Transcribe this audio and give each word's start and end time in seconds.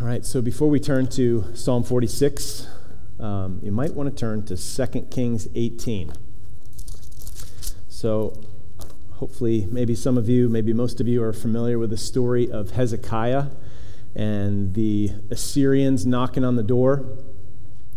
All 0.00 0.06
right, 0.06 0.24
so 0.24 0.40
before 0.40 0.70
we 0.70 0.78
turn 0.78 1.08
to 1.08 1.44
Psalm 1.54 1.82
46, 1.82 2.68
um, 3.18 3.58
you 3.64 3.72
might 3.72 3.94
want 3.94 4.08
to 4.08 4.14
turn 4.14 4.44
to 4.44 4.56
2 4.56 5.00
Kings 5.10 5.48
18. 5.56 6.12
So, 7.88 8.40
hopefully, 9.14 9.66
maybe 9.72 9.96
some 9.96 10.16
of 10.16 10.28
you, 10.28 10.48
maybe 10.48 10.72
most 10.72 11.00
of 11.00 11.08
you 11.08 11.20
are 11.24 11.32
familiar 11.32 11.80
with 11.80 11.90
the 11.90 11.96
story 11.96 12.48
of 12.48 12.70
Hezekiah 12.70 13.46
and 14.14 14.74
the 14.74 15.10
Assyrians 15.32 16.06
knocking 16.06 16.44
on 16.44 16.54
the 16.54 16.62
door. 16.62 17.18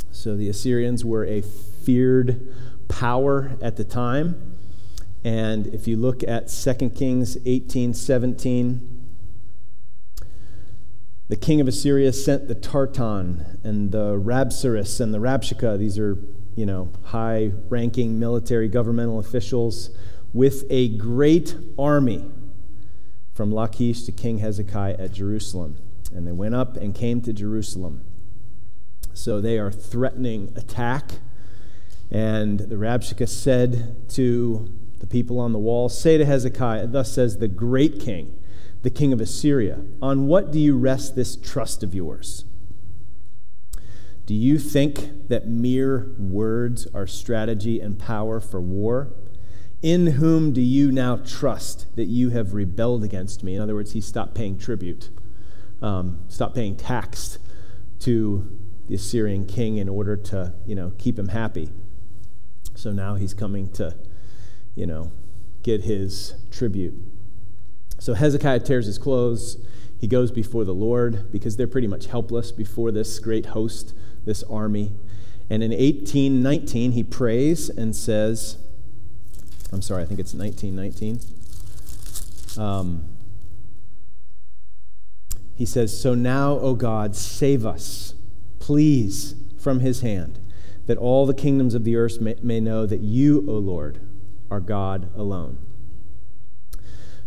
So, 0.09 0.35
the 0.35 0.49
Assyrians 0.49 1.05
were 1.05 1.23
a 1.25 1.43
feared 1.43 2.51
power 2.87 3.59
at 3.61 3.75
the 3.75 3.83
time. 3.83 4.57
And 5.23 5.67
if 5.67 5.87
you 5.87 5.97
look 5.97 6.23
at 6.23 6.47
2 6.47 6.89
Kings 6.89 7.37
18 7.45 7.93
17, 7.93 8.90
the 11.31 11.37
king 11.37 11.61
of 11.61 11.67
Assyria 11.69 12.11
sent 12.11 12.49
the 12.49 12.55
Tartan 12.55 13.57
and 13.63 13.93
the 13.93 14.19
Rabsaris 14.19 14.99
and 14.99 15.13
the 15.13 15.17
Rabshakeh. 15.17 15.79
These 15.79 15.97
are, 15.97 16.17
you 16.57 16.65
know, 16.65 16.91
high 17.05 17.53
ranking 17.69 18.19
military 18.19 18.67
governmental 18.67 19.17
officials 19.17 19.91
with 20.33 20.65
a 20.69 20.89
great 20.97 21.55
army 21.79 22.29
from 23.33 23.49
Lachish 23.49 24.03
to 24.03 24.11
King 24.11 24.39
Hezekiah 24.39 24.97
at 24.99 25.13
Jerusalem. 25.13 25.77
And 26.13 26.27
they 26.27 26.33
went 26.33 26.53
up 26.53 26.75
and 26.75 26.93
came 26.93 27.21
to 27.21 27.31
Jerusalem. 27.31 28.03
So 29.13 29.39
they 29.39 29.57
are 29.57 29.71
threatening 29.71 30.51
attack. 30.57 31.11
And 32.11 32.59
the 32.59 32.75
Rabshakeh 32.75 33.29
said 33.29 34.09
to 34.09 34.69
the 34.99 35.07
people 35.07 35.39
on 35.39 35.53
the 35.53 35.59
wall, 35.59 35.87
Say 35.87 36.17
to 36.17 36.25
Hezekiah, 36.25 36.87
Thus 36.87 37.09
says 37.13 37.37
the 37.37 37.47
great 37.47 38.01
king 38.01 38.37
the 38.81 38.89
king 38.89 39.13
of 39.13 39.21
Assyria, 39.21 39.83
On 40.01 40.27
what 40.27 40.51
do 40.51 40.59
you 40.59 40.77
rest 40.77 41.15
this 41.15 41.35
trust 41.35 41.83
of 41.83 41.93
yours? 41.93 42.45
Do 44.25 44.33
you 44.33 44.59
think 44.59 45.27
that 45.27 45.47
mere 45.47 46.13
words 46.17 46.87
are 46.93 47.07
strategy 47.07 47.79
and 47.79 47.99
power 47.99 48.39
for 48.39 48.61
war? 48.61 49.13
In 49.81 50.07
whom 50.07 50.53
do 50.53 50.61
you 50.61 50.91
now 50.91 51.17
trust 51.17 51.95
that 51.95 52.05
you 52.05 52.29
have 52.29 52.53
rebelled 52.53 53.03
against 53.03 53.43
me? 53.43 53.55
In 53.55 53.61
other 53.61 53.73
words, 53.73 53.93
he 53.93 54.01
stopped 54.01 54.35
paying 54.35 54.57
tribute, 54.57 55.09
um, 55.81 56.23
stopped 56.27 56.55
paying 56.55 56.75
tax 56.75 57.39
to 57.99 58.57
the 58.87 58.95
Assyrian 58.95 59.45
king 59.45 59.77
in 59.77 59.89
order 59.89 60.15
to, 60.15 60.53
you 60.65 60.75
know, 60.75 60.93
keep 60.97 61.17
him 61.17 61.29
happy. 61.29 61.69
So 62.75 62.91
now 62.91 63.15
he's 63.15 63.33
coming 63.33 63.71
to, 63.73 63.95
you 64.75 64.85
know, 64.85 65.11
get 65.63 65.81
his 65.81 66.35
tribute. 66.51 66.93
So 68.01 68.15
Hezekiah 68.15 68.61
tears 68.61 68.87
his 68.87 68.97
clothes. 68.97 69.63
He 69.99 70.07
goes 70.07 70.31
before 70.31 70.65
the 70.65 70.73
Lord 70.73 71.31
because 71.31 71.55
they're 71.55 71.67
pretty 71.67 71.85
much 71.85 72.07
helpless 72.07 72.51
before 72.51 72.91
this 72.91 73.19
great 73.19 73.45
host, 73.45 73.93
this 74.25 74.41
army. 74.45 74.91
And 75.51 75.61
in 75.61 75.69
1819, 75.69 76.93
he 76.93 77.03
prays 77.03 77.69
and 77.69 77.95
says, 77.95 78.57
I'm 79.71 79.83
sorry, 79.83 80.01
I 80.01 80.07
think 80.07 80.19
it's 80.19 80.33
1919. 80.33 81.19
Um, 82.57 83.05
he 85.53 85.67
says, 85.67 85.95
So 85.95 86.15
now, 86.15 86.53
O 86.53 86.73
God, 86.73 87.15
save 87.15 87.67
us, 87.67 88.15
please, 88.57 89.35
from 89.59 89.81
his 89.81 90.01
hand, 90.01 90.39
that 90.87 90.97
all 90.97 91.27
the 91.27 91.35
kingdoms 91.35 91.75
of 91.75 91.83
the 91.83 91.95
earth 91.95 92.19
may, 92.19 92.33
may 92.41 92.59
know 92.59 92.87
that 92.87 93.01
you, 93.01 93.45
O 93.47 93.51
Lord, 93.59 94.01
are 94.49 94.59
God 94.59 95.11
alone. 95.15 95.59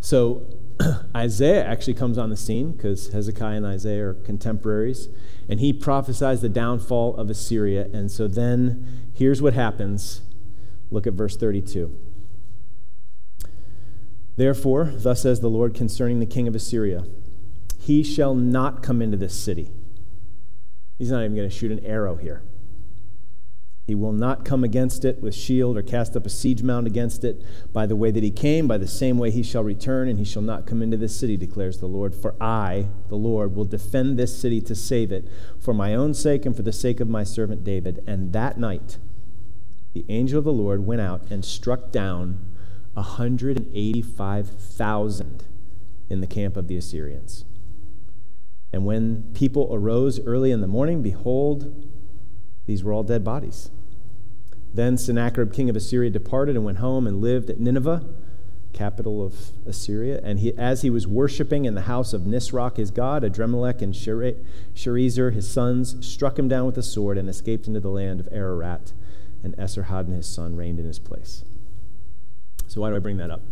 So 0.01 0.43
Isaiah 1.17 1.65
actually 1.65 1.95
comes 1.95 2.19
on 2.19 2.31
the 2.31 2.37
scene 2.37 2.73
because 2.73 3.09
Hezekiah 3.09 3.57
and 3.57 3.67
Isaiah 3.67 4.09
are 4.09 4.15
contemporaries, 4.15 5.09
and 5.49 5.61
he 5.61 5.73
prophesies 5.73 6.41
the 6.41 6.49
downfall 6.49 7.17
of 7.17 7.31
Assyria. 7.31 7.89
And 7.93 8.11
so 8.11 8.29
then 8.29 9.11
here's 9.15 9.41
what 9.41 9.55
happens. 9.55 10.23
Look 10.91 11.07
at 11.07 11.15
verse 11.15 11.37
32. 11.37 11.97
Therefore, 14.37 14.93
thus 14.93 15.23
says 15.23 15.41
the 15.41 15.49
Lord 15.51 15.75
concerning 15.75 16.19
the 16.19 16.27
king 16.27 16.49
of 16.49 16.55
Assyria 16.55 17.05
He 17.79 18.03
shall 18.03 18.35
not 18.35 18.83
come 18.83 19.01
into 19.01 19.17
this 19.17 19.39
city. 19.39 19.71
He's 20.99 21.11
not 21.11 21.23
even 21.25 21.37
going 21.37 21.49
to 21.49 21.55
shoot 21.55 21.71
an 21.71 21.85
arrow 21.85 22.17
here. 22.17 22.43
He 23.87 23.95
will 23.95 24.13
not 24.13 24.47
come 24.47 24.65
against 24.65 25.05
it 25.05 25.21
with 25.21 25.35
shield 25.35 25.77
or 25.77 25.83
cast 25.83 26.17
up 26.17 26.25
a 26.25 26.31
siege 26.31 26.63
mound 26.63 26.87
against 26.87 27.23
it. 27.23 27.43
By 27.71 27.85
the 27.85 27.97
way 27.97 28.11
that 28.11 28.23
he 28.23 28.31
came, 28.31 28.67
by 28.67 28.79
the 28.79 28.89
same 28.89 29.19
way 29.19 29.31
he 29.31 29.43
shall 29.43 29.63
return, 29.63 30.09
and 30.09 30.19
he 30.19 30.25
shall 30.25 30.41
not 30.41 30.67
come 30.67 30.81
into 30.81 30.97
this 30.97 31.19
city, 31.19 31.37
declares 31.37 31.81
the 31.81 31.87
Lord. 31.87 32.15
For 32.15 32.35
I, 32.41 32.87
the 33.09 33.17
Lord, 33.17 33.55
will 33.55 33.67
defend 33.67 34.19
this 34.19 34.35
city 34.39 34.63
to 34.63 34.75
save 34.75 35.13
it 35.13 35.29
for 35.61 35.75
my 35.75 35.95
own 35.95 36.15
sake 36.15 36.47
and 36.47 36.57
for 36.57 36.63
the 36.63 36.73
sake 36.73 36.99
of 36.99 37.09
my 37.09 37.25
servant 37.25 37.63
David. 37.63 38.03
And 38.07 38.33
that 38.33 38.57
night, 38.59 38.97
the 39.93 40.07
angel 40.09 40.39
of 40.39 40.45
the 40.45 40.53
Lord 40.53 40.87
went 40.87 41.03
out 41.03 41.31
and 41.31 41.45
struck 41.45 41.93
down 41.93 42.39
185,000 42.95 45.45
in 46.09 46.23
the 46.23 46.27
camp 46.27 46.57
of 46.57 46.69
the 46.69 46.79
Assyrians. 46.79 47.45
And 48.73 48.87
when 48.87 49.25
people 49.35 49.69
arose 49.71 50.21
early 50.21 50.51
in 50.51 50.63
the 50.63 50.67
morning, 50.67 51.03
behold, 51.03 51.91
these 52.67 52.83
were 52.83 52.93
all 52.93 53.03
dead 53.03 53.25
bodies. 53.25 53.71
Then 54.73 54.99
Sennacherib, 54.99 55.53
king 55.53 55.71
of 55.71 55.77
Assyria, 55.77 56.11
departed 56.11 56.57
and 56.57 56.65
went 56.65 56.79
home 56.79 57.07
and 57.07 57.21
lived 57.21 57.49
at 57.49 57.61
Nineveh, 57.61 58.05
capital 58.73 59.25
of 59.25 59.53
Assyria. 59.67 60.21
And 60.25 60.41
he, 60.41 60.53
as 60.59 60.83
he 60.83 60.91
was 60.91 61.07
worshiping 61.07 61.65
in 61.65 61.75
the 61.75 61.83
house 61.83 62.13
of 62.13 62.23
Nisroch, 62.23 62.77
his 62.77 62.91
god, 62.91 63.23
Adrammelech 63.23 63.81
and 63.81 63.95
Sharezer, 63.95 65.33
his 65.33 65.49
sons, 65.49 66.05
struck 66.07 66.39
him 66.39 66.49
down 66.49 66.67
with 66.67 66.77
a 66.77 66.83
sword 66.83 67.17
and 67.17 67.29
escaped 67.29 67.69
into 67.69 67.81
the 67.81 67.91
land 67.91 68.21
of 68.21 68.29
Ararat. 68.33 68.93
And 69.45 69.57
Esarhaddon, 69.57 70.15
his 70.17 70.27
son, 70.27 70.57
reigned 70.57 70.81
in 70.81 70.87
his 70.87 70.99
place. 70.99 71.45
So, 72.67 72.81
why 72.81 72.91
do 72.91 72.97
I 72.97 72.99
bring 72.99 73.19
that 73.19 73.31
up? 73.31 73.43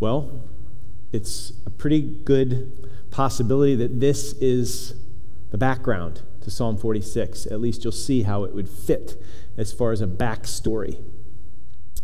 Well, 0.00 0.42
it's 1.12 1.52
a 1.64 1.70
pretty 1.70 2.02
good 2.02 2.88
possibility 3.10 3.76
that 3.76 4.00
this 4.00 4.32
is 4.34 4.94
the 5.50 5.58
background 5.58 6.22
to 6.48 6.54
Psalm 6.54 6.78
46. 6.78 7.46
At 7.46 7.60
least 7.60 7.84
you'll 7.84 7.92
see 7.92 8.22
how 8.22 8.44
it 8.44 8.54
would 8.54 8.68
fit 8.68 9.22
as 9.56 9.72
far 9.72 9.92
as 9.92 10.00
a 10.00 10.06
backstory. 10.06 11.02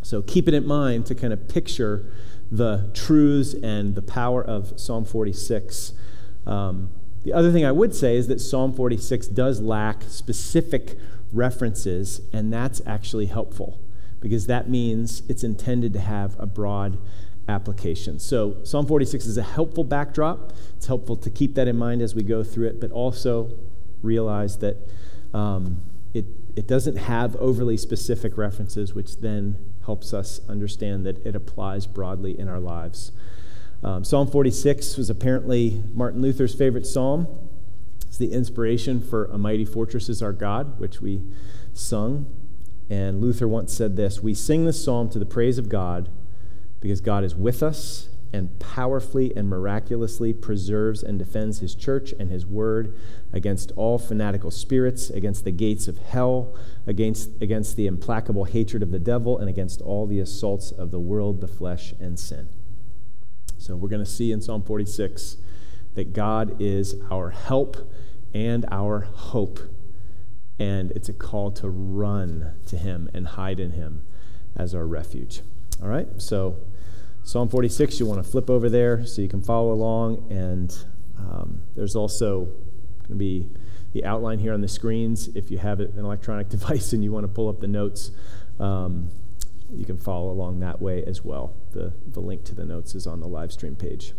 So 0.02 0.20
keep 0.22 0.46
it 0.46 0.54
in 0.54 0.66
mind 0.66 1.06
to 1.06 1.14
kind 1.14 1.32
of 1.32 1.48
picture 1.48 2.12
the 2.50 2.90
truths 2.94 3.54
and 3.54 3.94
the 3.94 4.02
power 4.02 4.44
of 4.44 4.78
Psalm 4.78 5.04
46. 5.04 5.92
Um, 6.46 6.90
the 7.24 7.32
other 7.32 7.50
thing 7.50 7.64
I 7.64 7.72
would 7.72 7.94
say 7.94 8.16
is 8.16 8.28
that 8.28 8.40
Psalm 8.40 8.74
46 8.74 9.28
does 9.28 9.60
lack 9.62 10.02
specific 10.02 10.98
references, 11.32 12.20
and 12.32 12.52
that's 12.52 12.82
actually 12.86 13.26
helpful 13.26 13.80
because 14.20 14.46
that 14.46 14.68
means 14.68 15.22
it's 15.28 15.42
intended 15.42 15.94
to 15.94 16.00
have 16.00 16.38
a 16.38 16.46
broad 16.46 16.98
application. 17.48 18.18
So, 18.18 18.62
Psalm 18.64 18.86
46 18.86 19.26
is 19.26 19.38
a 19.38 19.42
helpful 19.42 19.84
backdrop. 19.84 20.52
It's 20.76 20.86
helpful 20.86 21.16
to 21.16 21.30
keep 21.30 21.54
that 21.54 21.66
in 21.66 21.76
mind 21.76 22.02
as 22.02 22.14
we 22.14 22.22
go 22.22 22.44
through 22.44 22.68
it, 22.68 22.80
but 22.80 22.90
also 22.90 23.50
realize 24.04 24.58
that 24.58 24.76
um, 25.32 25.82
it, 26.12 26.26
it 26.54 26.66
doesn't 26.66 26.96
have 26.96 27.34
overly 27.36 27.76
specific 27.76 28.36
references, 28.38 28.94
which 28.94 29.18
then 29.18 29.58
helps 29.84 30.14
us 30.14 30.40
understand 30.48 31.04
that 31.06 31.24
it 31.26 31.34
applies 31.34 31.86
broadly 31.86 32.38
in 32.38 32.48
our 32.48 32.60
lives. 32.60 33.12
Um, 33.82 34.04
psalm 34.04 34.28
46 34.28 34.96
was 34.96 35.10
apparently 35.10 35.82
Martin 35.92 36.22
Luther's 36.22 36.54
favorite 36.54 36.86
psalm. 36.86 37.26
It's 38.06 38.16
the 38.16 38.32
inspiration 38.32 39.00
for 39.00 39.26
A 39.26 39.36
Mighty 39.36 39.64
Fortress 39.64 40.08
is 40.08 40.22
Our 40.22 40.32
God, 40.32 40.78
which 40.78 41.00
we 41.00 41.22
sung. 41.72 42.32
And 42.88 43.20
Luther 43.20 43.48
once 43.48 43.74
said 43.74 43.96
this 43.96 44.22
We 44.22 44.34
sing 44.34 44.64
this 44.64 44.82
psalm 44.82 45.10
to 45.10 45.18
the 45.18 45.26
praise 45.26 45.58
of 45.58 45.68
God 45.68 46.08
because 46.80 47.00
God 47.00 47.24
is 47.24 47.34
with 47.34 47.62
us 47.62 48.08
and 48.34 48.58
powerfully 48.58 49.32
and 49.36 49.48
miraculously 49.48 50.32
preserves 50.32 51.04
and 51.04 51.20
defends 51.20 51.60
his 51.60 51.72
church 51.72 52.12
and 52.18 52.30
his 52.32 52.44
word 52.44 52.98
against 53.32 53.70
all 53.76 53.96
fanatical 53.96 54.50
spirits, 54.50 55.08
against 55.08 55.44
the 55.44 55.52
gates 55.52 55.86
of 55.86 55.98
hell, 55.98 56.52
against, 56.84 57.30
against 57.40 57.76
the 57.76 57.86
implacable 57.86 58.42
hatred 58.42 58.82
of 58.82 58.90
the 58.90 58.98
devil, 58.98 59.38
and 59.38 59.48
against 59.48 59.80
all 59.80 60.04
the 60.08 60.18
assaults 60.18 60.72
of 60.72 60.90
the 60.90 60.98
world, 60.98 61.40
the 61.40 61.46
flesh, 61.46 61.94
and 62.00 62.18
sin. 62.18 62.48
So 63.56 63.76
we're 63.76 63.88
going 63.88 64.04
to 64.04 64.10
see 64.10 64.32
in 64.32 64.40
Psalm 64.40 64.64
46 64.64 65.36
that 65.94 66.12
God 66.12 66.60
is 66.60 66.96
our 67.12 67.30
help 67.30 67.88
and 68.34 68.66
our 68.68 69.02
hope. 69.02 69.60
And 70.58 70.90
it's 70.90 71.08
a 71.08 71.12
call 71.12 71.52
to 71.52 71.68
run 71.68 72.54
to 72.66 72.76
him 72.76 73.08
and 73.14 73.28
hide 73.28 73.60
in 73.60 73.70
him 73.70 74.04
as 74.56 74.74
our 74.74 74.88
refuge. 74.88 75.42
All 75.80 75.88
right? 75.88 76.08
So 76.18 76.58
Psalm 77.26 77.48
46, 77.48 77.98
you 77.98 78.04
want 78.04 78.22
to 78.22 78.30
flip 78.30 78.50
over 78.50 78.68
there 78.68 79.06
so 79.06 79.22
you 79.22 79.28
can 79.28 79.40
follow 79.40 79.72
along. 79.72 80.30
And 80.30 80.76
um, 81.18 81.62
there's 81.74 81.96
also 81.96 82.44
going 82.44 83.08
to 83.08 83.14
be 83.14 83.48
the 83.94 84.04
outline 84.04 84.38
here 84.38 84.52
on 84.52 84.60
the 84.60 84.68
screens. 84.68 85.28
If 85.28 85.50
you 85.50 85.56
have 85.56 85.80
an 85.80 85.98
electronic 85.98 86.48
device 86.50 86.92
and 86.92 87.02
you 87.02 87.12
want 87.12 87.24
to 87.24 87.32
pull 87.32 87.48
up 87.48 87.60
the 87.60 87.66
notes, 87.66 88.10
um, 88.60 89.08
you 89.72 89.86
can 89.86 89.96
follow 89.96 90.30
along 90.30 90.60
that 90.60 90.82
way 90.82 91.02
as 91.02 91.24
well. 91.24 91.56
The, 91.72 91.94
the 92.06 92.20
link 92.20 92.44
to 92.44 92.54
the 92.54 92.66
notes 92.66 92.94
is 92.94 93.06
on 93.06 93.20
the 93.20 93.26
live 93.26 93.52
stream 93.52 93.74
page. 93.74 94.12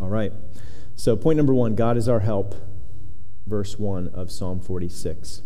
All 0.00 0.08
right. 0.08 0.32
So, 0.94 1.16
point 1.16 1.36
number 1.36 1.52
one 1.52 1.74
God 1.74 1.96
is 1.96 2.08
our 2.08 2.20
help. 2.20 2.54
verse 3.44 3.76
1 3.76 4.06
of 4.14 4.30
Psalm 4.30 4.60
46. 4.60 5.42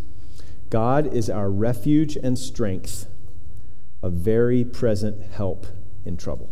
God 0.68 1.14
is 1.14 1.30
our 1.30 1.48
refuge 1.48 2.14
and 2.14 2.38
strength, 2.38 3.06
a 4.02 4.10
very 4.10 4.64
present 4.64 5.32
help 5.32 5.66
in 6.06 6.16
trouble. 6.16 6.50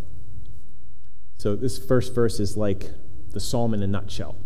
So, 1.38 1.56
this 1.56 1.78
first 1.78 2.14
verse 2.14 2.40
is 2.40 2.56
like 2.56 2.90
the 3.30 3.40
psalm 3.40 3.74
in 3.74 3.82
a 3.82 3.86
nutshell. 3.86 4.36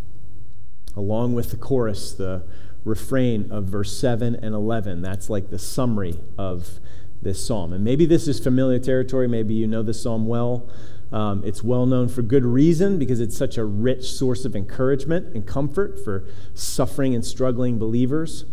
Along 0.96 1.34
with 1.34 1.50
the 1.50 1.56
chorus, 1.56 2.12
the 2.12 2.44
refrain 2.84 3.52
of 3.52 3.64
verse 3.64 3.96
7 3.96 4.34
and 4.34 4.54
11, 4.54 5.02
that's 5.02 5.30
like 5.30 5.50
the 5.50 5.58
summary 5.58 6.18
of 6.36 6.80
this 7.22 7.44
psalm. 7.44 7.72
And 7.72 7.84
maybe 7.84 8.06
this 8.06 8.26
is 8.26 8.40
familiar 8.40 8.78
territory. 8.78 9.28
Maybe 9.28 9.54
you 9.54 9.66
know 9.66 9.82
this 9.82 10.02
psalm 10.02 10.26
well. 10.26 10.68
Um, 11.10 11.42
it's 11.44 11.64
well 11.64 11.86
known 11.86 12.08
for 12.08 12.22
good 12.22 12.44
reason 12.44 12.98
because 12.98 13.20
it's 13.20 13.36
such 13.36 13.56
a 13.56 13.64
rich 13.64 14.10
source 14.12 14.44
of 14.44 14.54
encouragement 14.54 15.34
and 15.34 15.46
comfort 15.46 16.02
for 16.02 16.26
suffering 16.54 17.14
and 17.14 17.24
struggling 17.24 17.78
believers. 17.78 18.44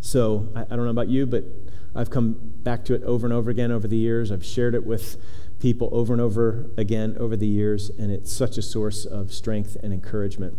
So 0.00 0.48
I, 0.54 0.62
I 0.62 0.76
don't 0.76 0.84
know 0.84 0.90
about 0.90 1.08
you, 1.08 1.26
but 1.26 1.44
I've 1.94 2.10
come 2.10 2.36
back 2.62 2.84
to 2.86 2.94
it 2.94 3.02
over 3.02 3.26
and 3.26 3.34
over 3.34 3.50
again 3.50 3.70
over 3.70 3.86
the 3.86 3.96
years. 3.96 4.32
I've 4.32 4.44
shared 4.44 4.74
it 4.74 4.86
with 4.86 5.16
people 5.60 5.88
over 5.92 6.12
and 6.12 6.22
over 6.22 6.70
again 6.76 7.16
over 7.18 7.36
the 7.36 7.46
years, 7.46 7.90
and 7.90 8.10
it's 8.10 8.32
such 8.32 8.58
a 8.58 8.62
source 8.62 9.04
of 9.04 9.32
strength 9.32 9.76
and 9.82 9.92
encouragement. 9.92 10.56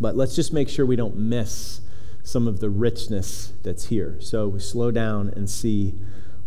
But 0.00 0.16
let's 0.16 0.36
just 0.36 0.52
make 0.52 0.68
sure 0.68 0.86
we 0.86 0.96
don't 0.96 1.16
miss 1.16 1.80
some 2.22 2.46
of 2.48 2.60
the 2.60 2.70
richness 2.70 3.52
that's 3.62 3.86
here. 3.86 4.18
So 4.20 4.48
we 4.48 4.60
slow 4.60 4.90
down 4.90 5.32
and 5.36 5.48
see 5.48 5.94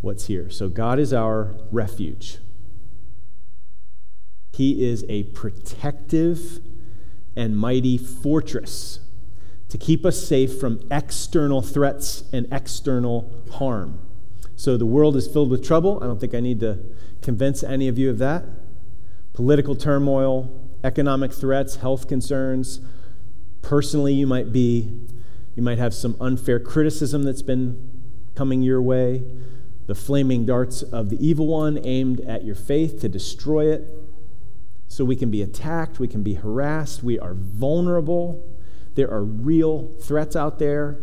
what's 0.01 0.27
here. 0.27 0.49
So 0.49 0.69
God 0.69 0.99
is 0.99 1.13
our 1.13 1.55
refuge. 1.71 2.37
He 4.53 4.85
is 4.85 5.05
a 5.07 5.23
protective 5.23 6.59
and 7.35 7.57
mighty 7.57 7.97
fortress 7.97 8.99
to 9.69 9.77
keep 9.77 10.05
us 10.05 10.21
safe 10.21 10.59
from 10.59 10.81
external 10.91 11.61
threats 11.61 12.23
and 12.33 12.47
external 12.51 13.31
harm. 13.51 13.99
So 14.55 14.75
the 14.75 14.85
world 14.85 15.15
is 15.15 15.27
filled 15.27 15.49
with 15.49 15.63
trouble. 15.65 15.99
I 16.01 16.07
don't 16.07 16.19
think 16.19 16.33
I 16.33 16.41
need 16.41 16.59
to 16.59 16.79
convince 17.21 17.63
any 17.63 17.87
of 17.87 17.97
you 17.97 18.09
of 18.09 18.17
that. 18.19 18.45
Political 19.33 19.75
turmoil, 19.75 20.69
economic 20.83 21.33
threats, 21.33 21.77
health 21.77 22.07
concerns. 22.07 22.81
Personally, 23.61 24.13
you 24.13 24.27
might 24.27 24.51
be 24.51 25.07
you 25.55 25.63
might 25.63 25.77
have 25.77 25.93
some 25.93 26.15
unfair 26.21 26.59
criticism 26.59 27.23
that's 27.23 27.41
been 27.41 27.99
coming 28.33 28.61
your 28.61 28.81
way, 28.81 29.23
the 29.87 29.95
flaming 29.95 30.45
darts 30.45 30.81
of 30.81 31.09
the 31.09 31.17
evil 31.25 31.47
one 31.47 31.77
aimed 31.83 32.21
at 32.21 32.45
your 32.45 32.55
faith 32.55 33.01
to 33.01 33.09
destroy 33.09 33.69
it. 33.69 33.83
So 34.87 35.03
we 35.03 35.17
can 35.17 35.29
be 35.29 35.41
attacked, 35.41 35.99
we 35.99 36.07
can 36.07 36.23
be 36.23 36.35
harassed, 36.35 37.03
we 37.03 37.19
are 37.19 37.33
vulnerable. 37.33 38.47
There 38.95 39.11
are 39.11 39.23
real 39.23 39.93
threats 39.99 40.35
out 40.35 40.59
there. 40.59 40.97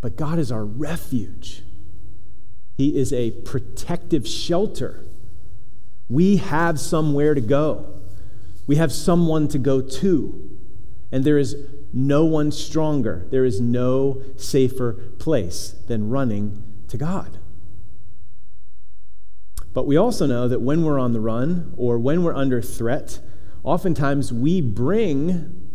But 0.00 0.16
God 0.16 0.38
is 0.38 0.52
our 0.52 0.64
refuge, 0.64 1.62
He 2.78 2.96
is 2.96 3.12
a 3.12 3.32
protective 3.32 4.26
shelter. 4.26 5.04
We 6.08 6.36
have 6.36 6.78
somewhere 6.78 7.34
to 7.34 7.40
go, 7.40 8.00
we 8.66 8.76
have 8.76 8.92
someone 8.92 9.48
to 9.48 9.58
go 9.58 9.82
to. 9.82 10.44
And 11.10 11.24
there 11.24 11.38
is 11.38 11.56
no 11.92 12.24
one 12.24 12.52
stronger, 12.52 13.26
there 13.30 13.44
is 13.44 13.60
no 13.60 14.22
safer 14.36 14.92
place 15.18 15.74
than 15.86 16.08
running 16.08 16.62
to 16.88 16.96
God. 16.96 17.38
But 19.74 19.86
we 19.86 19.96
also 19.96 20.26
know 20.26 20.48
that 20.48 20.60
when 20.60 20.84
we're 20.84 20.98
on 20.98 21.12
the 21.12 21.20
run 21.20 21.72
or 21.76 21.98
when 21.98 22.22
we're 22.22 22.34
under 22.34 22.62
threat, 22.62 23.20
oftentimes 23.64 24.32
we 24.32 24.60
bring 24.60 25.68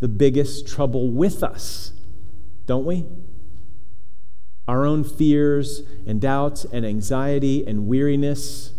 the 0.00 0.08
biggest 0.08 0.68
trouble 0.68 1.10
with 1.10 1.42
us, 1.42 1.92
don't 2.66 2.84
we? 2.84 3.06
Our 4.68 4.84
own 4.84 5.04
fears 5.04 5.82
and 6.06 6.20
doubts 6.20 6.64
and 6.64 6.84
anxiety 6.84 7.66
and 7.66 7.86
weariness. 7.86 8.72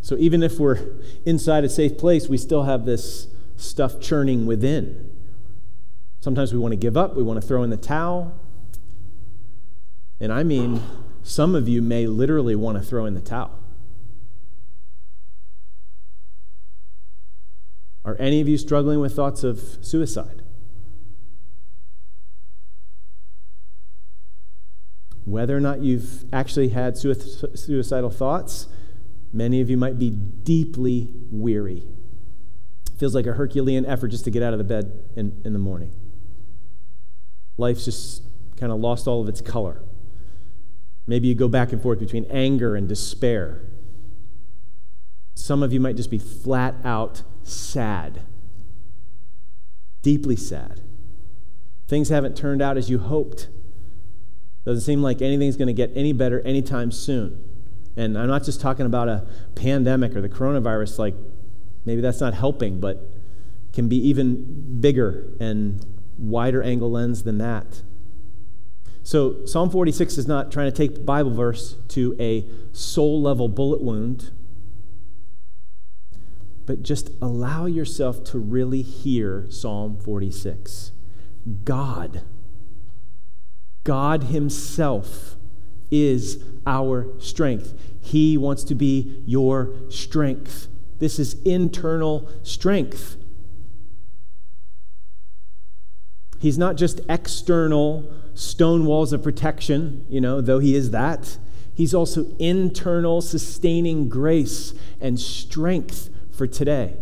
So 0.00 0.16
even 0.16 0.42
if 0.42 0.58
we're 0.58 0.78
inside 1.26 1.64
a 1.64 1.68
safe 1.68 1.98
place, 1.98 2.28
we 2.28 2.38
still 2.38 2.62
have 2.62 2.84
this 2.84 3.28
stuff 3.56 4.00
churning 4.00 4.46
within. 4.46 5.10
Sometimes 6.20 6.52
we 6.52 6.58
want 6.58 6.72
to 6.72 6.76
give 6.76 6.96
up, 6.96 7.14
we 7.14 7.22
want 7.22 7.40
to 7.40 7.46
throw 7.46 7.62
in 7.62 7.70
the 7.70 7.76
towel. 7.76 8.38
And 10.20 10.32
I 10.32 10.42
mean, 10.42 10.80
some 11.22 11.54
of 11.54 11.68
you 11.68 11.82
may 11.82 12.06
literally 12.06 12.56
want 12.56 12.78
to 12.78 12.84
throw 12.84 13.04
in 13.04 13.14
the 13.14 13.20
towel. 13.20 13.58
Are 18.04 18.16
any 18.18 18.40
of 18.40 18.48
you 18.48 18.56
struggling 18.56 19.00
with 19.00 19.14
thoughts 19.14 19.44
of 19.44 19.60
suicide? 19.82 20.42
Whether 25.28 25.54
or 25.54 25.60
not 25.60 25.82
you've 25.82 26.24
actually 26.32 26.70
had 26.70 26.96
suicidal 26.96 28.08
thoughts, 28.08 28.66
many 29.30 29.60
of 29.60 29.68
you 29.68 29.76
might 29.76 29.98
be 29.98 30.08
deeply 30.08 31.10
weary. 31.30 31.86
Feels 32.96 33.14
like 33.14 33.26
a 33.26 33.34
Herculean 33.34 33.84
effort 33.84 34.08
just 34.08 34.24
to 34.24 34.30
get 34.30 34.42
out 34.42 34.54
of 34.54 34.58
the 34.58 34.64
bed 34.64 34.98
in, 35.16 35.38
in 35.44 35.52
the 35.52 35.58
morning. 35.58 35.92
Life's 37.58 37.84
just 37.84 38.22
kind 38.56 38.72
of 38.72 38.80
lost 38.80 39.06
all 39.06 39.20
of 39.20 39.28
its 39.28 39.42
color. 39.42 39.82
Maybe 41.06 41.28
you 41.28 41.34
go 41.34 41.46
back 41.48 41.72
and 41.72 41.82
forth 41.82 41.98
between 41.98 42.24
anger 42.30 42.74
and 42.74 42.88
despair. 42.88 43.60
Some 45.34 45.62
of 45.62 45.74
you 45.74 45.78
might 45.80 45.96
just 45.96 46.10
be 46.10 46.18
flat 46.18 46.74
out 46.84 47.22
sad, 47.42 48.22
deeply 50.00 50.36
sad. 50.36 50.80
Things 51.86 52.08
haven't 52.08 52.34
turned 52.34 52.62
out 52.62 52.78
as 52.78 52.88
you 52.88 52.98
hoped. 52.98 53.48
Doesn't 54.68 54.82
seem 54.82 55.00
like 55.02 55.22
anything's 55.22 55.56
going 55.56 55.68
to 55.68 55.72
get 55.72 55.90
any 55.94 56.12
better 56.12 56.42
anytime 56.42 56.92
soon. 56.92 57.42
And 57.96 58.18
I'm 58.18 58.28
not 58.28 58.44
just 58.44 58.60
talking 58.60 58.84
about 58.84 59.08
a 59.08 59.26
pandemic 59.54 60.14
or 60.14 60.20
the 60.20 60.28
coronavirus, 60.28 60.98
like 60.98 61.14
maybe 61.86 62.02
that's 62.02 62.20
not 62.20 62.34
helping, 62.34 62.78
but 62.78 63.02
can 63.72 63.88
be 63.88 63.96
even 63.96 64.78
bigger 64.78 65.32
and 65.40 65.86
wider 66.18 66.62
angle 66.62 66.90
lens 66.90 67.22
than 67.22 67.38
that. 67.38 67.80
So, 69.02 69.46
Psalm 69.46 69.70
46 69.70 70.18
is 70.18 70.28
not 70.28 70.52
trying 70.52 70.70
to 70.70 70.76
take 70.76 70.96
the 70.96 71.00
Bible 71.00 71.30
verse 71.30 71.76
to 71.88 72.14
a 72.20 72.44
soul 72.74 73.22
level 73.22 73.48
bullet 73.48 73.80
wound, 73.80 74.32
but 76.66 76.82
just 76.82 77.08
allow 77.22 77.64
yourself 77.64 78.22
to 78.24 78.38
really 78.38 78.82
hear 78.82 79.46
Psalm 79.48 79.96
46. 79.96 80.92
God, 81.64 82.20
God 83.88 84.24
Himself 84.24 85.36
is 85.90 86.44
our 86.66 87.06
strength. 87.18 87.72
He 88.02 88.36
wants 88.36 88.62
to 88.64 88.74
be 88.74 89.22
your 89.24 89.74
strength. 89.88 90.68
This 90.98 91.18
is 91.18 91.40
internal 91.44 92.30
strength. 92.42 93.16
He's 96.38 96.58
not 96.58 96.76
just 96.76 97.00
external 97.08 98.12
stone 98.34 98.84
walls 98.84 99.14
of 99.14 99.22
protection, 99.22 100.04
you 100.10 100.20
know, 100.20 100.42
though 100.42 100.58
he 100.58 100.74
is 100.74 100.90
that. 100.90 101.38
He's 101.72 101.94
also 101.94 102.26
internal 102.38 103.22
sustaining 103.22 104.10
grace 104.10 104.74
and 105.00 105.18
strength 105.18 106.10
for 106.30 106.46
today. 106.46 106.98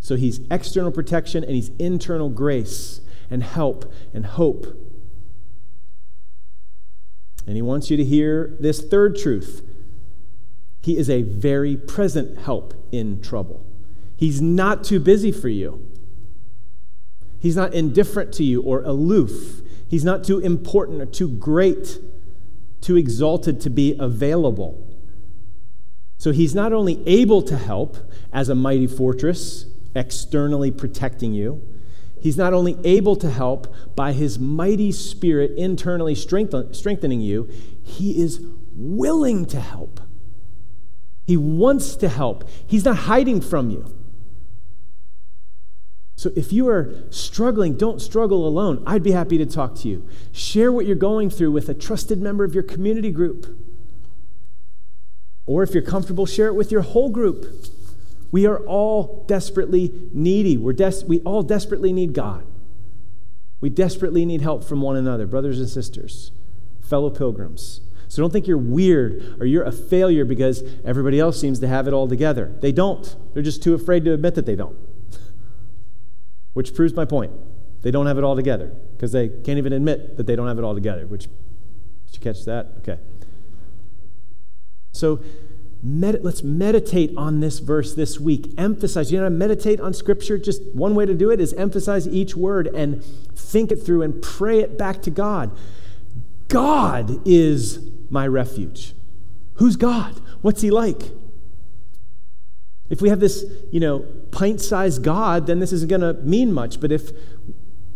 So 0.00 0.16
he's 0.16 0.40
external 0.50 0.92
protection 0.92 1.42
and 1.42 1.54
he's 1.54 1.70
internal 1.78 2.28
grace 2.28 3.00
and 3.30 3.42
help 3.42 3.90
and 4.12 4.26
hope. 4.26 4.91
And 7.46 7.56
he 7.56 7.62
wants 7.62 7.90
you 7.90 7.96
to 7.96 8.04
hear 8.04 8.56
this 8.60 8.80
third 8.80 9.16
truth. 9.16 9.66
He 10.80 10.96
is 10.96 11.08
a 11.08 11.22
very 11.22 11.76
present 11.76 12.38
help 12.38 12.74
in 12.92 13.20
trouble. 13.20 13.64
He's 14.16 14.40
not 14.40 14.84
too 14.84 15.00
busy 15.00 15.32
for 15.32 15.48
you. 15.48 15.88
He's 17.40 17.56
not 17.56 17.74
indifferent 17.74 18.32
to 18.34 18.44
you 18.44 18.62
or 18.62 18.82
aloof. 18.82 19.62
He's 19.88 20.04
not 20.04 20.22
too 20.22 20.38
important 20.38 21.02
or 21.02 21.06
too 21.06 21.28
great, 21.28 21.98
too 22.80 22.96
exalted 22.96 23.60
to 23.62 23.70
be 23.70 23.96
available. 23.98 24.88
So 26.18 26.30
he's 26.30 26.54
not 26.54 26.72
only 26.72 27.02
able 27.06 27.42
to 27.42 27.56
help 27.56 27.96
as 28.32 28.48
a 28.48 28.54
mighty 28.54 28.86
fortress, 28.86 29.66
externally 29.94 30.70
protecting 30.70 31.34
you, 31.34 31.60
he's 32.22 32.36
not 32.38 32.54
only 32.54 32.78
able 32.84 33.16
to 33.16 33.30
help 33.30 33.74
by 33.94 34.12
his 34.12 34.38
mighty 34.38 34.92
spirit 34.92 35.50
internally 35.52 36.14
strengthening 36.14 37.20
you, 37.20 37.50
he 37.82 38.22
is 38.22 38.40
willing 38.74 39.44
to 39.46 39.60
help. 39.60 40.00
He 41.26 41.36
wants 41.36 41.96
to 41.96 42.08
help. 42.08 42.48
He's 42.66 42.84
not 42.84 42.96
hiding 42.96 43.40
from 43.40 43.70
you. 43.70 43.94
So 46.16 46.30
if 46.36 46.52
you 46.52 46.68
are 46.68 46.94
struggling, 47.10 47.76
don't 47.76 48.00
struggle 48.00 48.46
alone. 48.46 48.82
I'd 48.86 49.02
be 49.02 49.10
happy 49.10 49.38
to 49.38 49.46
talk 49.46 49.74
to 49.76 49.88
you. 49.88 50.08
Share 50.30 50.70
what 50.70 50.86
you're 50.86 50.94
going 50.94 51.30
through 51.30 51.50
with 51.50 51.68
a 51.68 51.74
trusted 51.74 52.20
member 52.20 52.44
of 52.44 52.54
your 52.54 52.62
community 52.62 53.10
group. 53.10 53.58
Or 55.46 55.62
if 55.62 55.74
you're 55.74 55.82
comfortable, 55.82 56.26
share 56.26 56.46
it 56.46 56.54
with 56.54 56.70
your 56.70 56.82
whole 56.82 57.08
group. 57.08 57.46
We 58.32 58.46
are 58.46 58.58
all 58.60 59.24
desperately 59.28 60.08
needy. 60.12 60.56
We're 60.56 60.72
des- 60.72 61.04
we 61.06 61.20
all 61.20 61.42
desperately 61.42 61.92
need 61.92 62.14
God. 62.14 62.44
We 63.60 63.70
desperately 63.70 64.26
need 64.26 64.40
help 64.40 64.64
from 64.64 64.80
one 64.80 64.96
another, 64.96 65.26
brothers 65.26 65.60
and 65.60 65.68
sisters, 65.68 66.32
fellow 66.80 67.10
pilgrims. 67.10 67.82
So 68.08 68.20
don't 68.20 68.32
think 68.32 68.46
you're 68.46 68.58
weird 68.58 69.36
or 69.38 69.46
you're 69.46 69.64
a 69.64 69.72
failure 69.72 70.24
because 70.24 70.62
everybody 70.84 71.20
else 71.20 71.40
seems 71.40 71.60
to 71.60 71.68
have 71.68 71.86
it 71.86 71.94
all 71.94 72.08
together. 72.08 72.54
They 72.60 72.72
don't. 72.72 73.16
They're 73.32 73.42
just 73.42 73.62
too 73.62 73.74
afraid 73.74 74.04
to 74.06 74.12
admit 74.12 74.34
that 74.34 74.46
they 74.46 74.56
don't. 74.56 74.76
Which 76.54 76.74
proves 76.74 76.94
my 76.94 77.04
point. 77.04 77.32
They 77.82 77.90
don't 77.90 78.06
have 78.06 78.18
it 78.18 78.24
all 78.24 78.36
together 78.36 78.72
because 78.96 79.12
they 79.12 79.28
can't 79.28 79.58
even 79.58 79.72
admit 79.72 80.16
that 80.16 80.26
they 80.26 80.36
don't 80.36 80.48
have 80.48 80.58
it 80.58 80.64
all 80.64 80.74
together. 80.74 81.06
Which, 81.06 81.22
did 81.22 82.14
you 82.14 82.20
catch 82.20 82.44
that? 82.44 82.74
Okay. 82.78 82.98
So 84.92 85.20
let's 85.82 86.42
meditate 86.42 87.12
on 87.16 87.40
this 87.40 87.58
verse 87.58 87.94
this 87.94 88.20
week. 88.20 88.54
Emphasize. 88.56 89.10
You 89.10 89.20
know, 89.20 89.30
meditate 89.30 89.80
on 89.80 89.92
Scripture. 89.92 90.38
Just 90.38 90.62
one 90.74 90.94
way 90.94 91.06
to 91.06 91.14
do 91.14 91.30
it 91.30 91.40
is 91.40 91.52
emphasize 91.54 92.06
each 92.06 92.36
word 92.36 92.68
and 92.68 93.02
think 93.34 93.72
it 93.72 93.76
through 93.76 94.02
and 94.02 94.22
pray 94.22 94.60
it 94.60 94.78
back 94.78 95.02
to 95.02 95.10
God. 95.10 95.50
God 96.48 97.26
is 97.26 97.90
my 98.10 98.26
refuge. 98.26 98.94
Who's 99.54 99.76
God? 99.76 100.20
What's 100.40 100.60
he 100.60 100.70
like? 100.70 101.02
If 102.90 103.00
we 103.00 103.08
have 103.08 103.20
this, 103.20 103.44
you 103.70 103.80
know, 103.80 104.00
pint-sized 104.30 105.02
God, 105.02 105.46
then 105.46 105.60
this 105.60 105.72
isn't 105.72 105.88
going 105.88 106.02
to 106.02 106.14
mean 106.22 106.52
much. 106.52 106.80
But 106.80 106.92
if 106.92 107.10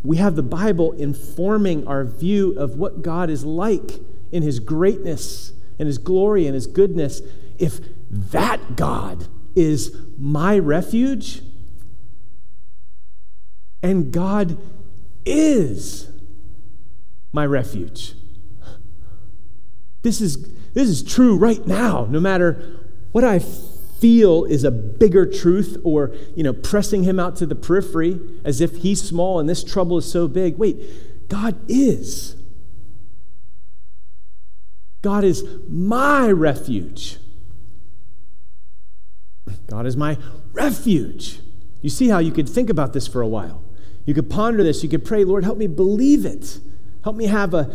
we 0.02 0.16
have 0.16 0.36
the 0.36 0.42
Bible 0.42 0.92
informing 0.92 1.86
our 1.86 2.04
view 2.04 2.58
of 2.58 2.76
what 2.76 3.02
God 3.02 3.28
is 3.28 3.44
like 3.44 4.00
in 4.32 4.42
his 4.42 4.58
greatness 4.58 5.52
and 5.78 5.86
his 5.86 5.98
glory 5.98 6.46
and 6.46 6.54
his 6.54 6.66
goodness, 6.66 7.20
if 7.58 7.80
that 8.10 8.76
God 8.76 9.28
is 9.54 9.96
my 10.18 10.58
refuge, 10.58 11.42
and 13.82 14.12
God 14.12 14.58
is 15.24 16.10
my 17.32 17.46
refuge. 17.46 18.14
This 20.02 20.20
is, 20.20 20.52
this 20.72 20.88
is 20.88 21.02
true 21.02 21.36
right 21.36 21.66
now, 21.66 22.06
no 22.10 22.20
matter 22.20 22.80
what 23.12 23.24
I 23.24 23.38
feel 23.38 24.44
is 24.44 24.62
a 24.64 24.70
bigger 24.70 25.26
truth 25.26 25.78
or, 25.84 26.14
you 26.34 26.42
know, 26.42 26.52
pressing 26.52 27.04
him 27.04 27.18
out 27.18 27.36
to 27.36 27.46
the 27.46 27.54
periphery 27.54 28.20
as 28.44 28.60
if 28.60 28.76
he's 28.76 29.02
small 29.02 29.40
and 29.40 29.48
this 29.48 29.64
trouble 29.64 29.98
is 29.98 30.10
so 30.10 30.28
big. 30.28 30.58
Wait, 30.58 31.28
God 31.28 31.56
is. 31.68 32.36
God 35.02 35.24
is 35.24 35.44
my 35.68 36.30
refuge. 36.30 37.18
God 39.68 39.86
is 39.86 39.96
my 39.96 40.18
refuge. 40.52 41.40
You 41.82 41.90
see 41.90 42.08
how 42.08 42.18
you 42.18 42.32
could 42.32 42.48
think 42.48 42.70
about 42.70 42.92
this 42.92 43.06
for 43.06 43.20
a 43.20 43.28
while. 43.28 43.62
You 44.04 44.14
could 44.14 44.30
ponder 44.30 44.62
this. 44.62 44.82
You 44.82 44.88
could 44.88 45.04
pray, 45.04 45.24
Lord, 45.24 45.44
help 45.44 45.58
me 45.58 45.66
believe 45.66 46.24
it. 46.24 46.60
Help 47.02 47.16
me 47.16 47.26
have 47.26 47.54
a, 47.54 47.72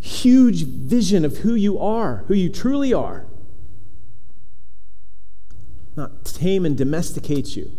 huge 0.00 0.64
vision 0.64 1.24
of 1.24 1.38
who 1.38 1.54
you 1.54 1.78
are, 1.78 2.24
who 2.26 2.34
you 2.34 2.48
truly 2.48 2.92
are. 2.92 3.26
Not 5.94 6.24
tame 6.24 6.64
and 6.64 6.76
domesticate 6.76 7.56
you 7.56 7.70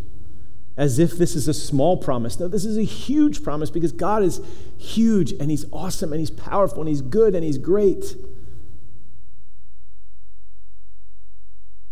as 0.77 0.99
if 0.99 1.11
this 1.11 1.35
is 1.35 1.47
a 1.47 1.53
small 1.53 1.97
promise. 1.97 2.39
No, 2.39 2.47
this 2.47 2.63
is 2.63 2.77
a 2.77 2.83
huge 2.83 3.43
promise 3.43 3.69
because 3.69 3.91
God 3.91 4.23
is 4.23 4.39
huge 4.77 5.31
and 5.33 5.49
He's 5.49 5.65
awesome 5.73 6.13
and 6.13 6.19
He's 6.19 6.31
powerful 6.31 6.79
and 6.79 6.87
He's 6.87 7.01
good 7.01 7.35
and 7.35 7.43
He's 7.43 7.57
great. 7.57 8.15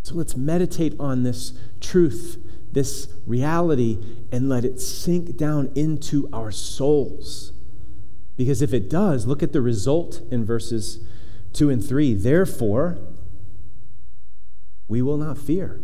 So 0.10 0.16
let's 0.16 0.36
meditate 0.36 0.96
on 1.00 1.22
this 1.22 1.54
truth, 1.80 2.44
this 2.72 3.14
reality, 3.28 4.00
and 4.32 4.50
let 4.50 4.66
it 4.66 4.82
sink 4.82 5.38
down 5.38 5.72
into 5.76 6.28
our 6.34 6.50
souls. 6.50 7.54
Because 8.36 8.64
if 8.64 8.74
it 8.74 8.90
does, 8.90 9.28
look 9.28 9.44
at 9.44 9.54
the 9.54 9.62
result 9.62 10.22
in 10.32 10.44
verses 10.44 11.06
2 11.54 11.70
and 11.70 11.88
3. 11.88 12.16
Therefore, 12.16 12.98
we 14.88 15.04
will 15.04 15.18
not 15.18 15.38
fear. 15.38 15.80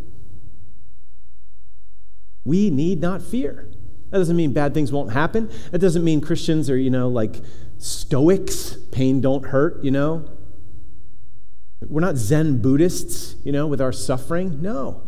We 2.43 2.71
need 2.71 3.01
not 3.01 3.21
fear. 3.21 3.69
That 4.09 4.17
doesn't 4.17 4.35
mean 4.35 4.53
bad 4.53 4.73
things 4.73 4.91
won't 4.91 5.11
happen. 5.11 5.51
That 5.69 5.79
doesn't 5.79 6.03
mean 6.03 6.19
Christians 6.19 6.67
are, 6.71 6.77
you 6.77 6.89
know, 6.89 7.09
like 7.09 7.41
stoics, 7.77 8.75
pain 8.91 9.21
don't 9.21 9.45
hurt, 9.45 9.83
you 9.83 9.91
know. 9.91 10.34
We're 11.89 12.01
not 12.01 12.15
Zen 12.17 12.61
Buddhists, 12.61 13.35
you 13.43 13.51
know, 13.51 13.67
with 13.67 13.81
our 13.81 13.91
suffering. 13.91 14.61
No. 14.61 15.03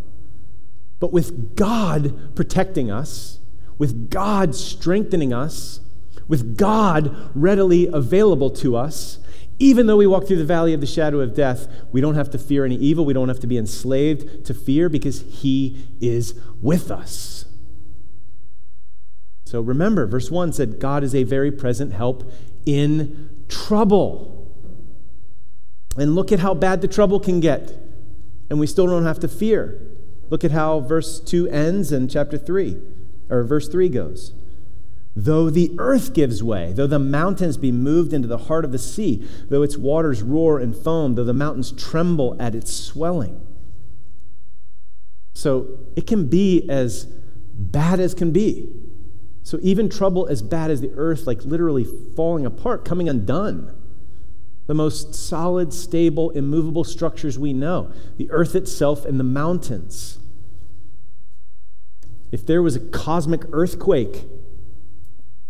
But 1.00 1.13
with 1.13 1.55
God 1.55 2.36
protecting 2.36 2.89
us, 2.89 3.39
with 3.77 4.10
God 4.10 4.55
strengthening 4.55 5.34
us, 5.34 5.79
with 6.27 6.57
God 6.57 7.15
readily 7.36 7.88
available 7.88 8.50
to 8.51 8.75
us, 8.75 9.19
even 9.60 9.88
though 9.88 9.98
we 9.98 10.07
walk 10.07 10.27
through 10.27 10.38
the 10.38 10.46
valley 10.46 10.74
of 10.74 10.81
the 10.81 10.88
shadow 10.88 11.19
of 11.19 11.34
death, 11.34 11.67
we 11.91 12.00
don't 12.00 12.15
have 12.15 12.29
to 12.31 12.38
fear 12.38 12.63
any 12.63 12.75
evil. 12.75 13.05
We 13.05 13.13
don't 13.13 13.27
have 13.27 13.39
to 13.39 13.48
be 13.48 13.57
enslaved 13.57 14.46
to 14.46 14.53
fear 14.53 14.88
because 14.88 15.22
He 15.22 15.88
is 16.00 16.39
with 16.62 16.91
us. 16.91 17.46
So 19.46 19.62
remember, 19.62 20.05
verse 20.05 20.29
1 20.29 20.53
said, 20.53 20.79
God 20.79 21.03
is 21.03 21.15
a 21.15 21.24
very 21.24 21.51
present 21.51 21.93
help 21.93 22.31
in 22.65 23.46
trouble. 23.48 24.37
And 25.97 26.15
look 26.15 26.31
at 26.31 26.39
how 26.39 26.53
bad 26.53 26.81
the 26.81 26.87
trouble 26.87 27.19
can 27.19 27.39
get. 27.39 27.73
And 28.49 28.59
we 28.59 28.67
still 28.67 28.85
don't 28.85 29.05
have 29.05 29.19
to 29.19 29.27
fear. 29.27 29.81
Look 30.29 30.43
at 30.43 30.51
how 30.51 30.79
verse 30.81 31.19
2 31.19 31.47
ends 31.47 31.91
and 31.91 32.09
chapter 32.09 32.37
3, 32.37 32.77
or 33.29 33.43
verse 33.43 33.67
3 33.67 33.89
goes. 33.89 34.33
Though 35.15 35.49
the 35.49 35.71
earth 35.79 36.13
gives 36.13 36.43
way, 36.43 36.73
though 36.73 36.85
the 36.85 36.99
mountains 36.99 37.57
be 37.57 37.71
moved 37.71 38.13
into 38.13 38.27
the 38.27 38.37
heart 38.37 38.63
of 38.63 38.71
the 38.71 38.77
sea, 38.77 39.27
though 39.49 39.63
its 39.63 39.75
waters 39.75 40.21
roar 40.21 40.59
and 40.59 40.75
foam, 40.75 41.15
though 41.15 41.23
the 41.23 41.33
mountains 41.33 41.71
tremble 41.71 42.35
at 42.39 42.53
its 42.53 42.71
swelling. 42.71 43.41
So 45.33 45.79
it 45.95 46.07
can 46.07 46.27
be 46.27 46.67
as 46.69 47.05
bad 47.53 47.99
as 47.99 48.13
can 48.13 48.31
be. 48.31 48.69
So 49.43 49.59
even 49.61 49.89
trouble 49.89 50.27
as 50.27 50.41
bad 50.41 50.69
as 50.69 50.81
the 50.81 50.91
earth, 50.95 51.25
like 51.25 51.43
literally 51.45 51.85
falling 52.15 52.45
apart, 52.45 52.85
coming 52.85 53.07
undone. 53.07 53.73
The 54.67 54.74
most 54.74 55.15
solid, 55.15 55.74
stable, 55.74 56.29
immovable 56.31 56.83
structures 56.83 57.39
we 57.39 57.53
know 57.53 57.91
the 58.17 58.29
earth 58.31 58.55
itself 58.55 59.05
and 59.05 59.19
the 59.19 59.24
mountains. 59.24 60.19
If 62.31 62.45
there 62.45 62.62
was 62.62 62.75
a 62.75 62.81
cosmic 62.81 63.43
earthquake, 63.51 64.25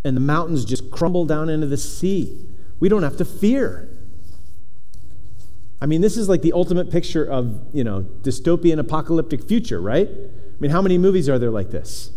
and 0.07 0.15
the 0.15 0.21
mountains 0.21 0.63
just 0.63 0.89
crumble 0.89 1.25
down 1.25 1.49
into 1.49 1.67
the 1.67 1.77
sea. 1.77 2.45
We 2.79 2.87
don't 2.87 3.03
have 3.03 3.17
to 3.17 3.25
fear. 3.25 3.89
I 5.81 5.85
mean, 5.85 6.01
this 6.01 6.17
is 6.17 6.29
like 6.29 6.41
the 6.41 6.53
ultimate 6.53 6.89
picture 6.89 7.25
of, 7.25 7.61
you 7.73 7.83
know, 7.83 8.03
dystopian 8.21 8.79
apocalyptic 8.79 9.43
future, 9.43 9.81
right? 9.81 10.09
I 10.09 10.59
mean, 10.59 10.71
how 10.71 10.81
many 10.81 10.97
movies 10.97 11.27
are 11.27 11.37
there 11.37 11.51
like 11.51 11.71
this? 11.71 12.11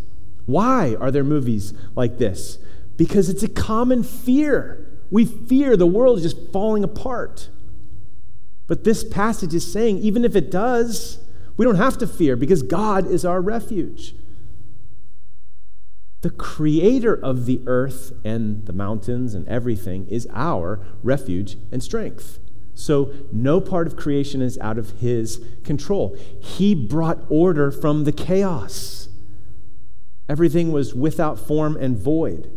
Why 0.46 0.96
are 1.00 1.10
there 1.10 1.24
movies 1.24 1.74
like 1.96 2.18
this? 2.18 2.58
Because 2.96 3.28
it's 3.28 3.42
a 3.42 3.48
common 3.48 4.02
fear. 4.02 4.89
We 5.10 5.24
fear 5.24 5.76
the 5.76 5.86
world 5.86 6.18
is 6.18 6.24
just 6.24 6.52
falling 6.52 6.84
apart. 6.84 7.48
But 8.66 8.84
this 8.84 9.02
passage 9.02 9.52
is 9.52 9.70
saying, 9.70 9.98
even 9.98 10.24
if 10.24 10.36
it 10.36 10.50
does, 10.50 11.18
we 11.56 11.64
don't 11.64 11.76
have 11.76 11.98
to 11.98 12.06
fear 12.06 12.36
because 12.36 12.62
God 12.62 13.06
is 13.10 13.24
our 13.24 13.40
refuge. 13.40 14.14
The 16.20 16.30
creator 16.30 17.14
of 17.14 17.46
the 17.46 17.62
earth 17.66 18.12
and 18.24 18.66
the 18.66 18.72
mountains 18.72 19.34
and 19.34 19.48
everything 19.48 20.06
is 20.08 20.28
our 20.32 20.80
refuge 21.02 21.56
and 21.72 21.82
strength. 21.82 22.38
So 22.74 23.12
no 23.32 23.60
part 23.60 23.86
of 23.86 23.96
creation 23.96 24.40
is 24.40 24.56
out 24.58 24.78
of 24.78 25.00
his 25.00 25.44
control. 25.64 26.16
He 26.40 26.74
brought 26.74 27.24
order 27.28 27.70
from 27.70 28.04
the 28.04 28.12
chaos. 28.12 29.08
Everything 30.28 30.70
was 30.70 30.94
without 30.94 31.38
form 31.38 31.76
and 31.76 31.98
void. 31.98 32.50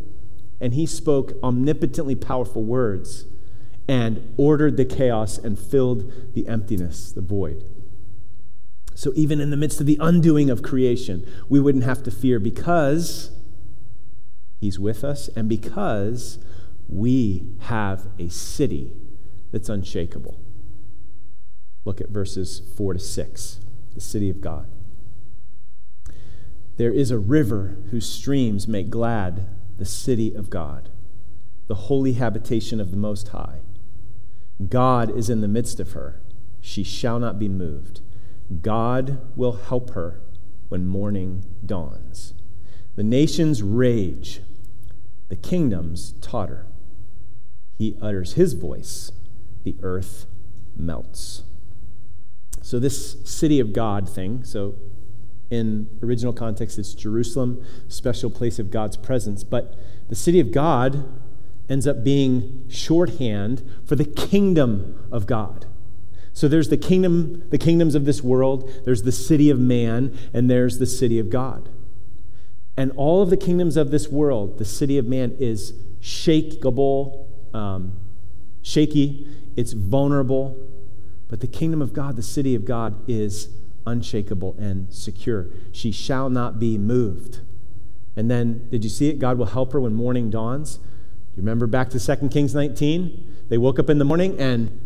And 0.63 0.73
he 0.73 0.85
spoke 0.85 1.33
omnipotently 1.43 2.15
powerful 2.15 2.63
words 2.63 3.25
and 3.85 4.33
ordered 4.37 4.77
the 4.77 4.85
chaos 4.85 5.37
and 5.37 5.59
filled 5.59 6.33
the 6.33 6.47
emptiness, 6.47 7.11
the 7.11 7.19
void. 7.21 7.69
So 8.95 9.11
even 9.13 9.41
in 9.41 9.49
the 9.49 9.57
midst 9.57 9.81
of 9.81 9.87
the 9.87 9.97
undoing 9.99 10.49
of 10.49 10.63
creation, 10.63 11.29
we 11.49 11.59
wouldn't 11.59 11.83
have 11.83 12.01
to 12.03 12.11
fear 12.11 12.39
because 12.39 13.31
He's 14.61 14.79
with 14.79 15.03
us, 15.03 15.27
and 15.35 15.49
because 15.49 16.39
we 16.87 17.49
have 17.63 18.07
a 18.17 18.29
city 18.29 18.93
that's 19.51 19.67
unshakable. 19.67 20.39
Look 21.83 21.99
at 21.99 22.07
verses 22.07 22.61
4 22.77 22.93
to 22.93 22.99
6, 22.99 23.59
the 23.93 23.99
city 23.99 24.29
of 24.29 24.39
God. 24.39 24.69
There 26.77 26.93
is 26.93 27.11
a 27.11 27.17
river 27.17 27.75
whose 27.91 28.09
streams 28.09 28.65
make 28.65 28.89
glad 28.89 29.49
the 29.83 29.89
city 29.89 30.33
of 30.33 30.49
God, 30.49 30.87
the 31.67 31.75
holy 31.75 32.13
habitation 32.13 32.79
of 32.79 32.89
the 32.89 32.95
Most 32.95 33.27
High. 33.27 33.59
God 34.69 35.13
is 35.13 35.29
in 35.29 35.41
the 35.41 35.47
midst 35.49 35.77
of 35.81 35.91
her. 35.91 36.21
She 36.61 36.85
shall 36.85 37.19
not 37.19 37.37
be 37.37 37.49
moved. 37.49 37.99
God 38.61 39.19
will 39.35 39.57
help 39.57 39.89
her 39.89 40.21
when 40.69 40.87
morning 40.87 41.43
dawns. 41.65 42.33
The 42.95 43.03
nations 43.03 43.61
rage, 43.61 44.39
the 45.27 45.35
kingdoms 45.35 46.13
totter. 46.21 46.65
He 47.77 47.97
utters 48.01 48.35
his 48.35 48.53
voice, 48.53 49.11
the 49.65 49.75
earth 49.81 50.27
melts. 50.77 51.43
So, 52.61 52.79
this 52.79 53.17
city 53.25 53.59
of 53.59 53.73
God 53.73 54.07
thing, 54.07 54.45
so 54.45 54.75
in 55.53 55.87
original 56.01 56.33
context, 56.33 56.79
it's 56.79 56.93
Jerusalem, 56.93 57.63
special 57.87 58.29
place 58.29 58.57
of 58.57 58.71
God's 58.71 58.97
presence. 58.97 59.43
But 59.43 59.77
the 60.09 60.15
city 60.15 60.39
of 60.39 60.51
God 60.51 61.05
ends 61.69 61.85
up 61.87 62.03
being 62.03 62.65
shorthand 62.69 63.63
for 63.85 63.95
the 63.95 64.05
kingdom 64.05 65.07
of 65.11 65.27
God. 65.27 65.67
So 66.33 66.47
there's 66.47 66.69
the 66.69 66.77
kingdom, 66.77 67.43
the 67.51 67.59
kingdoms 67.59 67.93
of 67.93 68.05
this 68.05 68.23
world, 68.23 68.69
there's 68.85 69.03
the 69.03 69.11
city 69.11 69.51
of 69.51 69.59
man, 69.59 70.17
and 70.33 70.49
there's 70.49 70.79
the 70.79 70.87
city 70.87 71.19
of 71.19 71.29
God. 71.29 71.69
And 72.75 72.91
all 72.95 73.21
of 73.21 73.29
the 73.29 73.37
kingdoms 73.37 73.77
of 73.77 73.91
this 73.91 74.09
world, 74.09 74.57
the 74.57 74.65
city 74.65 74.97
of 74.97 75.05
man 75.05 75.35
is 75.39 75.73
shakeable, 76.01 77.27
um, 77.53 77.93
shaky, 78.63 79.27
it's 79.55 79.73
vulnerable. 79.73 80.57
But 81.29 81.41
the 81.41 81.47
kingdom 81.47 81.83
of 81.83 81.93
God, 81.93 82.15
the 82.15 82.23
city 82.23 82.55
of 82.55 82.65
God, 82.65 82.95
is 83.07 83.49
unshakable 83.85 84.55
and 84.57 84.93
secure. 84.93 85.47
She 85.71 85.91
shall 85.91 86.29
not 86.29 86.59
be 86.59 86.77
moved. 86.77 87.41
And 88.15 88.29
then, 88.29 88.67
did 88.69 88.83
you 88.83 88.89
see 88.89 89.09
it? 89.09 89.19
God 89.19 89.37
will 89.37 89.47
help 89.47 89.73
her 89.73 89.79
when 89.79 89.93
morning 89.93 90.29
dawns. 90.29 90.79
You 91.35 91.41
remember 91.41 91.65
back 91.65 91.89
to 91.91 91.99
2 91.99 92.29
Kings 92.29 92.53
19? 92.53 93.45
They 93.49 93.57
woke 93.57 93.79
up 93.79 93.89
in 93.89 93.97
the 93.97 94.05
morning 94.05 94.39
and 94.39 94.79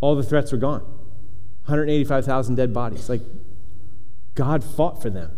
all 0.00 0.16
the 0.16 0.22
threats 0.22 0.50
were 0.50 0.58
gone 0.58 0.80
185,000 1.66 2.56
dead 2.56 2.74
bodies. 2.74 3.08
Like, 3.08 3.22
God 4.34 4.64
fought 4.64 5.00
for 5.00 5.10
them, 5.10 5.30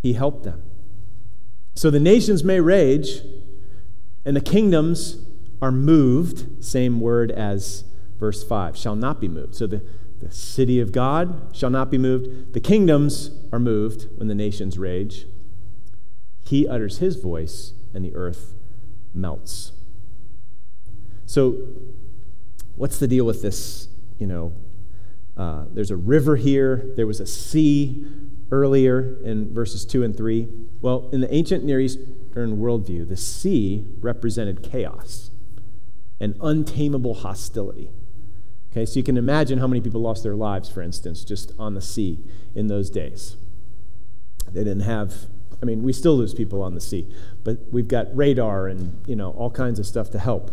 He 0.00 0.14
helped 0.14 0.44
them. 0.44 0.62
So 1.74 1.90
the 1.90 2.00
nations 2.00 2.42
may 2.42 2.60
rage, 2.60 3.20
and 4.24 4.34
the 4.34 4.40
kingdoms 4.40 5.24
are 5.60 5.70
moved, 5.70 6.64
same 6.64 7.00
word 7.00 7.30
as 7.30 7.84
verse 8.18 8.42
5, 8.42 8.76
shall 8.76 8.96
not 8.96 9.20
be 9.20 9.28
moved. 9.28 9.54
So 9.54 9.66
the, 9.66 9.82
the 10.20 10.30
city 10.32 10.80
of 10.80 10.92
God 10.92 11.54
shall 11.56 11.70
not 11.70 11.90
be 11.90 11.98
moved. 11.98 12.52
The 12.52 12.60
kingdoms 12.60 13.30
are 13.52 13.58
moved 13.58 14.06
when 14.16 14.28
the 14.28 14.34
nations 14.34 14.78
rage. 14.78 15.26
He 16.44 16.66
utters 16.66 16.98
his 16.98 17.16
voice, 17.16 17.72
and 17.94 18.04
the 18.04 18.14
earth 18.14 18.54
melts. 19.14 19.72
So, 21.26 21.58
what's 22.74 22.98
the 22.98 23.06
deal 23.06 23.24
with 23.24 23.42
this? 23.42 23.88
You 24.18 24.26
know, 24.26 24.52
uh, 25.36 25.66
there's 25.72 25.90
a 25.90 25.96
river 25.96 26.36
here, 26.36 26.90
there 26.96 27.06
was 27.06 27.20
a 27.20 27.26
sea 27.26 28.04
earlier 28.50 29.18
in 29.22 29.52
verses 29.52 29.84
2 29.84 30.02
and 30.02 30.16
3. 30.16 30.48
Well, 30.80 31.08
in 31.12 31.20
the 31.20 31.32
ancient 31.32 31.64
Near 31.64 31.80
Eastern 31.80 32.58
worldview, 32.58 33.08
the 33.08 33.16
sea 33.16 33.86
represented 34.00 34.62
chaos 34.62 35.30
and 36.18 36.36
untamable 36.40 37.14
hostility. 37.14 37.90
Okay, 38.70 38.84
so 38.84 38.98
you 38.98 39.02
can 39.02 39.16
imagine 39.16 39.58
how 39.58 39.66
many 39.66 39.80
people 39.80 40.00
lost 40.00 40.22
their 40.22 40.34
lives, 40.34 40.68
for 40.68 40.82
instance, 40.82 41.24
just 41.24 41.52
on 41.58 41.74
the 41.74 41.80
sea 41.80 42.18
in 42.54 42.66
those 42.66 42.90
days. 42.90 43.36
They 44.52 44.62
didn't 44.64 44.80
have, 44.80 45.26
I 45.62 45.64
mean, 45.64 45.82
we 45.82 45.92
still 45.92 46.16
lose 46.16 46.34
people 46.34 46.62
on 46.62 46.74
the 46.74 46.80
sea, 46.80 47.12
but 47.44 47.58
we've 47.70 47.88
got 47.88 48.14
radar 48.14 48.66
and, 48.68 49.02
you 49.06 49.16
know, 49.16 49.30
all 49.30 49.50
kinds 49.50 49.78
of 49.78 49.86
stuff 49.86 50.10
to 50.10 50.18
help. 50.18 50.50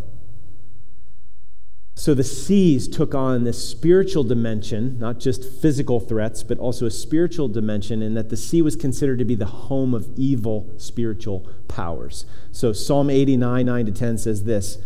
So 1.98 2.14
the 2.14 2.26
seas 2.26 2.90
took 2.90 3.16
on 3.16 3.46
this 3.46 3.70
spiritual 3.70 4.26
dimension, 4.26 5.00
not 5.00 5.18
just 5.18 5.46
physical 5.62 6.02
threats, 6.02 6.44
but 6.44 6.58
also 6.60 6.86
a 6.86 6.92
spiritual 6.92 7.48
dimension, 7.48 8.02
in 8.02 8.16
that 8.16 8.30
the 8.30 8.36
sea 8.36 8.62
was 8.62 8.76
considered 8.76 9.18
to 9.20 9.26
be 9.26 9.36
the 9.36 9.46
home 9.46 9.94
of 9.94 10.10
evil 10.18 10.74
spiritual 10.78 11.50
powers. 11.70 12.26
So 12.52 12.74
Psalm 12.74 13.10
89, 13.10 13.66
9 13.66 13.86
to 13.86 13.92
10 13.94 14.18
says 14.18 14.44
this 14.44 14.78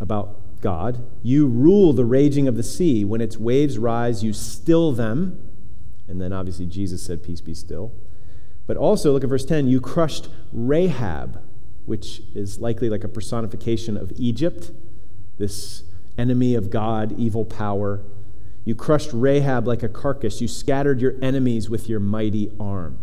about 0.00 0.39
God. 0.60 1.04
You 1.22 1.46
rule 1.46 1.92
the 1.92 2.04
raging 2.04 2.48
of 2.48 2.56
the 2.56 2.62
sea. 2.62 3.04
When 3.04 3.20
its 3.20 3.36
waves 3.36 3.78
rise, 3.78 4.22
you 4.22 4.32
still 4.32 4.92
them. 4.92 5.40
And 6.08 6.20
then 6.20 6.32
obviously 6.32 6.66
Jesus 6.66 7.02
said, 7.02 7.22
Peace 7.22 7.40
be 7.40 7.54
still. 7.54 7.92
But 8.66 8.76
also, 8.76 9.12
look 9.12 9.24
at 9.24 9.28
verse 9.28 9.44
10 9.44 9.66
you 9.66 9.80
crushed 9.80 10.28
Rahab, 10.52 11.42
which 11.86 12.22
is 12.34 12.60
likely 12.60 12.88
like 12.88 13.02
a 13.02 13.08
personification 13.08 13.96
of 13.96 14.12
Egypt, 14.16 14.70
this 15.38 15.82
enemy 16.16 16.54
of 16.54 16.70
God, 16.70 17.18
evil 17.18 17.44
power. 17.44 18.00
You 18.64 18.74
crushed 18.74 19.10
Rahab 19.12 19.66
like 19.66 19.82
a 19.82 19.88
carcass. 19.88 20.40
You 20.40 20.48
scattered 20.48 21.00
your 21.00 21.14
enemies 21.22 21.68
with 21.68 21.88
your 21.88 21.98
mighty 21.98 22.52
arm. 22.60 22.98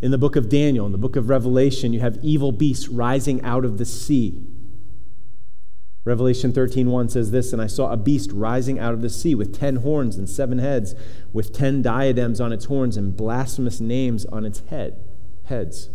In 0.00 0.10
the 0.10 0.18
book 0.18 0.36
of 0.36 0.48
Daniel, 0.48 0.84
in 0.86 0.92
the 0.92 0.98
book 0.98 1.16
of 1.16 1.28
Revelation, 1.28 1.92
you 1.92 2.00
have 2.00 2.18
evil 2.22 2.52
beasts 2.52 2.88
rising 2.88 3.40
out 3.42 3.64
of 3.64 3.78
the 3.78 3.84
sea. 3.84 4.44
Revelation 6.04 6.52
13:1 6.52 7.08
says 7.10 7.30
this, 7.30 7.52
and 7.52 7.62
I 7.62 7.68
saw 7.68 7.92
a 7.92 7.96
beast 7.96 8.32
rising 8.32 8.78
out 8.78 8.92
of 8.92 9.02
the 9.02 9.10
sea 9.10 9.34
with 9.34 9.56
10 9.56 9.76
horns 9.76 10.16
and 10.16 10.28
7 10.28 10.58
heads, 10.58 10.94
with 11.32 11.52
10 11.52 11.80
diadems 11.80 12.40
on 12.40 12.52
its 12.52 12.64
horns 12.64 12.96
and 12.96 13.16
blasphemous 13.16 13.80
names 13.80 14.24
on 14.26 14.44
its 14.44 14.60
head, 14.66 14.98
heads. 15.44 15.90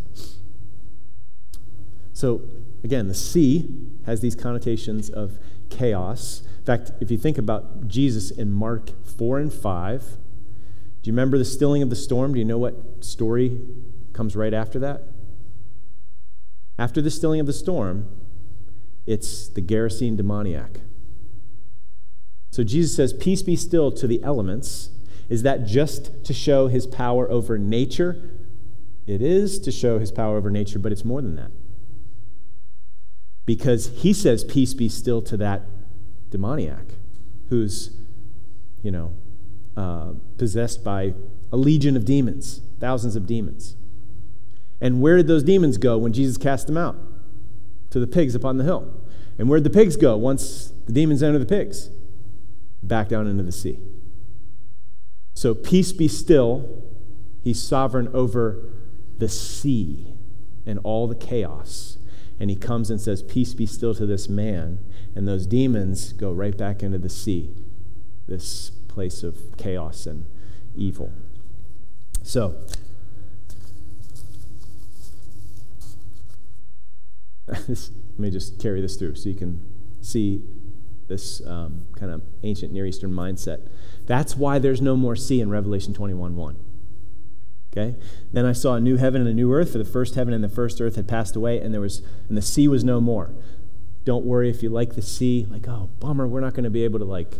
So, 2.13 2.41
again, 2.83 3.07
the 3.07 3.13
sea 3.13 3.69
has 4.05 4.21
these 4.21 4.35
connotations 4.35 5.09
of 5.09 5.39
chaos. 5.69 6.41
In 6.59 6.65
fact, 6.65 6.91
if 7.01 7.11
you 7.11 7.17
think 7.17 7.37
about 7.37 7.87
Jesus 7.87 8.31
in 8.31 8.51
Mark 8.51 8.91
4 9.03 9.39
and 9.39 9.53
5, 9.53 10.17
do 11.01 11.09
you 11.09 11.13
remember 11.13 11.37
the 11.37 11.45
stilling 11.45 11.81
of 11.81 11.89
the 11.89 11.95
storm? 11.95 12.33
Do 12.33 12.39
you 12.39 12.45
know 12.45 12.57
what 12.57 13.03
story 13.03 13.59
comes 14.13 14.35
right 14.37 14.53
after 14.53 14.79
that? 14.79 15.03
After 16.79 17.01
the 17.01 17.11
stilling 17.11 17.39
of 17.39 17.45
the 17.45 17.53
storm, 17.53 18.07
it's 19.07 19.47
the 19.47 19.61
Gerasene 19.61 20.17
demoniac. 20.17 20.81
So 22.51 22.63
Jesus 22.63 22.95
says, 22.95 23.13
Peace 23.13 23.41
be 23.41 23.55
still 23.55 23.91
to 23.93 24.05
the 24.05 24.21
elements. 24.21 24.89
Is 25.29 25.43
that 25.43 25.65
just 25.65 26.23
to 26.25 26.33
show 26.33 26.67
his 26.67 26.85
power 26.85 27.29
over 27.31 27.57
nature? 27.57 28.31
It 29.05 29.21
is 29.21 29.59
to 29.59 29.71
show 29.71 29.99
his 29.99 30.11
power 30.11 30.37
over 30.37 30.51
nature, 30.51 30.79
but 30.79 30.91
it's 30.91 31.05
more 31.05 31.21
than 31.21 31.35
that. 31.35 31.51
Because 33.45 33.87
he 33.95 34.11
says, 34.11 34.43
Peace 34.43 34.73
be 34.73 34.89
still 34.89 35.21
to 35.23 35.37
that 35.37 35.63
demoniac 36.29 36.85
who's, 37.49 37.91
you 38.83 38.91
know, 38.91 39.13
uh, 39.77 40.13
possessed 40.37 40.83
by 40.83 41.13
a 41.51 41.57
legion 41.57 41.95
of 41.95 42.03
demons, 42.03 42.61
thousands 42.79 43.15
of 43.15 43.25
demons. 43.25 43.77
And 44.81 45.01
where 45.01 45.15
did 45.15 45.27
those 45.27 45.43
demons 45.43 45.77
go 45.77 45.97
when 45.97 46.11
Jesus 46.11 46.37
cast 46.37 46.67
them 46.67 46.77
out? 46.77 46.97
To 47.89 47.99
the 47.99 48.07
pigs 48.07 48.35
upon 48.35 48.57
the 48.57 48.63
hill. 48.63 48.93
And 49.37 49.49
where'd 49.49 49.63
the 49.63 49.69
pigs 49.69 49.95
go 49.95 50.17
once 50.17 50.71
the 50.85 50.93
demons 50.93 51.21
enter 51.21 51.39
the 51.39 51.45
pigs? 51.45 51.89
Back 52.81 53.09
down 53.09 53.27
into 53.27 53.43
the 53.43 53.51
sea. 53.51 53.79
So 55.33 55.53
peace 55.53 55.91
be 55.91 56.07
still. 56.07 56.83
He's 57.43 57.61
sovereign 57.61 58.09
over 58.13 58.73
the 59.19 59.29
sea 59.29 60.13
and 60.65 60.79
all 60.83 61.07
the 61.07 61.15
chaos. 61.15 61.97
And 62.39 62.49
he 62.49 62.55
comes 62.55 62.89
and 62.89 62.99
says, 63.01 63.23
Peace 63.23 63.53
be 63.53 63.65
still 63.65 63.95
to 63.95 64.05
this 64.05 64.29
man. 64.29 64.79
And 65.15 65.27
those 65.27 65.47
demons 65.47 66.13
go 66.13 66.31
right 66.31 66.55
back 66.55 66.83
into 66.83 66.97
the 66.97 67.09
sea, 67.09 67.55
this 68.27 68.69
place 68.69 69.23
of 69.23 69.57
chaos 69.57 70.05
and 70.05 70.25
evil. 70.75 71.11
So, 72.21 72.55
let 77.67 77.89
me 78.17 78.29
just 78.29 78.59
carry 78.59 78.81
this 78.81 78.95
through 78.95 79.15
so 79.15 79.29
you 79.29 79.35
can 79.35 79.63
see 80.01 80.43
this 81.07 81.45
um, 81.45 81.85
kind 81.95 82.11
of 82.11 82.21
ancient 82.43 82.73
Near 82.73 82.85
Eastern 82.85 83.11
mindset. 83.11 83.67
That's 84.05 84.35
why 84.35 84.59
there's 84.59 84.81
no 84.81 84.95
more 84.95 85.15
sea 85.15 85.39
in 85.39 85.49
Revelation 85.49 85.93
21 85.93 86.35
1. 86.35 86.57
Okay? 87.71 87.95
Then 88.33 88.45
I 88.45 88.51
saw 88.51 88.75
a 88.75 88.79
new 88.79 88.97
heaven 88.97 89.21
and 89.21 89.29
a 89.29 89.33
new 89.33 89.53
earth, 89.53 89.71
for 89.71 89.77
the 89.77 89.85
first 89.85 90.15
heaven 90.15 90.33
and 90.33 90.43
the 90.43 90.49
first 90.49 90.81
earth 90.81 90.95
had 90.95 91.07
passed 91.07 91.35
away, 91.35 91.59
and 91.59 91.73
there 91.73 91.81
was 91.81 92.01
and 92.27 92.37
the 92.37 92.41
sea 92.41 92.67
was 92.67 92.83
no 92.83 92.99
more. 92.99 93.33
Don't 94.03 94.25
worry 94.25 94.49
if 94.49 94.63
you 94.63 94.69
like 94.69 94.95
the 94.95 95.01
sea, 95.01 95.45
like, 95.49 95.67
oh, 95.67 95.89
bummer, 95.99 96.27
we're 96.27 96.39
not 96.39 96.53
going 96.53 96.63
to 96.63 96.69
be 96.69 96.83
able 96.83 96.99
to 96.99 97.05
like, 97.05 97.35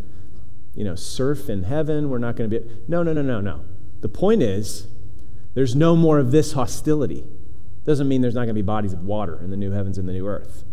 you 0.75 0.83
know, 0.83 0.95
surf 0.95 1.49
in 1.49 1.63
heaven. 1.63 2.09
We're 2.09 2.17
not 2.17 2.35
going 2.35 2.49
to 2.49 2.59
be 2.59 2.69
No, 2.87 3.03
no, 3.03 3.13
no, 3.13 3.21
no, 3.21 3.41
no. 3.41 3.61
The 4.01 4.09
point 4.09 4.43
is, 4.43 4.87
there's 5.53 5.75
no 5.75 5.95
more 5.95 6.19
of 6.19 6.31
this 6.31 6.53
hostility. 6.53 7.23
Doesn't 7.87 8.09
mean 8.09 8.21
there's 8.21 8.35
not 8.35 8.41
going 8.41 8.49
to 8.49 8.53
be 8.53 8.61
bodies 8.61 8.91
of 8.91 9.05
water 9.05 9.41
in 9.41 9.49
the 9.49 9.55
new 9.55 9.71
heavens 9.71 9.97
and 9.97 10.09
the 10.09 10.11
new 10.11 10.27
earth. 10.27 10.65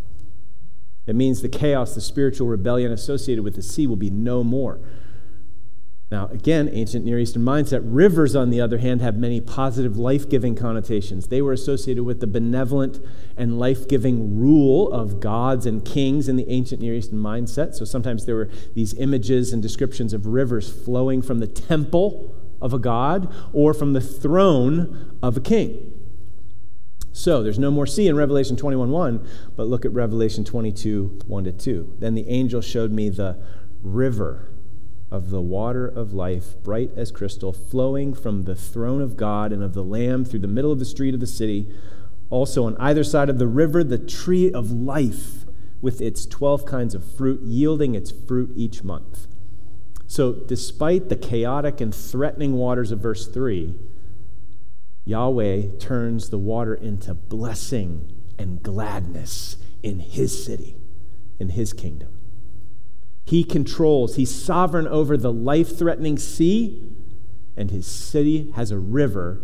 It 1.06 1.14
means 1.14 1.42
the 1.42 1.48
chaos, 1.48 1.94
the 1.94 2.00
spiritual 2.00 2.48
rebellion 2.48 2.90
associated 2.90 3.44
with 3.44 3.54
the 3.54 3.62
sea 3.62 3.86
will 3.86 3.94
be 3.94 4.10
no 4.10 4.42
more. 4.42 4.80
Now, 6.10 6.26
again, 6.32 6.68
ancient 6.72 7.04
Near 7.04 7.20
Eastern 7.20 7.42
mindset. 7.42 7.82
Rivers, 7.84 8.34
on 8.34 8.50
the 8.50 8.60
other 8.60 8.78
hand, 8.78 9.00
have 9.00 9.16
many 9.16 9.40
positive 9.40 9.96
life 9.96 10.28
giving 10.28 10.56
connotations. 10.56 11.28
They 11.28 11.40
were 11.40 11.52
associated 11.52 12.02
with 12.02 12.18
the 12.18 12.26
benevolent 12.26 12.98
and 13.36 13.60
life 13.60 13.86
giving 13.86 14.36
rule 14.36 14.92
of 14.92 15.20
gods 15.20 15.66
and 15.66 15.84
kings 15.84 16.28
in 16.28 16.34
the 16.34 16.48
ancient 16.50 16.80
Near 16.82 16.94
Eastern 16.94 17.18
mindset. 17.18 17.74
So 17.74 17.84
sometimes 17.84 18.26
there 18.26 18.34
were 18.34 18.50
these 18.74 18.92
images 18.94 19.52
and 19.52 19.62
descriptions 19.62 20.12
of 20.12 20.26
rivers 20.26 20.68
flowing 20.84 21.22
from 21.22 21.38
the 21.38 21.46
temple 21.46 22.34
of 22.60 22.74
a 22.74 22.78
god 22.80 23.32
or 23.52 23.72
from 23.72 23.92
the 23.92 24.00
throne 24.00 25.16
of 25.22 25.36
a 25.36 25.40
king. 25.40 25.93
So 27.16 27.44
there's 27.44 27.60
no 27.60 27.70
more 27.70 27.86
sea 27.86 28.08
in 28.08 28.16
Revelation 28.16 28.56
21 28.56 28.90
1, 28.90 29.28
but 29.54 29.68
look 29.68 29.84
at 29.84 29.92
Revelation 29.92 30.44
22 30.44 31.20
1 31.24 31.44
to 31.44 31.52
2. 31.52 31.96
Then 32.00 32.16
the 32.16 32.28
angel 32.28 32.60
showed 32.60 32.90
me 32.90 33.08
the 33.08 33.38
river 33.84 34.50
of 35.12 35.30
the 35.30 35.40
water 35.40 35.86
of 35.86 36.12
life, 36.12 36.60
bright 36.64 36.90
as 36.96 37.12
crystal, 37.12 37.52
flowing 37.52 38.14
from 38.14 38.42
the 38.42 38.56
throne 38.56 39.00
of 39.00 39.16
God 39.16 39.52
and 39.52 39.62
of 39.62 39.74
the 39.74 39.84
Lamb 39.84 40.24
through 40.24 40.40
the 40.40 40.48
middle 40.48 40.72
of 40.72 40.80
the 40.80 40.84
street 40.84 41.14
of 41.14 41.20
the 41.20 41.26
city. 41.28 41.72
Also, 42.30 42.64
on 42.64 42.76
either 42.78 43.04
side 43.04 43.30
of 43.30 43.38
the 43.38 43.46
river, 43.46 43.84
the 43.84 43.96
tree 43.96 44.50
of 44.50 44.72
life 44.72 45.44
with 45.80 46.00
its 46.00 46.26
12 46.26 46.66
kinds 46.66 46.96
of 46.96 47.08
fruit, 47.14 47.40
yielding 47.42 47.94
its 47.94 48.10
fruit 48.10 48.50
each 48.56 48.82
month. 48.82 49.28
So, 50.08 50.32
despite 50.32 51.10
the 51.10 51.16
chaotic 51.16 51.80
and 51.80 51.94
threatening 51.94 52.54
waters 52.54 52.90
of 52.90 52.98
verse 52.98 53.28
3, 53.28 53.78
Yahweh 55.04 55.78
turns 55.78 56.30
the 56.30 56.38
water 56.38 56.74
into 56.74 57.14
blessing 57.14 58.10
and 58.38 58.62
gladness 58.62 59.56
in 59.82 60.00
his 60.00 60.44
city, 60.44 60.76
in 61.38 61.50
his 61.50 61.72
kingdom. 61.72 62.08
He 63.24 63.44
controls, 63.44 64.16
he's 64.16 64.34
sovereign 64.34 64.86
over 64.88 65.16
the 65.16 65.32
life 65.32 65.78
threatening 65.78 66.18
sea, 66.18 66.82
and 67.56 67.70
his 67.70 67.86
city 67.86 68.50
has 68.52 68.70
a 68.70 68.78
river 68.78 69.40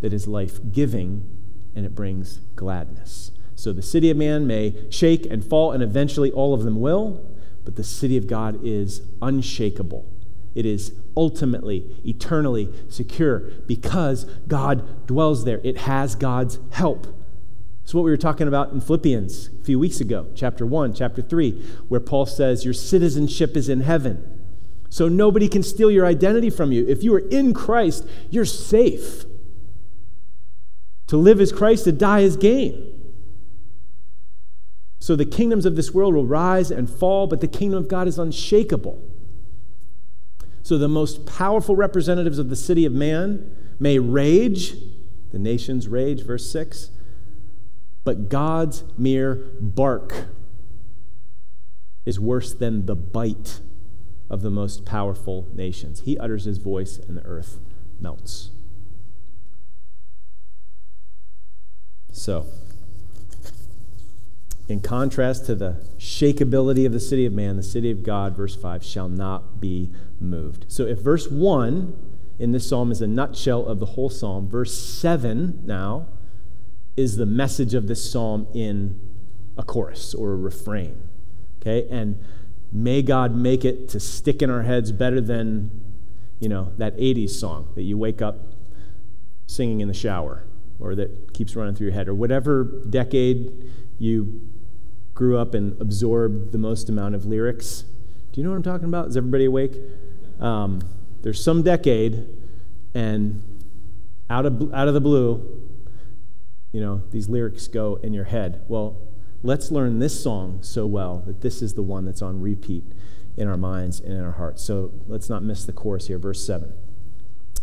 that 0.00 0.12
is 0.12 0.28
life 0.28 0.58
giving 0.72 1.28
and 1.74 1.86
it 1.86 1.94
brings 1.94 2.38
gladness. 2.56 3.30
So 3.56 3.72
the 3.72 3.82
city 3.82 4.10
of 4.10 4.16
man 4.16 4.46
may 4.46 4.86
shake 4.90 5.26
and 5.26 5.44
fall, 5.44 5.72
and 5.72 5.82
eventually 5.82 6.30
all 6.30 6.54
of 6.54 6.62
them 6.62 6.80
will, 6.80 7.24
but 7.64 7.76
the 7.76 7.84
city 7.84 8.16
of 8.16 8.26
God 8.26 8.60
is 8.62 9.02
unshakable. 9.22 10.08
It 10.54 10.66
is 10.66 10.92
ultimately, 11.16 12.00
eternally 12.04 12.72
secure 12.88 13.40
because 13.66 14.24
God 14.46 15.06
dwells 15.06 15.44
there. 15.44 15.60
It 15.64 15.78
has 15.78 16.14
God's 16.14 16.58
help. 16.70 17.06
It's 17.82 17.92
what 17.92 18.04
we 18.04 18.10
were 18.10 18.16
talking 18.16 18.48
about 18.48 18.72
in 18.72 18.80
Philippians 18.80 19.48
a 19.60 19.64
few 19.64 19.78
weeks 19.78 20.00
ago, 20.00 20.28
chapter 20.34 20.64
1, 20.64 20.94
chapter 20.94 21.20
3, 21.20 21.52
where 21.88 22.00
Paul 22.00 22.24
says, 22.24 22.64
Your 22.64 22.72
citizenship 22.72 23.56
is 23.56 23.68
in 23.68 23.82
heaven. 23.82 24.30
So 24.88 25.08
nobody 25.08 25.48
can 25.48 25.62
steal 25.62 25.90
your 25.90 26.06
identity 26.06 26.50
from 26.50 26.72
you. 26.72 26.86
If 26.86 27.02
you 27.02 27.12
are 27.14 27.28
in 27.28 27.52
Christ, 27.52 28.06
you're 28.30 28.44
safe. 28.44 29.24
To 31.08 31.16
live 31.16 31.40
as 31.40 31.52
Christ, 31.52 31.84
to 31.84 31.92
die 31.92 32.22
as 32.22 32.36
gain. 32.36 32.92
So 35.00 35.16
the 35.16 35.26
kingdoms 35.26 35.66
of 35.66 35.76
this 35.76 35.92
world 35.92 36.14
will 36.14 36.24
rise 36.24 36.70
and 36.70 36.88
fall, 36.88 37.26
but 37.26 37.42
the 37.42 37.48
kingdom 37.48 37.82
of 37.82 37.88
God 37.88 38.08
is 38.08 38.18
unshakable. 38.18 39.02
So 40.64 40.78
the 40.78 40.88
most 40.88 41.26
powerful 41.26 41.76
representatives 41.76 42.38
of 42.38 42.48
the 42.48 42.56
city 42.56 42.86
of 42.86 42.92
man 42.92 43.54
may 43.78 43.98
rage, 43.98 44.72
the 45.30 45.38
nations 45.38 45.88
rage, 45.88 46.24
verse 46.24 46.50
6, 46.50 46.90
but 48.02 48.30
God's 48.30 48.82
mere 48.96 49.50
bark 49.60 50.28
is 52.06 52.18
worse 52.18 52.54
than 52.54 52.86
the 52.86 52.96
bite 52.96 53.60
of 54.30 54.40
the 54.40 54.50
most 54.50 54.86
powerful 54.86 55.46
nations. 55.52 56.00
He 56.06 56.18
utters 56.18 56.44
his 56.44 56.56
voice, 56.56 56.96
and 56.96 57.18
the 57.18 57.24
earth 57.26 57.60
melts. 58.00 58.48
So, 62.10 62.46
in 64.68 64.80
contrast 64.80 65.46
to 65.46 65.54
the 65.54 65.84
shakeability 65.98 66.86
of 66.86 66.92
the 66.92 67.00
city 67.00 67.26
of 67.26 67.32
man, 67.32 67.56
the 67.56 67.62
city 67.62 67.90
of 67.90 68.02
God, 68.02 68.36
verse 68.36 68.56
5, 68.56 68.82
shall 68.82 69.08
not 69.08 69.60
be 69.60 69.90
moved. 70.18 70.66
So 70.68 70.86
if 70.86 71.00
verse 71.00 71.30
1 71.30 71.96
in 72.38 72.52
this 72.52 72.68
psalm 72.68 72.90
is 72.90 73.02
a 73.02 73.06
nutshell 73.06 73.66
of 73.66 73.78
the 73.78 73.86
whole 73.86 74.08
psalm, 74.08 74.48
verse 74.48 74.76
7 74.76 75.62
now 75.64 76.06
is 76.96 77.16
the 77.16 77.26
message 77.26 77.74
of 77.74 77.88
this 77.88 78.10
psalm 78.10 78.46
in 78.54 78.98
a 79.58 79.62
chorus 79.62 80.14
or 80.14 80.32
a 80.32 80.36
refrain. 80.36 81.08
Okay? 81.60 81.86
And 81.90 82.18
may 82.72 83.02
God 83.02 83.34
make 83.36 83.64
it 83.64 83.88
to 83.90 84.00
stick 84.00 84.40
in 84.40 84.50
our 84.50 84.62
heads 84.62 84.92
better 84.92 85.20
than, 85.20 85.70
you 86.40 86.48
know, 86.48 86.72
that 86.78 86.96
80s 86.96 87.30
song 87.30 87.68
that 87.74 87.82
you 87.82 87.98
wake 87.98 88.22
up 88.22 88.54
singing 89.46 89.80
in 89.80 89.88
the 89.88 89.94
shower 89.94 90.46
or 90.80 90.94
that 90.94 91.34
keeps 91.34 91.54
running 91.54 91.74
through 91.74 91.88
your 91.88 91.94
head 91.94 92.08
or 92.08 92.14
whatever 92.14 92.64
decade 92.88 93.70
you 93.98 94.48
grew 95.14 95.38
up 95.38 95.54
and 95.54 95.80
absorbed 95.80 96.52
the 96.52 96.58
most 96.58 96.88
amount 96.88 97.14
of 97.14 97.24
lyrics. 97.24 97.84
Do 98.32 98.40
you 98.40 98.44
know 98.44 98.50
what 98.50 98.56
I'm 98.56 98.62
talking 98.62 98.88
about? 98.88 99.08
Is 99.08 99.16
everybody 99.16 99.44
awake? 99.44 99.76
Um, 100.40 100.82
there's 101.22 101.42
some 101.42 101.62
decade, 101.62 102.28
and 102.92 103.42
out 104.28 104.44
of, 104.44 104.74
out 104.74 104.88
of 104.88 104.94
the 104.94 105.00
blue, 105.00 105.68
you 106.72 106.80
know, 106.80 107.02
these 107.12 107.28
lyrics 107.28 107.68
go 107.68 107.96
in 108.02 108.12
your 108.12 108.24
head. 108.24 108.62
Well, 108.68 108.96
let's 109.42 109.70
learn 109.70 110.00
this 110.00 110.20
song 110.20 110.58
so 110.62 110.86
well 110.86 111.22
that 111.26 111.40
this 111.40 111.62
is 111.62 111.74
the 111.74 111.82
one 111.82 112.04
that's 112.04 112.20
on 112.20 112.40
repeat 112.40 112.84
in 113.36 113.48
our 113.48 113.56
minds 113.56 114.00
and 114.00 114.12
in 114.12 114.24
our 114.24 114.32
hearts. 114.32 114.62
So 114.62 114.92
let's 115.06 115.28
not 115.28 115.42
miss 115.42 115.64
the 115.64 115.72
chorus 115.72 116.08
here, 116.08 116.18
verse 116.18 116.44
7. 116.44 116.72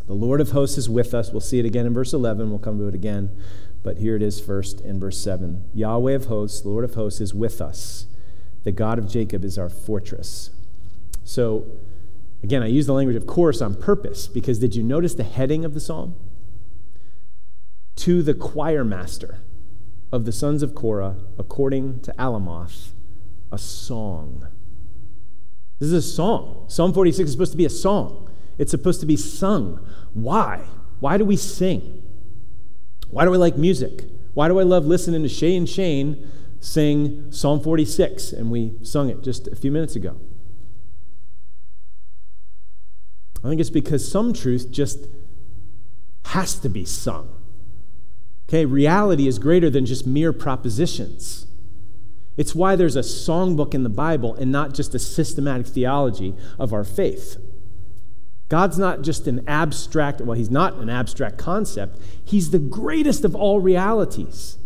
The 0.08 0.14
Lord 0.14 0.42
of 0.42 0.52
hosts 0.52 0.78
is 0.78 0.90
with 0.90 1.14
us. 1.14 1.32
We'll 1.32 1.42
see 1.42 1.60
it 1.60 1.66
again 1.66 1.86
in 1.86 1.94
verse 1.94 2.14
11. 2.14 2.50
We'll 2.50 2.60
come 2.60 2.80
to 2.80 2.88
it 2.88 2.96
again. 2.96 3.30
But 3.84 3.98
here 3.98 4.16
it 4.16 4.22
is 4.22 4.40
first 4.40 4.82
in 4.82 5.00
verse 5.00 5.20
7 5.22 5.70
Yahweh 5.74 6.14
of 6.14 6.26
hosts, 6.26 6.62
the 6.62 6.70
Lord 6.70 6.84
of 6.84 6.96
hosts, 6.96 7.22
is 7.22 7.34
with 7.34 7.62
us. 7.62 8.06
The 8.64 8.72
God 8.72 9.00
of 9.00 9.10
Jacob 9.10 9.44
is 9.44 9.58
our 9.58 9.70
fortress. 9.70 10.52
So, 11.24 11.66
again, 12.44 12.62
I 12.62 12.68
use 12.68 12.86
the 12.86 12.94
language 12.94 13.16
of 13.16 13.26
course 13.26 13.62
on 13.62 13.76
purpose 13.76 14.28
because 14.28 14.60
did 14.60 14.76
you 14.76 14.84
notice 14.84 15.16
the 15.16 15.24
heading 15.24 15.66
of 15.66 15.74
the 15.74 15.80
psalm? 15.80 16.16
To 17.98 18.22
the 18.22 18.34
choir 18.34 18.84
master 18.84 19.40
of 20.12 20.26
the 20.26 20.32
sons 20.32 20.62
of 20.62 20.76
Korah, 20.76 21.18
according 21.38 22.02
to 22.02 22.14
Alamoth, 22.20 22.90
a 23.52 23.58
song. 23.58 24.48
This 25.80 25.88
is 25.88 25.94
a 25.94 26.02
song. 26.02 26.66
Psalm 26.68 26.94
46 26.94 27.28
is 27.28 27.32
supposed 27.32 27.52
to 27.52 27.58
be 27.58 27.66
a 27.66 27.70
song. 27.70 28.30
It's 28.58 28.72
supposed 28.72 29.00
to 29.00 29.06
be 29.06 29.18
sung. 29.18 29.84
Why? 30.14 30.66
Why 31.00 31.18
do 31.18 31.26
we 31.26 31.36
sing? 31.36 32.04
Why 33.12 33.26
do 33.26 33.34
I 33.34 33.38
like 33.38 33.58
music? 33.58 34.06
Why 34.34 34.48
do 34.48 34.60
I 34.60 34.64
love 34.64 34.86
listening 34.86 35.22
to 35.24 35.30
Shane 35.30 35.60
and 35.60 35.70
Shane 35.70 36.32
sing 36.60 37.32
Psalm 37.32 37.60
46? 37.60 38.32
And 38.32 38.50
we 38.50 38.74
sung 38.82 39.10
it 39.10 39.22
just 39.22 39.48
a 39.48 39.56
few 39.56 39.72
minutes 39.72 39.96
ago. 39.96 40.20
I 43.44 43.50
think 43.50 43.60
it's 43.60 43.70
because 43.70 44.10
some 44.10 44.34
truth 44.34 44.72
just 44.72 45.08
has 46.26 46.56
to 46.60 46.70
be 46.70 46.86
sung. 46.86 47.36
Okay, 48.48 48.66
reality 48.66 49.28
is 49.28 49.40
greater 49.40 49.70
than 49.70 49.86
just 49.86 50.06
mere 50.06 50.32
propositions. 50.32 51.48
It's 52.38 52.56
why 52.56 52.76
there's 52.76 52.96
a 52.96 53.02
songbook 53.02 53.74
in 53.74 53.84
the 53.84 53.90
Bible 53.90 54.36
and 54.36 54.52
not 54.52 54.74
just 54.74 54.96
a 54.96 55.00
systematic 55.00 55.68
theology 55.68 56.36
of 56.58 56.74
our 56.74 56.84
faith. 56.84 57.38
God's 58.52 58.78
not 58.78 59.02
just 59.02 59.28
an 59.28 59.48
abstract, 59.48 60.20
well, 60.20 60.38
he's 60.38 60.52
not 60.52 60.74
an 60.74 60.90
abstract 60.90 61.38
concept. 61.38 61.98
He's 62.22 62.52
the 62.52 62.60
greatest 62.60 63.24
of 63.24 63.34
all 63.34 63.62
realities. 63.62 64.58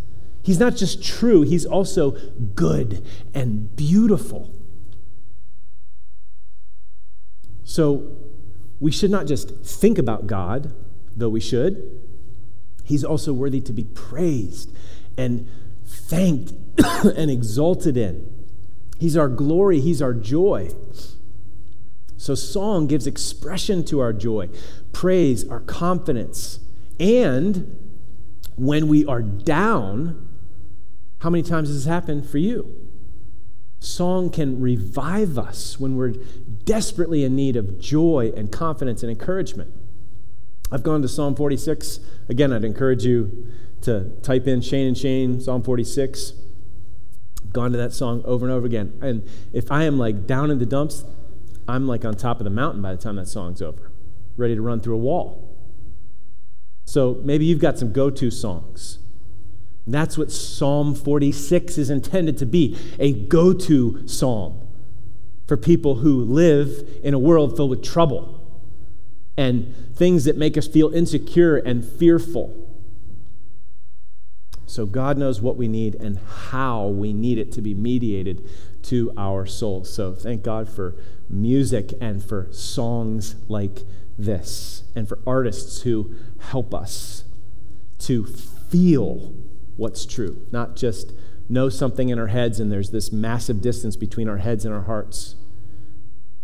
He's 0.41 0.59
not 0.59 0.75
just 0.75 1.03
true, 1.03 1.43
he's 1.43 1.67
also 1.67 2.17
good 2.55 3.05
and 3.35 3.75
beautiful. 3.75 4.51
So 7.63 8.17
we 8.79 8.91
should 8.91 9.11
not 9.11 9.27
just 9.27 9.51
think 9.63 9.99
about 9.99 10.25
God, 10.25 10.73
though 11.15 11.29
we 11.29 11.39
should. 11.39 12.01
He's 12.83 13.03
also 13.03 13.33
worthy 13.33 13.61
to 13.61 13.71
be 13.71 13.83
praised 13.83 14.75
and 15.15 15.47
thanked 15.85 16.53
and 17.03 17.29
exalted 17.29 17.97
in. 17.97 18.47
He's 18.97 19.15
our 19.15 19.29
glory, 19.29 19.79
He's 19.79 20.01
our 20.01 20.15
joy. 20.15 20.71
So, 22.17 22.35
song 22.35 22.87
gives 22.87 23.07
expression 23.07 23.83
to 23.85 23.99
our 23.99 24.13
joy, 24.13 24.49
praise, 24.93 25.47
our 25.47 25.59
confidence. 25.59 26.59
And 26.99 27.95
when 28.55 28.87
we 28.87 29.05
are 29.05 29.21
down, 29.21 30.27
how 31.19 31.29
many 31.29 31.43
times 31.43 31.67
has 31.67 31.83
this 31.83 31.85
happened 31.85 32.29
for 32.29 32.37
you? 32.37 32.85
Song 33.79 34.29
can 34.29 34.61
revive 34.61 35.37
us 35.37 35.79
when 35.79 35.95
we're 35.95 36.13
desperately 36.63 37.23
in 37.23 37.35
need 37.35 37.55
of 37.55 37.79
joy 37.79 38.31
and 38.35 38.51
confidence 38.51 39.03
and 39.03 39.11
encouragement. 39.11 39.71
I've 40.71 40.83
gone 40.83 41.01
to 41.03 41.07
Psalm 41.07 41.35
46. 41.35 41.99
Again, 42.27 42.51
I'd 42.51 42.63
encourage 42.63 43.05
you 43.05 43.47
to 43.81 44.09
type 44.23 44.47
in 44.47 44.61
Shane 44.61 44.87
and 44.87 44.97
Shane, 44.97 45.39
Psalm 45.39 45.61
46. 45.61 46.33
I've 47.43 47.53
gone 47.53 47.71
to 47.71 47.77
that 47.77 47.93
song 47.93 48.23
over 48.25 48.45
and 48.45 48.53
over 48.53 48.65
again. 48.65 48.97
And 49.01 49.27
if 49.53 49.71
I 49.71 49.83
am 49.83 49.99
like 49.99 50.25
down 50.25 50.49
in 50.49 50.57
the 50.57 50.65
dumps, 50.65 51.05
I'm 51.67 51.87
like 51.87 52.05
on 52.05 52.15
top 52.15 52.39
of 52.39 52.43
the 52.43 52.49
mountain 52.49 52.81
by 52.81 52.91
the 52.91 53.01
time 53.01 53.15
that 53.15 53.27
song's 53.27 53.61
over, 53.61 53.91
ready 54.37 54.55
to 54.55 54.61
run 54.61 54.79
through 54.79 54.95
a 54.95 54.99
wall. 54.99 55.57
So 56.85 57.19
maybe 57.23 57.45
you've 57.45 57.59
got 57.59 57.79
some 57.79 57.91
go 57.91 58.09
to 58.09 58.29
songs. 58.29 58.99
That's 59.87 60.17
what 60.17 60.31
Psalm 60.31 60.95
46 60.95 61.77
is 61.77 61.89
intended 61.89 62.37
to 62.39 62.45
be 62.45 62.77
a 62.99 63.13
go 63.13 63.53
to 63.53 64.07
psalm 64.07 64.61
for 65.47 65.57
people 65.57 65.95
who 65.95 66.23
live 66.23 66.87
in 67.03 67.13
a 67.13 67.19
world 67.19 67.55
filled 67.55 67.69
with 67.69 67.83
trouble, 67.83 68.41
and 69.37 69.75
things 69.95 70.23
that 70.25 70.37
make 70.37 70.57
us 70.57 70.67
feel 70.67 70.93
insecure 70.93 71.57
and 71.57 71.85
fearful. 71.85 72.65
So 74.65 74.85
God 74.85 75.17
knows 75.17 75.41
what 75.41 75.55
we 75.55 75.67
need 75.67 75.95
and 75.95 76.17
how 76.49 76.87
we 76.87 77.13
need 77.13 77.37
it 77.37 77.51
to 77.53 77.61
be 77.61 77.75
mediated 77.75 78.49
to 78.85 79.11
our 79.17 79.45
souls. 79.45 79.93
So 79.93 80.13
thank 80.13 80.43
God 80.43 80.69
for 80.69 80.95
music 81.29 81.93
and 81.99 82.23
for 82.23 82.47
songs 82.51 83.35
like 83.47 83.81
this, 84.17 84.83
and 84.95 85.07
for 85.07 85.19
artists 85.27 85.81
who 85.81 86.15
help 86.39 86.73
us 86.73 87.25
to 87.99 88.25
feel 88.25 89.33
what's 89.75 90.05
true, 90.05 90.47
not 90.51 90.75
just 90.75 91.11
know 91.49 91.69
something 91.69 92.09
in 92.09 92.17
our 92.17 92.27
heads 92.27 92.59
and 92.59 92.71
there's 92.71 92.91
this 92.91 93.11
massive 93.11 93.61
distance 93.61 93.95
between 93.95 94.29
our 94.29 94.37
heads 94.37 94.65
and 94.65 94.73
our 94.73 94.83
hearts. 94.83 95.35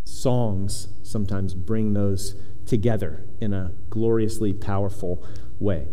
Songs 0.04 0.90
sometimes 1.04 1.54
bring 1.54 1.94
those 1.94 2.36
together 2.66 3.26
in 3.40 3.54
a 3.54 3.72
gloriously 3.90 4.54
powerful 4.54 5.26
way. 5.60 5.88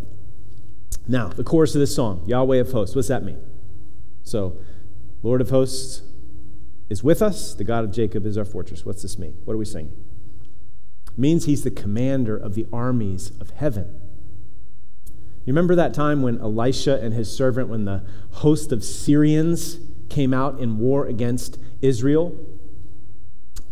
Now, 1.07 1.29
the 1.29 1.43
chorus 1.43 1.73
of 1.75 1.79
this 1.79 1.95
song, 1.95 2.23
Yahweh 2.27 2.57
of 2.57 2.71
hosts, 2.71 2.95
what's 2.95 3.07
that 3.07 3.23
mean? 3.23 3.39
So, 4.23 4.57
Lord 5.23 5.41
of 5.41 5.49
hosts 5.49 6.03
is 6.89 7.03
with 7.03 7.21
us, 7.21 7.53
the 7.53 7.63
God 7.63 7.83
of 7.83 7.91
Jacob 7.91 8.25
is 8.25 8.37
our 8.37 8.45
fortress. 8.45 8.85
What's 8.85 9.01
this 9.01 9.19
mean? 9.19 9.35
What 9.45 9.53
are 9.53 9.57
we 9.57 9.65
singing? 9.65 9.95
It 11.07 11.17
means 11.17 11.45
he's 11.45 11.63
the 11.63 11.71
commander 11.71 12.35
of 12.35 12.55
the 12.55 12.67
armies 12.73 13.31
of 13.39 13.51
heaven. 13.51 13.99
You 15.45 15.53
remember 15.53 15.75
that 15.75 15.93
time 15.93 16.21
when 16.21 16.39
Elisha 16.39 16.99
and 17.01 17.13
his 17.13 17.35
servant, 17.35 17.69
when 17.69 17.85
the 17.85 18.03
host 18.31 18.71
of 18.71 18.83
Syrians 18.83 19.79
came 20.09 20.33
out 20.33 20.59
in 20.59 20.77
war 20.77 21.05
against 21.05 21.57
Israel? 21.81 22.37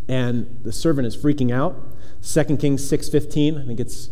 And 0.08 0.60
the 0.62 0.72
servant 0.72 1.06
is 1.06 1.16
freaking 1.16 1.52
out. 1.52 1.76
2 2.22 2.58
Kings 2.58 2.82
6:15, 2.82 3.58
I 3.58 3.66
think 3.66 3.78
it's 3.78 4.10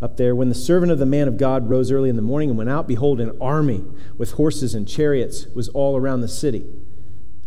up 0.00 0.16
there. 0.16 0.34
When 0.34 0.48
the 0.48 0.54
servant 0.54 0.90
of 0.90 0.98
the 0.98 1.06
man 1.06 1.28
of 1.28 1.36
God 1.36 1.68
rose 1.68 1.90
early 1.90 2.08
in 2.08 2.16
the 2.16 2.22
morning 2.22 2.50
and 2.50 2.58
went 2.58 2.70
out, 2.70 2.88
behold, 2.88 3.20
an 3.20 3.36
army 3.40 3.84
with 4.16 4.32
horses 4.32 4.74
and 4.74 4.88
chariots 4.88 5.46
was 5.54 5.68
all 5.68 5.96
around 5.96 6.20
the 6.20 6.28
city. 6.28 6.64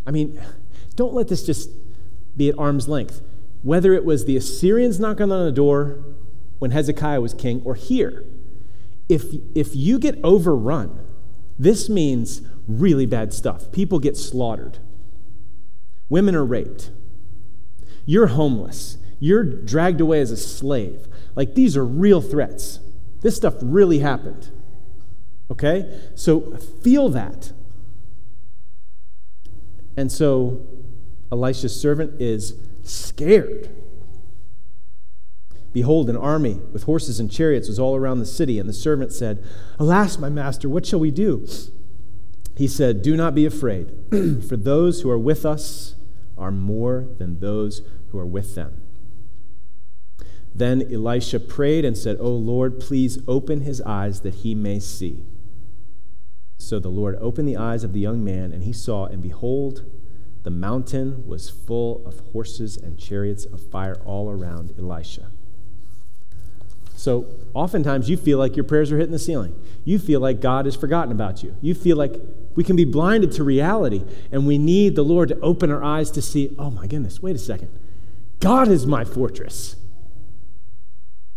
I 0.06 0.10
mean, 0.10 0.40
don't 0.92 1.14
let 1.14 1.28
this 1.28 1.44
just 1.44 1.70
be 2.36 2.48
at 2.48 2.58
arm's 2.58 2.88
length. 2.88 3.20
Whether 3.62 3.92
it 3.92 4.04
was 4.04 4.24
the 4.24 4.36
Assyrians 4.36 4.98
knocking 4.98 5.30
on 5.30 5.44
the 5.44 5.52
door 5.52 6.04
when 6.58 6.70
Hezekiah 6.70 7.20
was 7.20 7.34
king 7.34 7.62
or 7.64 7.74
here, 7.74 8.24
if, 9.08 9.24
if 9.54 9.74
you 9.76 9.98
get 9.98 10.18
overrun, 10.24 11.06
this 11.58 11.88
means 11.88 12.42
really 12.66 13.06
bad 13.06 13.32
stuff. 13.32 13.70
People 13.72 13.98
get 13.98 14.16
slaughtered, 14.16 14.78
women 16.08 16.34
are 16.34 16.44
raped, 16.44 16.90
you're 18.04 18.28
homeless, 18.28 18.98
you're 19.20 19.44
dragged 19.44 20.00
away 20.00 20.20
as 20.20 20.30
a 20.30 20.36
slave. 20.36 21.06
Like 21.36 21.54
these 21.54 21.76
are 21.76 21.84
real 21.84 22.20
threats. 22.20 22.80
This 23.20 23.36
stuff 23.36 23.54
really 23.62 24.00
happened. 24.00 24.50
Okay? 25.50 26.00
So 26.14 26.56
feel 26.56 27.08
that. 27.10 27.52
And 29.96 30.10
so 30.10 30.66
Elisha's 31.32 31.78
servant 31.78 32.20
is 32.20 32.54
scared. 32.82 33.70
Behold, 35.72 36.10
an 36.10 36.16
army 36.16 36.60
with 36.72 36.82
horses 36.82 37.18
and 37.18 37.30
chariots 37.30 37.68
was 37.68 37.78
all 37.78 37.96
around 37.96 38.18
the 38.18 38.26
city, 38.26 38.58
and 38.58 38.68
the 38.68 38.74
servant 38.74 39.12
said, 39.12 39.42
Alas, 39.78 40.18
my 40.18 40.28
master, 40.28 40.68
what 40.68 40.84
shall 40.84 41.00
we 41.00 41.10
do? 41.10 41.48
He 42.54 42.68
said, 42.68 43.00
Do 43.00 43.16
not 43.16 43.34
be 43.34 43.46
afraid, 43.46 43.90
for 44.46 44.58
those 44.58 45.00
who 45.00 45.10
are 45.10 45.18
with 45.18 45.46
us 45.46 45.96
are 46.36 46.50
more 46.50 47.08
than 47.16 47.40
those 47.40 47.80
who 48.10 48.18
are 48.18 48.26
with 48.26 48.54
them. 48.54 48.82
Then 50.54 50.82
Elisha 50.92 51.40
prayed 51.40 51.86
and 51.86 51.96
said, 51.96 52.18
O 52.20 52.28
Lord, 52.28 52.78
please 52.78 53.18
open 53.26 53.62
his 53.62 53.80
eyes 53.82 54.20
that 54.20 54.34
he 54.36 54.54
may 54.54 54.78
see. 54.80 55.24
So 56.58 56.78
the 56.78 56.90
Lord 56.90 57.16
opened 57.20 57.48
the 57.48 57.56
eyes 57.56 57.84
of 57.84 57.94
the 57.94 58.00
young 58.00 58.22
man, 58.22 58.52
and 58.52 58.64
he 58.64 58.72
saw, 58.74 59.06
and 59.06 59.22
behold, 59.22 59.82
the 60.42 60.50
mountain 60.50 61.26
was 61.26 61.48
full 61.48 62.06
of 62.06 62.20
horses 62.32 62.76
and 62.76 62.98
chariots 62.98 63.44
of 63.44 63.70
fire 63.70 63.96
all 64.04 64.30
around 64.30 64.74
Elisha. 64.78 65.30
So 66.94 67.26
oftentimes 67.54 68.08
you 68.08 68.16
feel 68.16 68.38
like 68.38 68.56
your 68.56 68.64
prayers 68.64 68.92
are 68.92 68.96
hitting 68.96 69.12
the 69.12 69.18
ceiling. 69.18 69.60
You 69.84 69.98
feel 69.98 70.20
like 70.20 70.40
God 70.40 70.66
has 70.66 70.76
forgotten 70.76 71.10
about 71.10 71.42
you. 71.42 71.56
You 71.60 71.74
feel 71.74 71.96
like 71.96 72.14
we 72.54 72.62
can 72.62 72.76
be 72.76 72.84
blinded 72.84 73.32
to 73.32 73.44
reality, 73.44 74.04
and 74.30 74.46
we 74.46 74.58
need 74.58 74.94
the 74.94 75.02
Lord 75.02 75.28
to 75.30 75.40
open 75.40 75.70
our 75.70 75.82
eyes 75.82 76.10
to 76.12 76.22
see, 76.22 76.54
oh 76.58 76.70
my 76.70 76.86
goodness, 76.86 77.20
wait 77.20 77.34
a 77.34 77.40
second. 77.40 77.70
God 78.40 78.68
is 78.68 78.86
my 78.86 79.04
fortress. 79.04 79.76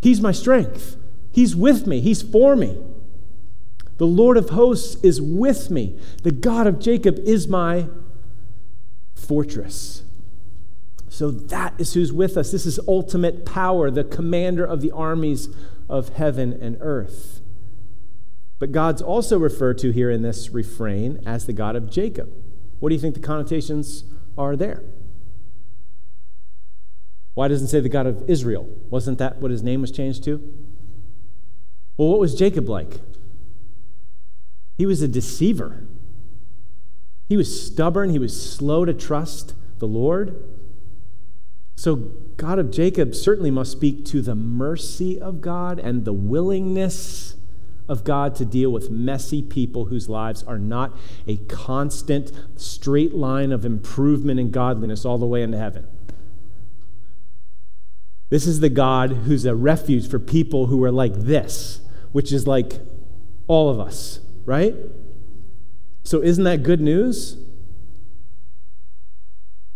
He's 0.02 0.22
my 0.22 0.32
strength. 0.32 0.98
He's 1.32 1.56
with 1.56 1.88
me. 1.88 2.00
He's 2.00 2.22
for 2.22 2.56
me. 2.56 2.78
The 3.98 4.06
Lord 4.06 4.38
of 4.38 4.50
hosts 4.50 5.02
is 5.04 5.22
with 5.22 5.72
me. 5.72 5.98
The 6.24 6.32
God 6.32 6.68
of 6.68 6.80
Jacob 6.80 7.18
is 7.20 7.48
my 7.48 7.88
fortress. 9.16 10.04
So 11.08 11.32
that 11.32 11.74
is 11.80 11.94
who's 11.94 12.12
with 12.12 12.36
us. 12.38 12.52
This 12.52 12.66
is 12.66 12.80
ultimate 12.88 13.46
power, 13.46 13.90
the 13.90 14.04
commander 14.04 14.66
of 14.66 14.82
the 14.82 14.92
armies 14.92 15.50
of 15.90 16.10
heaven 16.10 16.54
and 16.54 16.78
earth. 16.82 17.42
But 18.60 18.72
God's 18.72 19.02
also 19.02 19.38
referred 19.38 19.78
to 19.80 19.92
here 19.92 20.10
in 20.10 20.22
this 20.22 20.50
refrain 20.50 21.22
as 21.26 21.46
the 21.46 21.54
God 21.54 21.76
of 21.76 21.90
Jacob. 21.90 22.32
What 22.80 22.90
do 22.90 22.96
you 22.96 23.02
think 23.02 23.16
the 23.16 23.22
connotations 23.22 24.04
are 24.38 24.56
there? 24.56 24.84
Why 27.34 27.48
doesn't 27.48 27.68
it 27.68 27.70
say 27.70 27.80
the 27.82 27.90
God 27.90 28.08
of 28.08 28.30
Israel? 28.30 28.68
Wasn't 28.90 29.18
that 29.20 29.42
what 29.42 29.52
his 29.52 29.62
name 29.62 29.82
was 29.82 29.92
changed 29.92 30.24
to? 30.26 30.38
Well, 31.98 32.10
what 32.10 32.20
was 32.20 32.36
Jacob 32.36 32.68
like? 32.70 33.00
He 34.78 34.86
was 34.86 35.02
a 35.02 35.08
deceiver. 35.08 35.86
He 37.28 37.38
was 37.38 37.66
stubborn. 37.66 38.10
He 38.10 38.20
was 38.20 38.54
slow 38.54 38.86
to 38.86 38.94
trust 38.94 39.56
the 39.80 39.88
Lord. 39.88 40.44
So, 41.78 41.96
God 42.38 42.60
of 42.60 42.72
Jacob 42.72 43.14
certainly 43.16 43.52
must 43.52 43.72
speak 43.72 44.06
to 44.06 44.22
the 44.22 44.36
mercy 44.36 45.20
of 45.20 45.42
God 45.42 45.80
and 45.80 46.06
the 46.06 46.14
willingness 46.14 47.36
of 47.88 48.04
God 48.04 48.36
to 48.36 48.46
deal 48.46 48.72
with 48.72 48.90
messy 48.90 49.42
people 49.42 49.86
whose 49.86 50.10
lives 50.10 50.44
are 50.44 50.58
not 50.58 50.98
a 51.28 51.38
constant 51.38 52.32
straight 52.56 53.14
line 53.14 53.52
of 53.52 53.66
improvement 53.66 54.40
and 54.40 54.52
godliness 54.52 55.06
all 55.06 55.18
the 55.18 55.26
way 55.26 55.44
into 55.44 55.58
heaven. 55.58 55.86
This 58.30 58.48
is 58.48 58.60
the 58.60 58.70
God 58.70 59.12
who's 59.12 59.46
a 59.46 59.56
refuge 59.56 60.10
for 60.10 60.18
people 60.18 60.68
who 60.68 60.84
are 60.84 60.92
like 60.92 61.14
this, 61.14 61.82
which 62.12 62.32
is 62.32 62.48
like 62.48 62.80
all 63.48 63.70
of 63.70 63.80
us, 63.80 64.20
right? 64.46 64.76
So, 66.06 66.22
isn't 66.24 66.44
that 66.46 66.64
good 66.64 66.80
news? 66.80 67.38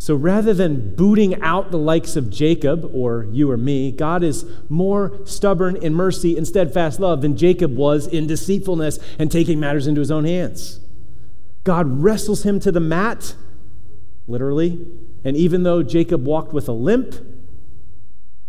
So 0.01 0.15
rather 0.15 0.53
than 0.53 0.95
booting 0.95 1.41
out 1.41 1.71
the 1.71 1.77
likes 1.77 2.15
of 2.15 2.29
Jacob 2.29 2.89
or 2.93 3.27
you 3.31 3.51
or 3.51 3.57
me, 3.57 3.91
God 3.91 4.23
is 4.23 4.45
more 4.69 5.19
stubborn 5.25 5.75
in 5.75 5.93
mercy 5.93 6.37
and 6.37 6.47
steadfast 6.47 7.01
love 7.01 7.21
than 7.21 7.35
Jacob 7.35 7.75
was 7.75 8.07
in 8.07 8.25
deceitfulness 8.25 8.97
and 9.19 9.29
taking 9.29 9.59
matters 9.59 9.87
into 9.87 9.99
his 9.99 10.09
own 10.09 10.23
hands. 10.23 10.79
God 11.65 12.01
wrestles 12.01 12.43
him 12.43 12.61
to 12.61 12.71
the 12.71 12.79
mat, 12.79 13.35
literally, 14.25 14.87
and 15.25 15.35
even 15.35 15.63
though 15.63 15.83
Jacob 15.83 16.25
walked 16.25 16.53
with 16.53 16.69
a 16.69 16.73
limp, 16.73 17.15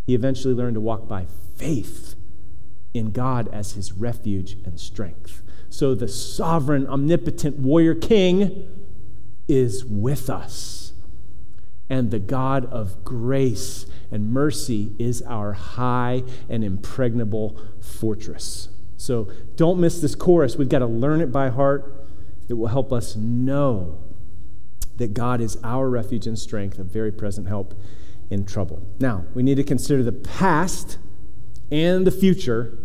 he 0.07 0.15
eventually 0.15 0.55
learned 0.55 0.75
to 0.75 0.81
walk 0.81 1.09
by 1.09 1.27
faith 1.57 2.15
in 2.95 3.11
God 3.11 3.49
as 3.53 3.73
his 3.73 3.93
refuge 3.93 4.57
and 4.65 4.79
strength. 4.79 5.43
So 5.71 5.95
the 5.95 6.09
sovereign, 6.09 6.87
omnipotent 6.87 7.59
warrior 7.59 7.95
king 7.95 8.69
is 9.49 9.85
with 9.85 10.29
us 10.29 10.81
and 11.91 12.13
the 12.13 12.21
God 12.21 12.67
of 12.67 13.05
grace 13.05 13.85
and 14.13 14.33
mercy 14.33 14.95
is 14.99 15.21
our 15.23 15.53
high 15.53 16.23
and 16.49 16.63
impregnable 16.63 17.61
fortress. 17.81 18.69
So 18.97 19.29
don't 19.57 19.81
miss 19.81 20.01
this 20.01 20.15
chorus. 20.15 20.57
We've 20.57 20.69
got 20.69 20.79
to 20.79 20.87
learn 20.87 21.21
it 21.21 21.33
by 21.33 21.51
heart. 21.51 22.07
It 22.49 22.55
will 22.55 22.69
help 22.69 22.93
us 22.93 23.17
know 23.17 23.99
that 24.97 25.15
God 25.15 25.41
is 25.41 25.59
our 25.65 25.91
refuge 25.91 26.27
and 26.27 26.39
strength, 26.39 26.79
a 26.79 26.85
very 26.85 27.11
present 27.11 27.49
help 27.49 27.75
in 28.31 28.45
trouble. 28.45 28.87
Now, 29.01 29.25
we 29.35 29.43
need 29.43 29.57
to 29.57 29.65
consider 29.65 30.03
the 30.03 30.13
past 30.13 30.99
and 31.73 32.07
the 32.07 32.11
future 32.11 32.79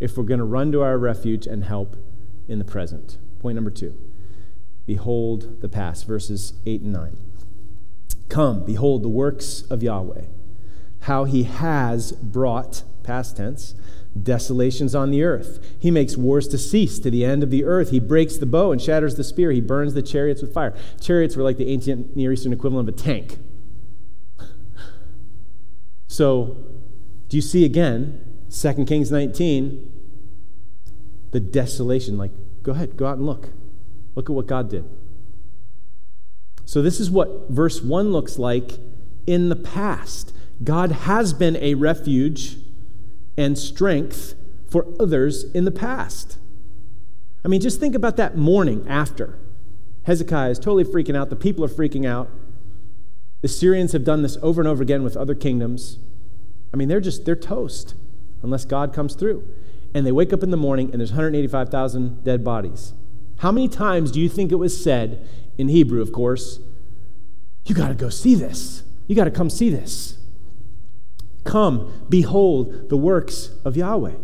if 0.00 0.16
we're 0.16 0.24
going 0.24 0.38
to 0.38 0.44
run 0.44 0.72
to 0.72 0.82
our 0.82 0.96
refuge 0.96 1.46
and 1.46 1.64
help 1.64 1.96
in 2.48 2.58
the 2.58 2.64
present. 2.64 3.18
Point 3.40 3.56
number 3.56 3.70
two 3.70 3.98
Behold 4.86 5.60
the 5.60 5.68
past, 5.68 6.06
verses 6.06 6.54
8 6.66 6.82
and 6.82 6.92
9. 6.92 7.16
Come, 8.28 8.64
behold 8.64 9.02
the 9.02 9.08
works 9.08 9.62
of 9.70 9.82
Yahweh, 9.82 10.24
how 11.00 11.24
he 11.24 11.44
has 11.44 12.12
brought, 12.12 12.82
past 13.02 13.36
tense, 13.36 13.74
desolations 14.20 14.94
on 14.94 15.10
the 15.10 15.22
earth. 15.22 15.74
He 15.78 15.90
makes 15.90 16.16
wars 16.16 16.48
to 16.48 16.58
cease 16.58 16.98
to 16.98 17.10
the 17.10 17.24
end 17.24 17.42
of 17.42 17.50
the 17.50 17.64
earth. 17.64 17.90
He 17.90 18.00
breaks 18.00 18.36
the 18.36 18.46
bow 18.46 18.72
and 18.72 18.80
shatters 18.80 19.16
the 19.16 19.24
spear. 19.24 19.52
He 19.52 19.60
burns 19.60 19.94
the 19.94 20.02
chariots 20.02 20.42
with 20.42 20.52
fire. 20.52 20.74
Chariots 21.00 21.36
were 21.36 21.42
like 21.42 21.56
the 21.56 21.70
ancient 21.70 22.16
Near 22.16 22.32
Eastern 22.32 22.52
equivalent 22.52 22.88
of 22.88 22.94
a 22.94 22.98
tank. 22.98 23.38
So, 26.08 26.58
Do 27.30 27.38
you 27.38 27.40
see 27.40 27.64
again, 27.64 28.20
2 28.50 28.84
Kings 28.84 29.10
19, 29.10 30.01
the 31.32 31.40
desolation? 31.40 32.16
Like, 32.16 32.30
go 32.62 32.72
ahead, 32.72 32.96
go 32.96 33.06
out 33.06 33.18
and 33.18 33.26
look. 33.26 33.48
Look 34.14 34.30
at 34.30 34.36
what 34.36 34.46
God 34.46 34.70
did. 34.70 34.84
So, 36.64 36.80
this 36.80 37.00
is 37.00 37.10
what 37.10 37.50
verse 37.50 37.82
1 37.82 38.12
looks 38.12 38.38
like 38.38 38.72
in 39.26 39.48
the 39.48 39.56
past. 39.56 40.32
God 40.62 40.92
has 40.92 41.32
been 41.32 41.56
a 41.56 41.74
refuge 41.74 42.56
and 43.36 43.58
strength 43.58 44.34
for 44.70 44.86
others 45.00 45.44
in 45.52 45.64
the 45.64 45.70
past. 45.70 46.38
I 47.44 47.48
mean, 47.48 47.60
just 47.60 47.80
think 47.80 47.94
about 47.94 48.16
that 48.16 48.36
morning 48.36 48.86
after. 48.88 49.38
Hezekiah 50.04 50.50
is 50.50 50.58
totally 50.58 50.84
freaking 50.84 51.16
out. 51.16 51.30
The 51.30 51.36
people 51.36 51.64
are 51.64 51.68
freaking 51.68 52.06
out. 52.06 52.30
The 53.40 53.48
Syrians 53.48 53.92
have 53.92 54.04
done 54.04 54.22
this 54.22 54.38
over 54.40 54.60
and 54.60 54.68
over 54.68 54.82
again 54.82 55.02
with 55.02 55.16
other 55.16 55.34
kingdoms. 55.34 55.98
I 56.72 56.76
mean, 56.76 56.88
they're 56.88 57.00
just, 57.00 57.24
they're 57.24 57.36
toast 57.36 57.94
unless 58.42 58.64
God 58.64 58.92
comes 58.92 59.14
through. 59.14 59.46
And 59.94 60.06
they 60.06 60.12
wake 60.12 60.32
up 60.32 60.42
in 60.42 60.50
the 60.50 60.56
morning 60.56 60.90
and 60.90 61.00
there's 61.00 61.10
185,000 61.10 62.24
dead 62.24 62.42
bodies. 62.42 62.94
How 63.38 63.52
many 63.52 63.68
times 63.68 64.10
do 64.10 64.20
you 64.20 64.28
think 64.28 64.52
it 64.52 64.56
was 64.56 64.82
said, 64.82 65.28
in 65.58 65.68
Hebrew, 65.68 66.00
of 66.00 66.12
course, 66.12 66.60
you 67.64 67.74
got 67.74 67.88
to 67.88 67.94
go 67.94 68.08
see 68.08 68.34
this? 68.34 68.84
You 69.06 69.16
got 69.16 69.24
to 69.24 69.30
come 69.30 69.50
see 69.50 69.68
this. 69.68 70.18
Come, 71.44 72.06
behold 72.08 72.88
the 72.88 72.96
works 72.96 73.50
of 73.64 73.76
Yahweh. 73.76 74.14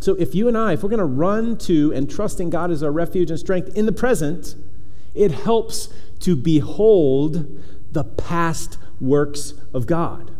So, 0.00 0.14
if 0.14 0.34
you 0.34 0.48
and 0.48 0.56
I, 0.56 0.74
if 0.74 0.82
we're 0.82 0.88
going 0.88 0.98
to 0.98 1.04
run 1.04 1.58
to 1.58 1.92
and 1.92 2.08
trust 2.08 2.40
in 2.40 2.50
God 2.50 2.70
as 2.70 2.82
our 2.82 2.92
refuge 2.92 3.30
and 3.30 3.38
strength 3.38 3.76
in 3.76 3.84
the 3.84 3.92
present, 3.92 4.54
it 5.14 5.32
helps 5.32 5.88
to 6.20 6.36
behold 6.36 7.60
the 7.92 8.04
past 8.04 8.78
works 9.00 9.54
of 9.74 9.86
God. 9.86 10.30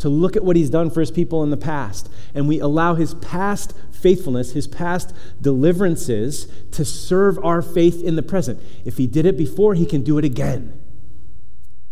To 0.00 0.08
look 0.08 0.36
at 0.36 0.44
what 0.44 0.56
He's 0.56 0.70
done 0.70 0.90
for 0.90 1.00
His 1.00 1.10
people 1.10 1.42
in 1.42 1.50
the 1.50 1.56
past. 1.56 2.10
And 2.34 2.48
we 2.48 2.58
allow 2.58 2.94
His 2.94 3.14
past 3.14 3.74
faithfulness, 3.92 4.52
His 4.52 4.66
past 4.66 5.14
deliverances 5.40 6.50
to 6.72 6.84
serve 6.84 7.38
our 7.44 7.62
faith 7.62 8.02
in 8.02 8.16
the 8.16 8.22
present. 8.22 8.60
If 8.84 8.96
He 8.96 9.06
did 9.06 9.26
it 9.26 9.36
before, 9.36 9.74
He 9.74 9.86
can 9.86 10.02
do 10.02 10.18
it 10.18 10.24
again. 10.24 10.78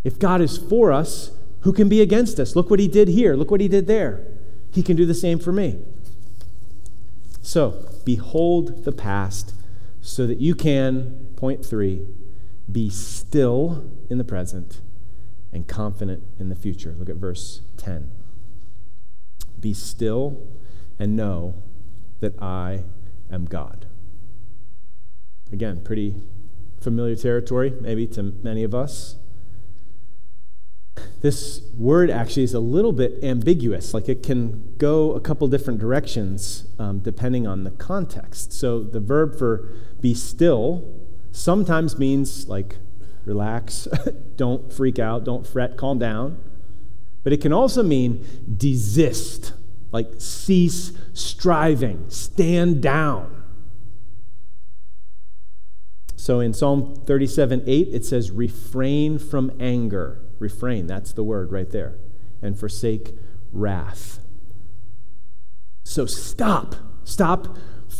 If 0.03 0.19
God 0.19 0.41
is 0.41 0.57
for 0.57 0.91
us, 0.91 1.31
who 1.61 1.73
can 1.73 1.89
be 1.89 2.01
against 2.01 2.39
us? 2.39 2.55
Look 2.55 2.69
what 2.69 2.79
He 2.79 2.87
did 2.87 3.09
here. 3.09 3.35
Look 3.35 3.51
what 3.51 3.61
He 3.61 3.67
did 3.67 3.87
there. 3.87 4.25
He 4.71 4.83
can 4.83 4.95
do 4.95 5.05
the 5.05 5.13
same 5.13 5.39
for 5.39 5.51
me. 5.51 5.79
So, 7.41 7.89
behold 8.05 8.85
the 8.85 8.91
past 8.91 9.53
so 10.01 10.27
that 10.27 10.39
you 10.39 10.55
can, 10.55 11.27
point 11.35 11.65
three, 11.65 12.05
be 12.71 12.89
still 12.89 13.91
in 14.09 14.17
the 14.17 14.23
present 14.23 14.81
and 15.51 15.67
confident 15.67 16.23
in 16.39 16.49
the 16.49 16.55
future. 16.55 16.95
Look 16.97 17.09
at 17.09 17.15
verse 17.15 17.61
10. 17.77 18.11
Be 19.59 19.73
still 19.73 20.47
and 20.97 21.15
know 21.15 21.55
that 22.19 22.39
I 22.41 22.83
am 23.31 23.45
God. 23.45 23.85
Again, 25.51 25.81
pretty 25.83 26.15
familiar 26.79 27.15
territory, 27.15 27.73
maybe 27.81 28.07
to 28.07 28.23
many 28.23 28.63
of 28.63 28.73
us 28.73 29.15
this 31.21 31.61
word 31.77 32.09
actually 32.09 32.43
is 32.43 32.53
a 32.53 32.59
little 32.59 32.93
bit 32.93 33.23
ambiguous. 33.23 33.93
Like 33.93 34.07
it 34.07 34.23
can 34.23 34.75
go 34.77 35.13
a 35.13 35.19
couple 35.19 35.47
different 35.47 35.79
directions 35.79 36.65
um, 36.77 36.99
depending 36.99 37.45
on 37.45 37.63
the 37.63 37.71
context. 37.71 38.53
So 38.53 38.83
the 38.83 38.99
verb 38.99 39.37
for 39.37 39.73
be 39.99 40.13
still 40.13 40.89
sometimes 41.31 41.97
means 41.97 42.47
like 42.47 42.77
relax, 43.29 43.87
don't 44.35 44.73
freak 44.73 44.99
out, 44.99 45.23
don't 45.23 45.47
fret, 45.47 45.77
calm 45.77 45.99
down. 45.99 46.37
But 47.23 47.31
it 47.31 47.41
can 47.41 47.53
also 47.53 47.83
mean 47.83 48.25
desist, 48.57 49.53
like 49.91 50.07
cease 50.17 50.91
striving, 51.13 52.09
stand 52.09 52.81
down. 52.81 53.43
So 56.15 56.39
in 56.39 56.53
Psalm 56.53 57.03
37 57.05 57.63
8, 57.65 57.87
it 57.91 58.05
says, 58.05 58.31
refrain 58.31 59.17
from 59.17 59.51
anger 59.59 60.21
refrain. 60.39 60.87
That's 60.87 61.13
the 61.13 61.23
word 61.23 61.51
right 61.51 61.69
there. 61.69 61.97
And 62.41 62.57
forsake 62.57 63.15
wrath. 63.51 64.19
So 65.83 66.05
stop. 66.05 66.75
Stop 67.03 67.57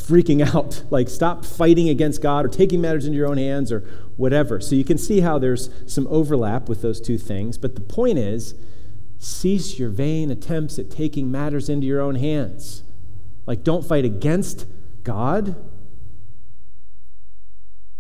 freaking 0.10 0.42
out. 0.56 0.84
Like, 0.92 1.08
stop 1.08 1.46
fighting 1.46 1.88
against 1.88 2.22
God 2.22 2.46
or 2.46 2.50
taking 2.50 2.82
matters 2.82 3.06
into 3.06 3.18
your 3.18 3.28
own 3.28 3.38
hands 3.38 3.72
or 3.72 3.82
whatever. 4.18 4.60
So 4.60 4.76
you 4.76 4.84
can 4.84 4.98
see 4.98 5.20
how 5.20 5.38
there's 5.38 5.70
some 5.86 6.08
overlap 6.08 6.68
with 6.68 6.82
those 6.82 7.00
two 7.00 7.18
things. 7.18 7.58
But 7.58 7.76
the 7.76 7.82
point 7.82 8.18
is 8.18 8.56
cease 9.20 9.78
your 9.78 9.90
vain 9.90 10.32
attempts 10.32 10.80
at 10.80 10.90
taking 10.90 11.30
matters 11.30 11.70
into 11.70 11.86
your 11.86 12.02
own 12.02 12.16
hands. 12.16 12.84
Like, 13.46 13.64
don't 13.64 13.86
fight 13.86 14.04
against 14.04 14.66
God 15.04 15.56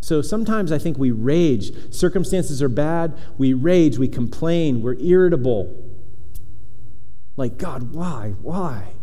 so 0.02 0.22
sometimes 0.22 0.72
I 0.72 0.78
think 0.78 0.98
we 0.98 1.12
rage. 1.12 1.93
Circumstances 1.93 2.63
are 2.63 2.69
bad. 2.69 3.17
We 3.38 3.54
rage. 3.54 3.98
We 3.98 4.08
complain. 4.08 4.82
We're 4.82 4.95
irritable. 5.00 5.72
Like, 7.36 7.58
God, 7.58 7.93
why? 7.93 8.34
Why? 8.41 8.93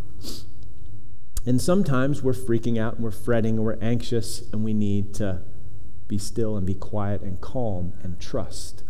And 1.46 1.62
sometimes 1.62 2.24
we're 2.24 2.32
freaking 2.32 2.78
out 2.78 2.94
and 2.94 3.04
we're 3.04 3.12
fretting 3.12 3.54
and 3.54 3.64
we're 3.64 3.78
anxious 3.80 4.42
and 4.52 4.64
we 4.64 4.74
need 4.74 5.14
to 5.14 5.42
be 6.08 6.18
still 6.18 6.56
and 6.56 6.66
be 6.66 6.74
quiet 6.74 7.22
and 7.22 7.40
calm 7.40 7.94
and 8.02 8.20
trust. 8.20 8.82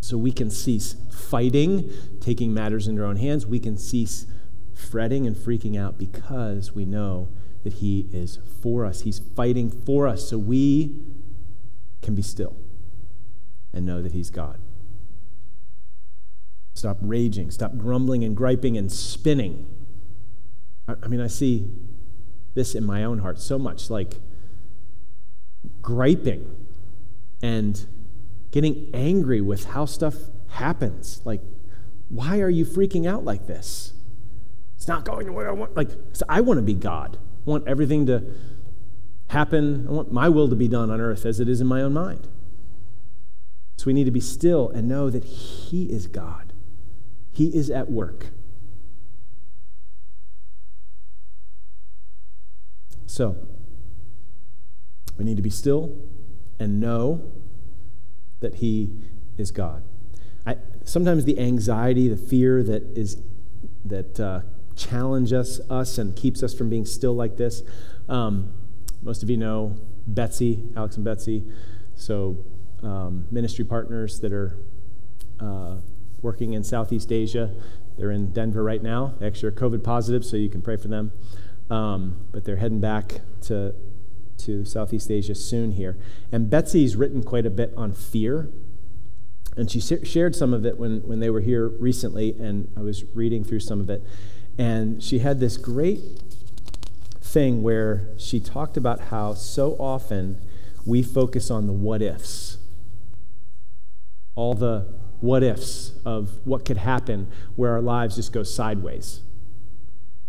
So 0.00 0.18
we 0.18 0.32
can 0.32 0.50
cease 0.50 0.96
fighting, 1.12 1.92
taking 2.20 2.52
matters 2.52 2.88
into 2.88 3.02
our 3.02 3.08
own 3.08 3.16
hands. 3.16 3.46
We 3.46 3.60
can 3.60 3.76
cease 3.76 4.26
fretting 4.74 5.26
and 5.26 5.36
freaking 5.36 5.78
out 5.78 5.96
because 5.96 6.74
we 6.74 6.84
know 6.84 7.28
that 7.62 7.74
He 7.74 8.08
is 8.12 8.40
for 8.60 8.84
us. 8.84 9.02
He's 9.02 9.20
fighting 9.20 9.70
for 9.70 10.08
us 10.08 10.28
so 10.28 10.38
we 10.38 10.98
can 12.02 12.16
be 12.16 12.22
still 12.22 12.56
and 13.72 13.86
know 13.86 14.02
that 14.02 14.12
He's 14.12 14.30
God. 14.30 14.58
Stop 16.74 16.98
raging, 17.00 17.50
stop 17.50 17.76
grumbling 17.76 18.24
and 18.24 18.36
griping 18.36 18.76
and 18.76 18.90
spinning. 18.90 19.68
I, 21.02 21.08
mean, 21.08 21.20
I 21.20 21.26
see 21.26 21.70
this 22.54 22.74
in 22.74 22.84
my 22.84 23.04
own 23.04 23.18
heart 23.18 23.40
so 23.40 23.58
much 23.58 23.90
like 23.90 24.14
griping 25.82 26.56
and 27.42 27.86
getting 28.50 28.90
angry 28.92 29.40
with 29.40 29.66
how 29.66 29.84
stuff 29.84 30.14
happens. 30.48 31.20
Like, 31.24 31.40
why 32.08 32.40
are 32.40 32.48
you 32.48 32.64
freaking 32.64 33.06
out 33.06 33.24
like 33.24 33.46
this? 33.46 33.92
It's 34.76 34.88
not 34.88 35.04
going 35.04 35.26
the 35.26 35.32
way 35.32 35.44
I 35.44 35.52
want. 35.52 35.76
Like, 35.76 35.90
I 36.28 36.40
want 36.40 36.58
to 36.58 36.62
be 36.62 36.74
God. 36.74 37.18
I 37.46 37.50
want 37.50 37.68
everything 37.68 38.06
to 38.06 38.34
happen. 39.28 39.86
I 39.86 39.90
want 39.92 40.12
my 40.12 40.28
will 40.28 40.48
to 40.48 40.56
be 40.56 40.68
done 40.68 40.90
on 40.90 41.00
earth 41.00 41.24
as 41.24 41.38
it 41.38 41.48
is 41.48 41.60
in 41.60 41.66
my 41.66 41.82
own 41.82 41.92
mind. 41.92 42.26
So 43.78 43.86
we 43.86 43.92
need 43.92 44.04
to 44.04 44.10
be 44.10 44.20
still 44.20 44.68
and 44.70 44.88
know 44.88 45.08
that 45.08 45.24
He 45.24 45.84
is 45.84 46.06
God, 46.06 46.52
He 47.30 47.54
is 47.54 47.70
at 47.70 47.90
work. 47.90 48.26
So, 53.10 53.36
we 55.18 55.24
need 55.24 55.36
to 55.36 55.42
be 55.42 55.50
still 55.50 55.98
and 56.60 56.78
know 56.78 57.32
that 58.38 58.54
He 58.54 59.00
is 59.36 59.50
God. 59.50 59.82
I, 60.46 60.58
sometimes 60.84 61.24
the 61.24 61.40
anxiety, 61.40 62.06
the 62.06 62.16
fear 62.16 62.62
that 62.62 62.84
is 62.96 63.20
that 63.84 64.20
uh, 64.20 64.42
us, 65.34 65.60
us 65.68 65.98
and 65.98 66.14
keeps 66.14 66.44
us 66.44 66.54
from 66.54 66.70
being 66.70 66.84
still 66.84 67.14
like 67.14 67.36
this. 67.36 67.64
Um, 68.08 68.54
most 69.02 69.24
of 69.24 69.28
you 69.28 69.36
know 69.36 69.76
Betsy, 70.06 70.68
Alex 70.76 70.94
and 70.94 71.04
Betsy. 71.04 71.42
So, 71.96 72.36
um, 72.84 73.26
ministry 73.32 73.64
partners 73.64 74.20
that 74.20 74.32
are 74.32 74.56
uh, 75.40 75.78
working 76.22 76.52
in 76.52 76.62
Southeast 76.62 77.10
Asia. 77.10 77.52
They're 77.98 78.12
in 78.12 78.30
Denver 78.32 78.62
right 78.62 78.80
now. 78.80 79.14
They 79.18 79.26
actually 79.26 79.48
are 79.48 79.52
COVID 79.52 79.82
positive, 79.82 80.24
so 80.24 80.36
you 80.36 80.48
can 80.48 80.62
pray 80.62 80.76
for 80.76 80.86
them. 80.86 81.10
Um, 81.70 82.26
but 82.32 82.44
they're 82.44 82.56
heading 82.56 82.80
back 82.80 83.20
to, 83.42 83.74
to 84.38 84.64
Southeast 84.64 85.10
Asia 85.10 85.34
soon 85.34 85.72
here. 85.72 85.96
And 86.32 86.50
Betsy's 86.50 86.96
written 86.96 87.22
quite 87.22 87.46
a 87.46 87.50
bit 87.50 87.72
on 87.76 87.92
fear. 87.92 88.50
And 89.56 89.70
she 89.70 89.80
shared 89.80 90.34
some 90.34 90.52
of 90.54 90.64
it 90.64 90.78
when, 90.78 91.00
when 91.00 91.20
they 91.20 91.30
were 91.30 91.40
here 91.40 91.68
recently, 91.68 92.36
and 92.38 92.72
I 92.76 92.80
was 92.80 93.04
reading 93.14 93.44
through 93.44 93.60
some 93.60 93.80
of 93.80 93.90
it. 93.90 94.02
And 94.58 95.02
she 95.02 95.20
had 95.20 95.40
this 95.40 95.56
great 95.56 96.00
thing 97.20 97.62
where 97.62 98.08
she 98.16 98.40
talked 98.40 98.76
about 98.76 99.00
how 99.00 99.34
so 99.34 99.72
often 99.78 100.40
we 100.84 101.02
focus 101.02 101.50
on 101.50 101.66
the 101.66 101.72
what 101.72 102.02
ifs. 102.02 102.58
All 104.34 104.54
the 104.54 104.86
what 105.20 105.42
ifs 105.42 105.92
of 106.04 106.30
what 106.44 106.64
could 106.64 106.78
happen 106.78 107.30
where 107.56 107.72
our 107.72 107.82
lives 107.82 108.16
just 108.16 108.32
go 108.32 108.42
sideways. 108.42 109.20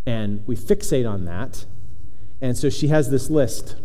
And 0.06 0.46
we 0.48 0.56
fixate 0.56 1.10
on 1.10 1.26
that. 1.26 1.66
And 2.42 2.58
so 2.58 2.70
she 2.70 2.88
has 2.88 3.10
this 3.10 3.30
list, 3.30 3.76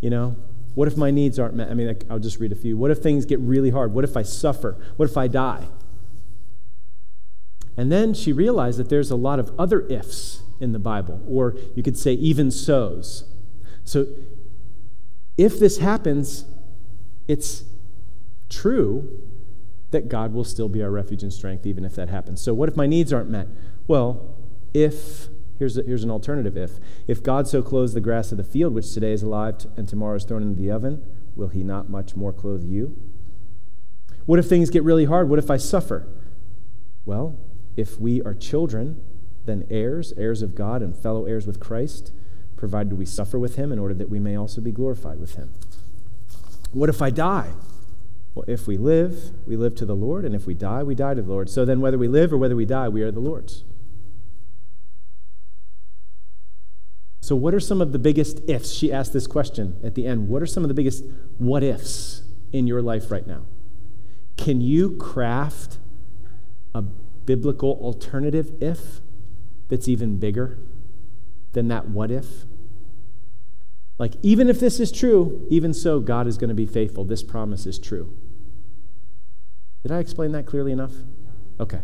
you 0.00 0.10
know, 0.10 0.36
what 0.74 0.86
if 0.86 0.96
my 0.96 1.10
needs 1.10 1.38
aren't 1.38 1.54
met? 1.54 1.68
I 1.68 1.74
mean, 1.74 1.96
I'll 2.08 2.20
just 2.20 2.38
read 2.38 2.52
a 2.52 2.56
few. 2.56 2.76
What 2.76 2.90
if 2.90 2.98
things 2.98 3.26
get 3.26 3.40
really 3.40 3.70
hard? 3.70 3.92
What 3.92 4.04
if 4.04 4.16
I 4.16 4.22
suffer? 4.22 4.76
What 4.96 5.10
if 5.10 5.16
I 5.16 5.26
die? 5.26 5.66
And 7.76 7.90
then 7.90 8.14
she 8.14 8.32
realized 8.32 8.78
that 8.78 8.88
there's 8.88 9.10
a 9.10 9.16
lot 9.16 9.38
of 9.38 9.52
other 9.58 9.80
ifs 9.88 10.42
in 10.60 10.72
the 10.72 10.78
Bible, 10.78 11.20
or 11.26 11.56
you 11.74 11.82
could 11.82 11.96
say 11.96 12.12
even 12.12 12.50
so's. 12.50 13.24
So 13.84 14.06
if 15.36 15.58
this 15.58 15.78
happens, 15.78 16.44
it's 17.26 17.64
true 18.48 19.22
that 19.90 20.08
God 20.08 20.32
will 20.32 20.44
still 20.44 20.68
be 20.68 20.82
our 20.82 20.90
refuge 20.90 21.22
and 21.22 21.32
strength, 21.32 21.66
even 21.66 21.84
if 21.84 21.94
that 21.94 22.08
happens. 22.08 22.40
So, 22.40 22.54
what 22.54 22.68
if 22.68 22.76
my 22.76 22.86
needs 22.86 23.12
aren't 23.12 23.30
met? 23.30 23.48
Well, 23.88 24.36
if, 24.74 25.28
here's, 25.60 25.76
a, 25.76 25.82
here's 25.82 26.02
an 26.02 26.10
alternative 26.10 26.56
if. 26.56 26.80
If 27.06 27.22
God 27.22 27.46
so 27.46 27.62
clothes 27.62 27.94
the 27.94 28.00
grass 28.00 28.32
of 28.32 28.38
the 28.38 28.44
field, 28.44 28.74
which 28.74 28.92
today 28.92 29.12
is 29.12 29.22
alive 29.22 29.66
and 29.76 29.86
tomorrow 29.86 30.16
is 30.16 30.24
thrown 30.24 30.42
into 30.42 30.56
the 30.56 30.70
oven, 30.72 31.04
will 31.36 31.48
he 31.48 31.62
not 31.62 31.88
much 31.88 32.16
more 32.16 32.32
clothe 32.32 32.64
you? 32.64 32.96
What 34.26 34.40
if 34.40 34.46
things 34.46 34.70
get 34.70 34.82
really 34.82 35.04
hard? 35.04 35.28
What 35.28 35.38
if 35.38 35.50
I 35.50 35.58
suffer? 35.58 36.08
Well, 37.04 37.38
if 37.76 38.00
we 38.00 38.22
are 38.22 38.34
children, 38.34 39.02
then 39.44 39.66
heirs, 39.70 40.12
heirs 40.16 40.42
of 40.42 40.54
God, 40.54 40.82
and 40.82 40.96
fellow 40.96 41.26
heirs 41.26 41.46
with 41.46 41.60
Christ, 41.60 42.10
provided 42.56 42.94
we 42.94 43.06
suffer 43.06 43.38
with 43.38 43.56
him 43.56 43.70
in 43.70 43.78
order 43.78 43.94
that 43.94 44.08
we 44.08 44.18
may 44.18 44.36
also 44.36 44.60
be 44.60 44.72
glorified 44.72 45.20
with 45.20 45.34
him. 45.34 45.52
What 46.72 46.88
if 46.88 47.02
I 47.02 47.10
die? 47.10 47.52
Well, 48.34 48.44
if 48.48 48.66
we 48.66 48.78
live, 48.78 49.32
we 49.46 49.56
live 49.56 49.74
to 49.76 49.84
the 49.84 49.96
Lord, 49.96 50.24
and 50.24 50.34
if 50.34 50.46
we 50.46 50.54
die, 50.54 50.82
we 50.82 50.94
die 50.94 51.14
to 51.14 51.22
the 51.22 51.30
Lord. 51.30 51.50
So 51.50 51.64
then, 51.64 51.80
whether 51.80 51.98
we 51.98 52.08
live 52.08 52.32
or 52.32 52.38
whether 52.38 52.56
we 52.56 52.64
die, 52.64 52.88
we 52.88 53.02
are 53.02 53.10
the 53.10 53.20
Lord's. 53.20 53.64
So, 57.30 57.36
what 57.36 57.54
are 57.54 57.60
some 57.60 57.80
of 57.80 57.92
the 57.92 57.98
biggest 58.00 58.40
ifs? 58.48 58.72
She 58.72 58.92
asked 58.92 59.12
this 59.12 59.28
question 59.28 59.78
at 59.84 59.94
the 59.94 60.04
end. 60.04 60.26
What 60.26 60.42
are 60.42 60.46
some 60.46 60.64
of 60.64 60.68
the 60.68 60.74
biggest 60.74 61.04
what 61.38 61.62
ifs 61.62 62.24
in 62.52 62.66
your 62.66 62.82
life 62.82 63.12
right 63.12 63.24
now? 63.24 63.42
Can 64.36 64.60
you 64.60 64.96
craft 64.96 65.78
a 66.74 66.82
biblical 66.82 67.78
alternative 67.82 68.60
if 68.60 69.00
that's 69.68 69.86
even 69.86 70.18
bigger 70.18 70.58
than 71.52 71.68
that 71.68 71.88
what 71.88 72.10
if? 72.10 72.46
Like, 73.96 74.14
even 74.24 74.48
if 74.48 74.58
this 74.58 74.80
is 74.80 74.90
true, 74.90 75.46
even 75.50 75.72
so, 75.72 76.00
God 76.00 76.26
is 76.26 76.36
going 76.36 76.48
to 76.48 76.54
be 76.54 76.66
faithful. 76.66 77.04
This 77.04 77.22
promise 77.22 77.64
is 77.64 77.78
true. 77.78 78.12
Did 79.84 79.92
I 79.92 80.00
explain 80.00 80.32
that 80.32 80.46
clearly 80.46 80.72
enough? 80.72 80.94
Okay. 81.60 81.82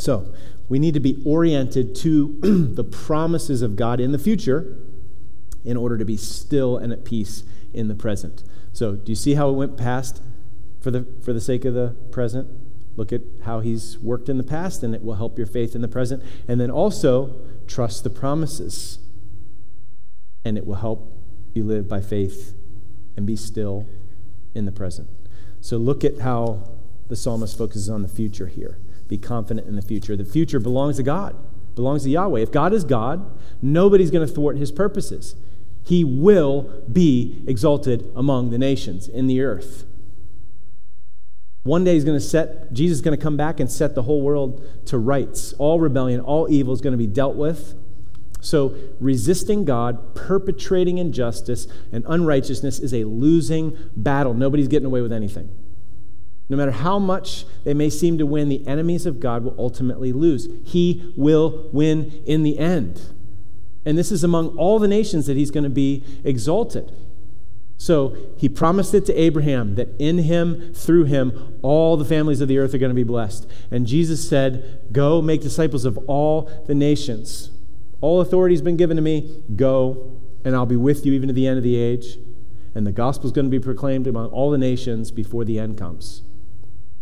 So, 0.00 0.32
we 0.68 0.78
need 0.78 0.94
to 0.94 1.00
be 1.00 1.20
oriented 1.24 1.94
to 1.96 2.38
the 2.74 2.84
promises 2.84 3.60
of 3.60 3.76
God 3.76 4.00
in 4.00 4.12
the 4.12 4.18
future 4.18 4.78
in 5.64 5.76
order 5.76 5.98
to 5.98 6.04
be 6.04 6.16
still 6.16 6.76
and 6.76 6.92
at 6.92 7.04
peace 7.04 7.42
in 7.74 7.88
the 7.88 7.94
present. 7.94 8.44
So, 8.72 8.94
do 8.96 9.12
you 9.12 9.16
see 9.16 9.34
how 9.34 9.50
it 9.50 9.54
went 9.54 9.76
past 9.76 10.22
for 10.80 10.90
the, 10.90 11.06
for 11.22 11.32
the 11.32 11.40
sake 11.40 11.64
of 11.64 11.74
the 11.74 11.96
present? 12.10 12.48
Look 12.96 13.12
at 13.12 13.22
how 13.44 13.60
he's 13.60 13.98
worked 13.98 14.28
in 14.28 14.38
the 14.38 14.44
past, 14.44 14.82
and 14.82 14.94
it 14.94 15.02
will 15.02 15.14
help 15.14 15.38
your 15.38 15.46
faith 15.46 15.74
in 15.74 15.80
the 15.80 15.88
present. 15.88 16.22
And 16.48 16.60
then 16.60 16.70
also, 16.70 17.40
trust 17.70 18.02
the 18.02 18.10
promises 18.10 18.98
and 20.44 20.58
it 20.58 20.66
will 20.66 20.76
help 20.76 21.12
you 21.54 21.64
live 21.64 21.88
by 21.88 22.00
faith 22.00 22.54
and 23.16 23.26
be 23.26 23.36
still 23.36 23.86
in 24.54 24.64
the 24.64 24.72
present. 24.72 25.08
So 25.60 25.76
look 25.76 26.04
at 26.04 26.18
how 26.18 26.68
the 27.08 27.16
psalmist 27.16 27.56
focuses 27.56 27.88
on 27.88 28.02
the 28.02 28.08
future 28.08 28.46
here. 28.46 28.78
Be 29.10 29.18
confident 29.18 29.66
in 29.66 29.74
the 29.74 29.82
future. 29.82 30.16
The 30.16 30.24
future 30.24 30.60
belongs 30.60 30.98
to 30.98 31.02
God, 31.02 31.34
belongs 31.74 32.04
to 32.04 32.10
Yahweh. 32.10 32.38
If 32.38 32.52
God 32.52 32.72
is 32.72 32.84
God, 32.84 33.28
nobody's 33.60 34.12
going 34.12 34.24
to 34.24 34.32
thwart 34.32 34.56
his 34.56 34.70
purposes. 34.70 35.34
He 35.82 36.04
will 36.04 36.84
be 36.90 37.42
exalted 37.48 38.08
among 38.14 38.50
the 38.50 38.58
nations 38.58 39.08
in 39.08 39.26
the 39.26 39.40
earth. 39.40 39.84
One 41.64 41.82
day 41.82 41.94
he's 41.94 42.04
going 42.04 42.18
to 42.18 42.24
set, 42.24 42.72
Jesus 42.72 42.98
is 42.98 43.02
going 43.02 43.18
to 43.18 43.22
come 43.22 43.36
back 43.36 43.58
and 43.58 43.68
set 43.68 43.96
the 43.96 44.02
whole 44.02 44.22
world 44.22 44.64
to 44.86 44.96
rights. 44.96 45.54
All 45.54 45.80
rebellion, 45.80 46.20
all 46.20 46.48
evil 46.48 46.72
is 46.72 46.80
going 46.80 46.92
to 46.92 46.96
be 46.96 47.08
dealt 47.08 47.34
with. 47.34 47.74
So, 48.40 48.76
resisting 49.00 49.64
God, 49.64 50.14
perpetrating 50.14 50.98
injustice 50.98 51.66
and 51.90 52.04
unrighteousness 52.06 52.78
is 52.78 52.94
a 52.94 53.02
losing 53.04 53.76
battle. 53.96 54.34
Nobody's 54.34 54.68
getting 54.68 54.86
away 54.86 55.00
with 55.00 55.12
anything. 55.12 55.50
No 56.50 56.56
matter 56.56 56.72
how 56.72 56.98
much 56.98 57.46
they 57.62 57.72
may 57.72 57.88
seem 57.88 58.18
to 58.18 58.26
win, 58.26 58.48
the 58.48 58.66
enemies 58.66 59.06
of 59.06 59.20
God 59.20 59.44
will 59.44 59.54
ultimately 59.56 60.12
lose. 60.12 60.48
He 60.64 61.12
will 61.16 61.70
win 61.72 62.22
in 62.26 62.42
the 62.42 62.58
end. 62.58 63.00
And 63.86 63.96
this 63.96 64.10
is 64.10 64.24
among 64.24 64.48
all 64.58 64.80
the 64.80 64.88
nations 64.88 65.26
that 65.26 65.36
he's 65.36 65.52
going 65.52 65.64
to 65.64 65.70
be 65.70 66.04
exalted. 66.24 66.92
So 67.78 68.16
he 68.36 68.48
promised 68.48 68.92
it 68.94 69.06
to 69.06 69.14
Abraham 69.14 69.76
that 69.76 69.88
in 70.00 70.18
him, 70.18 70.74
through 70.74 71.04
him, 71.04 71.58
all 71.62 71.96
the 71.96 72.04
families 72.04 72.40
of 72.40 72.48
the 72.48 72.58
earth 72.58 72.74
are 72.74 72.78
going 72.78 72.90
to 72.90 72.94
be 72.94 73.04
blessed. 73.04 73.48
And 73.70 73.86
Jesus 73.86 74.28
said, 74.28 74.82
Go 74.90 75.22
make 75.22 75.40
disciples 75.40 75.84
of 75.84 75.96
all 76.08 76.50
the 76.66 76.74
nations. 76.74 77.52
All 78.00 78.20
authority 78.20 78.56
has 78.56 78.60
been 78.60 78.76
given 78.76 78.96
to 78.96 79.02
me. 79.02 79.44
Go, 79.54 80.20
and 80.44 80.56
I'll 80.56 80.66
be 80.66 80.76
with 80.76 81.06
you 81.06 81.12
even 81.12 81.28
to 81.28 81.32
the 81.32 81.46
end 81.46 81.58
of 81.58 81.64
the 81.64 81.76
age. 81.76 82.18
And 82.74 82.86
the 82.86 82.92
gospel 82.92 83.26
is 83.26 83.32
going 83.32 83.46
to 83.46 83.50
be 83.50 83.60
proclaimed 83.60 84.08
among 84.08 84.26
all 84.30 84.50
the 84.50 84.58
nations 84.58 85.12
before 85.12 85.44
the 85.44 85.60
end 85.60 85.78
comes. 85.78 86.22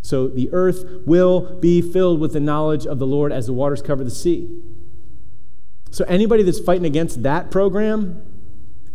So 0.08 0.26
the 0.26 0.48
earth 0.52 0.86
will 1.04 1.60
be 1.60 1.82
filled 1.82 2.18
with 2.18 2.32
the 2.32 2.40
knowledge 2.40 2.86
of 2.86 2.98
the 2.98 3.06
Lord 3.06 3.30
as 3.30 3.44
the 3.44 3.52
waters 3.52 3.82
cover 3.82 4.02
the 4.02 4.10
sea. 4.10 4.48
So 5.90 6.02
anybody 6.06 6.42
that's 6.42 6.60
fighting 6.60 6.86
against 6.86 7.24
that 7.24 7.50
program 7.50 8.22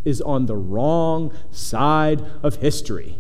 is 0.04 0.22
on 0.22 0.48
the 0.48 0.56
wrong 0.56 1.32
side 1.52 2.26
of 2.42 2.56
history. 2.56 3.20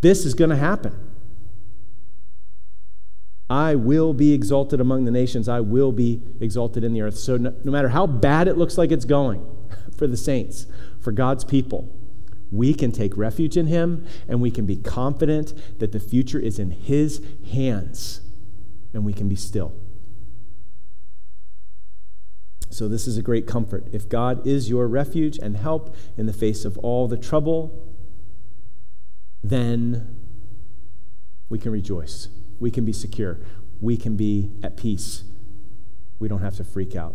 This 0.00 0.26
is 0.26 0.34
going 0.34 0.50
to 0.50 0.56
happen. 0.56 1.08
I 3.48 3.76
will 3.76 4.12
be 4.12 4.32
exalted 4.32 4.80
among 4.80 5.04
the 5.04 5.12
nations. 5.12 5.48
I 5.48 5.60
will 5.60 5.92
be 5.92 6.20
exalted 6.40 6.82
in 6.82 6.94
the 6.94 7.02
earth. 7.02 7.16
So, 7.16 7.36
no, 7.36 7.54
no, 7.62 7.70
matter 7.70 7.90
how 7.90 8.08
bad 8.08 8.48
it 8.48 8.58
looks 8.58 8.76
like 8.76 8.90
it's 8.90 9.04
going 9.04 9.46
for 9.96 10.08
the 10.08 10.16
saints, 10.16 10.66
for 10.98 11.12
God's 11.12 11.44
people, 11.44 11.88
we 12.50 12.74
can 12.74 12.92
take 12.92 13.16
refuge 13.16 13.56
in 13.56 13.66
Him 13.66 14.06
and 14.28 14.40
we 14.40 14.50
can 14.50 14.66
be 14.66 14.76
confident 14.76 15.78
that 15.80 15.92
the 15.92 16.00
future 16.00 16.38
is 16.38 16.58
in 16.58 16.70
His 16.70 17.22
hands 17.52 18.20
and 18.92 19.04
we 19.04 19.12
can 19.12 19.28
be 19.28 19.36
still. 19.36 19.74
So, 22.70 22.86
this 22.86 23.06
is 23.06 23.16
a 23.16 23.22
great 23.22 23.46
comfort. 23.46 23.88
If 23.92 24.08
God 24.08 24.46
is 24.46 24.68
your 24.68 24.86
refuge 24.88 25.38
and 25.38 25.56
help 25.56 25.96
in 26.16 26.26
the 26.26 26.32
face 26.32 26.64
of 26.64 26.76
all 26.78 27.08
the 27.08 27.16
trouble, 27.16 27.94
then 29.42 30.16
we 31.48 31.58
can 31.58 31.72
rejoice 31.72 32.28
we 32.60 32.70
can 32.70 32.84
be 32.84 32.92
secure. 32.92 33.38
We 33.80 33.96
can 33.96 34.16
be 34.16 34.52
at 34.62 34.76
peace. 34.76 35.24
We 36.18 36.28
don't 36.28 36.42
have 36.42 36.56
to 36.56 36.64
freak 36.64 36.96
out. 36.96 37.14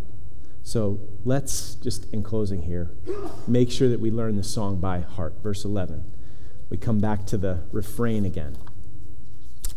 So 0.63 0.99
let's 1.25 1.75
just, 1.75 2.11
in 2.13 2.23
closing 2.23 2.63
here, 2.63 2.91
make 3.47 3.69
sure 3.69 3.89
that 3.89 3.99
we 3.99 4.09
learn 4.09 4.37
the 4.37 4.43
song 4.43 4.79
by 4.79 5.01
heart. 5.01 5.35
Verse 5.43 5.65
11. 5.65 6.09
We 6.69 6.77
come 6.77 6.99
back 6.99 7.25
to 7.27 7.37
the 7.37 7.63
refrain 7.71 8.25
again. 8.25 8.57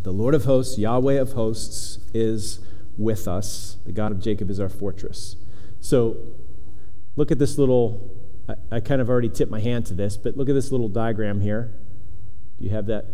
The 0.01 0.13
Lord 0.13 0.35
of 0.35 0.45
hosts, 0.45 0.79
Yahweh 0.79 1.21
of 1.21 1.33
hosts, 1.33 1.99
is 2.15 2.61
with 2.97 3.27
us. 3.27 3.77
The 3.85 3.93
God 3.93 4.13
of 4.13 4.21
Jacob 4.21 4.49
is 4.49 4.61
our 4.61 4.69
fortress. 4.69 5.37
So 5.81 6.17
look 7.17 7.31
at 7.31 7.39
this 7.39 7.59
little, 7.59 8.11
I, 8.49 8.77
I 8.77 8.81
kind 8.81 9.01
of 9.01 9.11
already 9.11 9.29
tipped 9.29 9.51
my 9.51 9.61
hand 9.61 9.87
to 9.87 9.95
this, 9.95 10.17
but 10.17 10.37
look 10.37 10.49
at 10.49 10.55
this 10.55 10.71
little 10.71 10.89
diagram 10.89 11.41
here. 11.41 11.75
Do 12.59 12.65
you 12.65 12.71
have 12.71 12.87
that? 12.87 13.07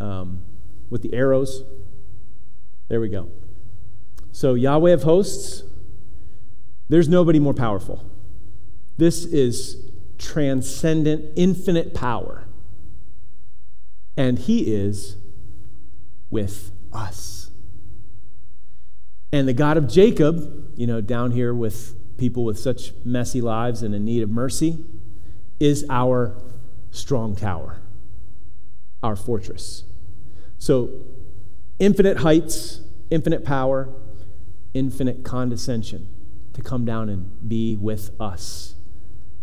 Um, 0.00 0.42
with 0.90 1.02
the 1.02 1.14
arrows. 1.14 1.62
There 2.88 3.00
we 3.00 3.08
go. 3.08 3.30
So, 4.32 4.54
Yahweh 4.54 4.92
of 4.92 5.04
hosts, 5.04 5.62
there's 6.92 7.08
nobody 7.08 7.38
more 7.38 7.54
powerful. 7.54 8.04
This 8.98 9.24
is 9.24 9.82
transcendent, 10.18 11.24
infinite 11.36 11.94
power. 11.94 12.44
And 14.14 14.38
He 14.38 14.74
is 14.74 15.16
with 16.28 16.70
us. 16.92 17.50
And 19.32 19.48
the 19.48 19.54
God 19.54 19.78
of 19.78 19.88
Jacob, 19.88 20.74
you 20.76 20.86
know, 20.86 21.00
down 21.00 21.30
here 21.30 21.54
with 21.54 21.96
people 22.18 22.44
with 22.44 22.58
such 22.58 22.92
messy 23.06 23.40
lives 23.40 23.82
and 23.82 23.94
in 23.94 24.04
need 24.04 24.22
of 24.22 24.28
mercy, 24.28 24.84
is 25.58 25.86
our 25.88 26.36
strong 26.90 27.34
tower, 27.34 27.80
our 29.02 29.16
fortress. 29.16 29.84
So, 30.58 30.90
infinite 31.78 32.18
heights, 32.18 32.82
infinite 33.08 33.46
power, 33.46 33.88
infinite 34.74 35.24
condescension 35.24 36.11
to 36.54 36.62
come 36.62 36.84
down 36.84 37.08
and 37.08 37.48
be 37.48 37.76
with 37.76 38.10
us. 38.20 38.74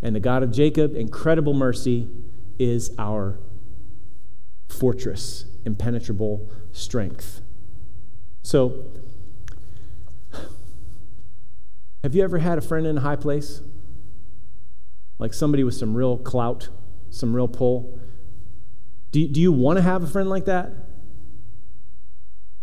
And 0.02 0.16
the 0.16 0.20
God 0.20 0.44
of 0.44 0.52
Jacob, 0.52 0.96
incredible 0.96 1.54
mercy, 1.54 2.08
is 2.58 2.92
our 2.98 3.40
fortress, 4.68 5.46
impenetrable 5.66 6.50
strength. 6.72 7.42
So, 8.44 8.86
have 12.04 12.16
you 12.16 12.24
ever 12.24 12.38
had 12.38 12.58
a 12.58 12.62
friend 12.62 12.88
in 12.88 12.98
a 12.98 13.02
high 13.02 13.18
place? 13.18 13.62
Like 15.18 15.34
somebody 15.34 15.64
with 15.64 15.74
some 15.74 15.96
real 15.96 16.18
clout, 16.18 16.70
some 17.10 17.36
real 17.36 17.48
pull? 17.48 18.00
Do, 19.12 19.28
do 19.28 19.42
you 19.42 19.52
want 19.52 19.78
to 19.78 19.84
have 19.84 20.04
a 20.04 20.08
friend 20.08 20.30
like 20.30 20.46
that? 20.46 20.72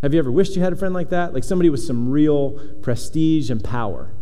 Have 0.02 0.14
you 0.14 0.18
ever 0.18 0.30
wished 0.30 0.56
you 0.56 0.62
had 0.62 0.72
a 0.72 0.76
friend 0.76 0.94
like 0.94 1.10
that? 1.10 1.34
Like 1.34 1.44
somebody 1.44 1.68
with 1.68 1.82
some 1.82 2.08
real 2.08 2.52
prestige 2.80 3.50
and 3.50 3.62
power. 3.62 4.12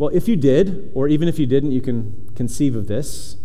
Well, 0.00 0.08
if 0.14 0.28
you 0.28 0.36
did, 0.36 0.90
or 0.94 1.08
even 1.08 1.28
if 1.28 1.38
you 1.38 1.44
didn't, 1.44 1.72
you 1.72 1.82
can 1.82 2.32
conceive 2.34 2.74
of 2.74 2.86
this. 2.86 3.36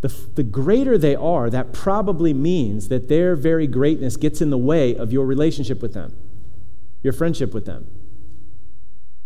The, 0.00 0.12
the 0.34 0.42
greater 0.42 0.98
they 0.98 1.14
are, 1.14 1.48
that 1.48 1.72
probably 1.72 2.34
means 2.34 2.88
that 2.88 3.08
their 3.08 3.36
very 3.36 3.68
greatness 3.68 4.16
gets 4.16 4.40
in 4.40 4.50
the 4.50 4.58
way 4.58 4.96
of 4.96 5.12
your 5.12 5.24
relationship 5.24 5.80
with 5.80 5.94
them, 5.94 6.16
your 7.04 7.12
friendship 7.12 7.54
with 7.54 7.66
them. 7.66 7.86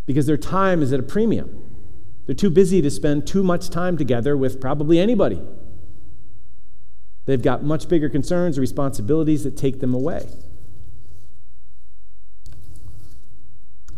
Because 0.04 0.26
their 0.26 0.36
time 0.36 0.82
is 0.82 0.92
at 0.92 1.00
a 1.00 1.02
premium. 1.02 1.64
They're 2.26 2.34
too 2.34 2.50
busy 2.50 2.82
to 2.82 2.90
spend 2.90 3.26
too 3.26 3.42
much 3.42 3.70
time 3.70 3.96
together 3.96 4.36
with 4.36 4.60
probably 4.60 4.98
anybody. 4.98 5.40
They've 7.24 7.40
got 7.40 7.64
much 7.64 7.88
bigger 7.88 8.10
concerns 8.10 8.58
responsibilities 8.58 9.44
that 9.44 9.56
take 9.56 9.80
them 9.80 9.94
away. 9.94 10.28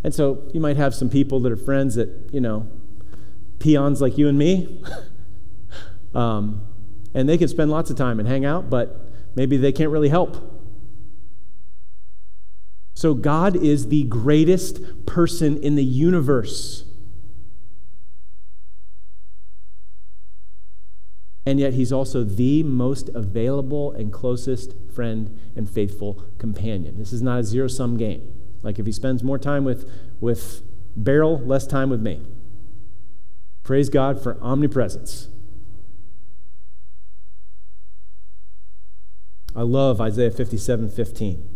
And 0.04 0.14
so 0.14 0.48
you 0.52 0.60
might 0.60 0.76
have 0.76 0.94
some 0.94 1.08
people 1.08 1.40
that 1.40 1.52
are 1.52 1.56
friends 1.56 1.94
that, 1.94 2.30
you 2.32 2.40
know, 2.40 2.68
peons 3.58 4.00
like 4.00 4.18
you 4.18 4.28
and 4.28 4.36
me. 4.36 4.82
um, 6.14 6.62
and 7.14 7.28
they 7.28 7.38
can 7.38 7.48
spend 7.48 7.70
lots 7.70 7.90
of 7.90 7.96
time 7.96 8.18
and 8.18 8.28
hang 8.28 8.44
out, 8.44 8.68
but 8.68 9.10
maybe 9.34 9.56
they 9.56 9.72
can't 9.72 9.90
really 9.90 10.08
help. 10.08 10.48
So 12.94 13.14
God 13.14 13.56
is 13.56 13.88
the 13.88 14.04
greatest 14.04 15.06
person 15.06 15.56
in 15.62 15.76
the 15.76 15.84
universe. 15.84 16.84
And 21.44 21.58
yet, 21.58 21.74
he's 21.74 21.92
also 21.92 22.22
the 22.22 22.62
most 22.62 23.08
available 23.14 23.90
and 23.92 24.12
closest 24.12 24.74
friend 24.94 25.38
and 25.56 25.68
faithful 25.68 26.24
companion. 26.38 26.98
This 26.98 27.12
is 27.12 27.20
not 27.20 27.40
a 27.40 27.44
zero 27.44 27.66
sum 27.66 27.96
game. 27.96 28.41
Like 28.62 28.78
if 28.78 28.86
he 28.86 28.92
spends 28.92 29.22
more 29.22 29.38
time 29.38 29.64
with, 29.64 29.90
with 30.20 30.62
Beryl, 30.96 31.38
less 31.38 31.66
time 31.66 31.90
with 31.90 32.00
me. 32.00 32.22
Praise 33.62 33.88
God 33.88 34.22
for 34.22 34.38
omnipresence. 34.40 35.28
I 39.54 39.62
love 39.62 40.00
Isaiah 40.00 40.30
57 40.30 40.88
15. 40.88 41.48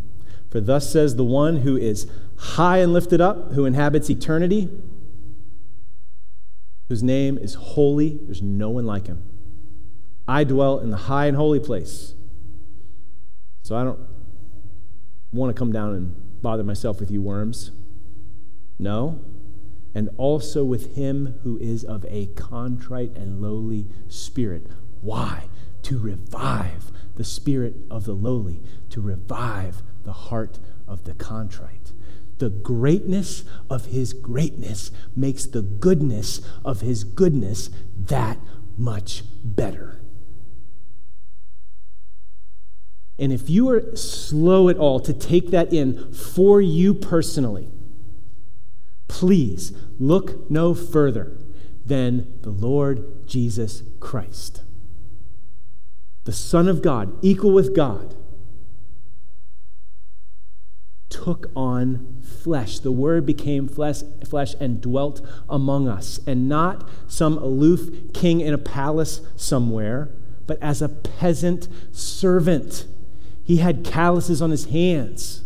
For 0.51 0.61
thus 0.61 0.91
says 0.91 1.17
the 1.17 1.25
one 1.25 1.59
who 1.59 1.77
is 1.77 2.11
high 2.37 2.79
and 2.79 2.93
lifted 2.93 3.21
up, 3.21 3.53
who 3.53 3.65
inhabits 3.65 4.09
eternity, 4.11 4.71
whose 6.89 7.03
name 7.03 7.39
is 7.39 7.55
holy. 7.55 8.19
There's 8.23 8.43
no 8.43 8.71
one 8.71 8.87
like 8.87 9.07
him. 9.07 9.23
I 10.29 10.45
dwell 10.45 10.79
in 10.79 10.91
the 10.91 10.97
high 10.97 11.27
and 11.27 11.37
holy 11.37 11.61
place. 11.61 12.15
So 13.63 13.77
I 13.77 13.85
don't 13.85 13.99
want 15.33 15.55
to 15.55 15.59
come 15.59 15.73
down 15.73 15.95
and 15.95 16.26
bother 16.43 16.65
myself 16.65 17.01
with 17.01 17.11
you 17.11 17.23
worms. 17.23 17.71
No. 18.79 19.21
And 19.95 20.11
also 20.19 20.65
with 20.65 20.95
him 20.95 21.39
who 21.43 21.57
is 21.59 21.85
of 21.85 22.05
a 22.09 22.27
contrite 22.27 23.17
and 23.17 23.41
lowly 23.41 23.87
spirit. 24.09 24.67
Why? 25.01 25.49
To 25.83 25.99
revive 25.99 26.93
the 27.17 27.25
spirit 27.25 27.77
of 27.91 28.05
the 28.05 28.13
lowly, 28.13 28.63
to 28.91 29.01
revive 29.01 29.83
the 30.05 30.13
heart 30.13 30.59
of 30.87 31.05
the 31.05 31.15
contrite. 31.15 31.93
The 32.39 32.51
greatness 32.51 33.45
of 33.71 33.87
his 33.87 34.13
greatness 34.13 34.91
makes 35.15 35.47
the 35.47 35.63
goodness 35.63 36.43
of 36.65 36.83
his 36.83 37.03
goodness 37.03 37.71
that 37.97 38.39
much 38.77 39.25
better. 39.43 40.01
And 43.19 43.33
if 43.33 43.49
you 43.49 43.69
are 43.71 43.97
slow 43.97 44.69
at 44.69 44.77
all 44.77 45.01
to 45.01 45.13
take 45.13 45.51
that 45.51 45.73
in 45.73 46.13
for 46.13 46.61
you 46.61 46.93
personally, 46.93 47.71
please 49.09 49.73
look 49.99 50.51
no 50.51 50.75
further 50.75 51.39
than 51.85 52.41
the 52.43 52.51
Lord 52.51 53.27
Jesus 53.27 53.83
Christ, 54.01 54.63
the 56.25 56.33
Son 56.33 56.69
of 56.69 56.83
God, 56.83 57.17
equal 57.23 57.53
with 57.53 57.75
God, 57.75 58.17
took 61.09 61.51
on 61.55 62.21
flesh. 62.23 62.81
The 62.81 62.93
Word 62.93 63.25
became 63.25 63.69
flesh, 63.69 64.03
flesh 64.29 64.55
and 64.61 64.81
dwelt 64.81 65.27
among 65.49 65.89
us, 65.89 66.21
and 66.27 66.49
not 66.49 66.89
some 67.07 67.39
aloof 67.39 68.13
king 68.13 68.41
in 68.41 68.53
a 68.53 68.59
palace 68.59 69.21
somewhere, 69.37 70.11
but 70.47 70.59
as 70.61 70.83
a 70.83 70.89
peasant 70.89 71.69
servant 71.93 72.87
he 73.47 73.59
had 73.59 73.85
calluses 73.85 74.43
on 74.43 74.51
his 74.51 74.67
hands. 74.67 75.45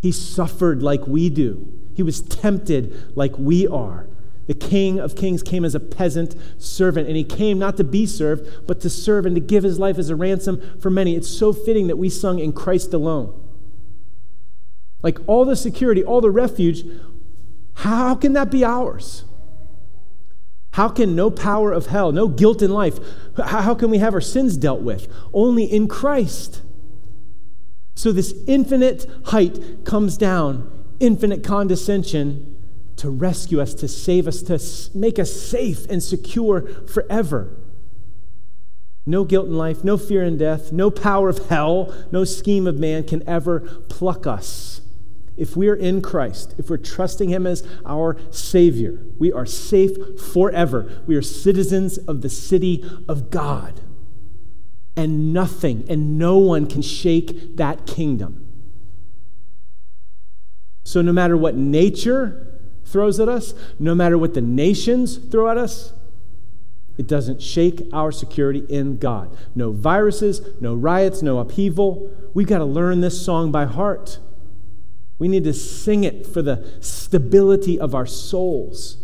He 0.00 0.10
suffered 0.10 0.82
like 0.82 1.06
we 1.06 1.28
do. 1.28 1.70
He 1.94 2.02
was 2.02 2.22
tempted 2.22 3.14
like 3.14 3.38
we 3.38 3.68
are. 3.68 4.08
The 4.46 4.54
King 4.54 4.98
of 4.98 5.14
Kings 5.14 5.42
came 5.42 5.66
as 5.66 5.74
a 5.74 5.80
peasant 5.80 6.34
servant, 6.56 7.08
and 7.08 7.16
he 7.16 7.24
came 7.24 7.58
not 7.58 7.76
to 7.76 7.84
be 7.84 8.06
served, 8.06 8.66
but 8.66 8.80
to 8.80 8.88
serve 8.88 9.26
and 9.26 9.36
to 9.36 9.40
give 9.40 9.64
his 9.64 9.78
life 9.78 9.98
as 9.98 10.08
a 10.08 10.16
ransom 10.16 10.78
for 10.80 10.88
many. 10.88 11.14
It's 11.14 11.28
so 11.28 11.52
fitting 11.52 11.88
that 11.88 11.98
we 11.98 12.08
sung 12.08 12.38
in 12.38 12.54
Christ 12.54 12.94
alone. 12.94 13.38
Like 15.02 15.18
all 15.26 15.44
the 15.44 15.56
security, 15.56 16.02
all 16.02 16.22
the 16.22 16.30
refuge, 16.30 16.84
how 17.74 18.14
can 18.14 18.32
that 18.32 18.50
be 18.50 18.64
ours? 18.64 19.24
How 20.72 20.88
can 20.88 21.14
no 21.14 21.30
power 21.30 21.70
of 21.72 21.86
hell, 21.86 22.12
no 22.12 22.28
guilt 22.28 22.62
in 22.62 22.70
life, 22.70 22.98
how 23.36 23.74
can 23.74 23.90
we 23.90 23.98
have 23.98 24.14
our 24.14 24.20
sins 24.20 24.56
dealt 24.56 24.80
with? 24.80 25.06
Only 25.32 25.64
in 25.64 25.86
Christ. 25.86 26.62
So, 27.94 28.10
this 28.10 28.34
infinite 28.46 29.06
height 29.26 29.84
comes 29.84 30.16
down, 30.16 30.70
infinite 30.98 31.44
condescension 31.44 32.56
to 32.96 33.10
rescue 33.10 33.60
us, 33.60 33.74
to 33.74 33.88
save 33.88 34.26
us, 34.26 34.42
to 34.42 34.98
make 34.98 35.18
us 35.18 35.32
safe 35.32 35.84
and 35.90 36.02
secure 36.02 36.66
forever. 36.86 37.54
No 39.04 39.24
guilt 39.24 39.46
in 39.46 39.58
life, 39.58 39.84
no 39.84 39.98
fear 39.98 40.22
in 40.22 40.38
death, 40.38 40.72
no 40.72 40.90
power 40.90 41.28
of 41.28 41.48
hell, 41.48 41.92
no 42.10 42.24
scheme 42.24 42.66
of 42.66 42.78
man 42.78 43.04
can 43.04 43.28
ever 43.28 43.60
pluck 43.88 44.26
us 44.26 44.80
if 45.36 45.56
we 45.56 45.68
are 45.68 45.74
in 45.74 46.02
Christ, 46.02 46.54
if 46.58 46.68
we're 46.68 46.76
trusting 46.76 47.30
Him 47.30 47.46
as 47.46 47.66
our 47.86 48.16
Savior, 48.30 49.04
we 49.18 49.32
are 49.32 49.46
safe 49.46 50.20
forever. 50.20 51.02
We 51.06 51.16
are 51.16 51.22
citizens 51.22 51.98
of 51.98 52.20
the 52.20 52.28
city 52.28 52.84
of 53.08 53.30
God. 53.30 53.80
And 54.94 55.32
nothing 55.32 55.86
and 55.88 56.18
no 56.18 56.36
one 56.36 56.66
can 56.66 56.82
shake 56.82 57.56
that 57.56 57.86
kingdom. 57.86 58.46
So, 60.84 61.00
no 61.00 61.12
matter 61.12 61.36
what 61.36 61.56
nature 61.56 62.60
throws 62.84 63.18
at 63.18 63.28
us, 63.28 63.54
no 63.78 63.94
matter 63.94 64.18
what 64.18 64.34
the 64.34 64.42
nations 64.42 65.16
throw 65.16 65.48
at 65.48 65.56
us, 65.56 65.94
it 66.98 67.06
doesn't 67.06 67.40
shake 67.40 67.88
our 67.92 68.12
security 68.12 68.66
in 68.68 68.98
God. 68.98 69.34
No 69.54 69.72
viruses, 69.72 70.42
no 70.60 70.74
riots, 70.74 71.22
no 71.22 71.38
upheaval. 71.38 72.10
We've 72.34 72.46
got 72.46 72.58
to 72.58 72.64
learn 72.66 73.00
this 73.00 73.24
song 73.24 73.50
by 73.50 73.64
heart. 73.64 74.18
We 75.22 75.28
need 75.28 75.44
to 75.44 75.52
sing 75.52 76.02
it 76.02 76.26
for 76.26 76.42
the 76.42 76.68
stability 76.80 77.78
of 77.78 77.94
our 77.94 78.06
souls. 78.06 78.96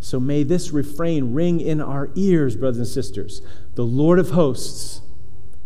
So 0.00 0.18
may 0.18 0.42
this 0.42 0.70
refrain 0.70 1.34
ring 1.34 1.60
in 1.60 1.82
our 1.82 2.08
ears, 2.14 2.56
brothers 2.56 2.78
and 2.78 2.86
sisters. 2.86 3.42
The 3.74 3.84
Lord 3.84 4.18
of 4.18 4.30
hosts, 4.30 5.02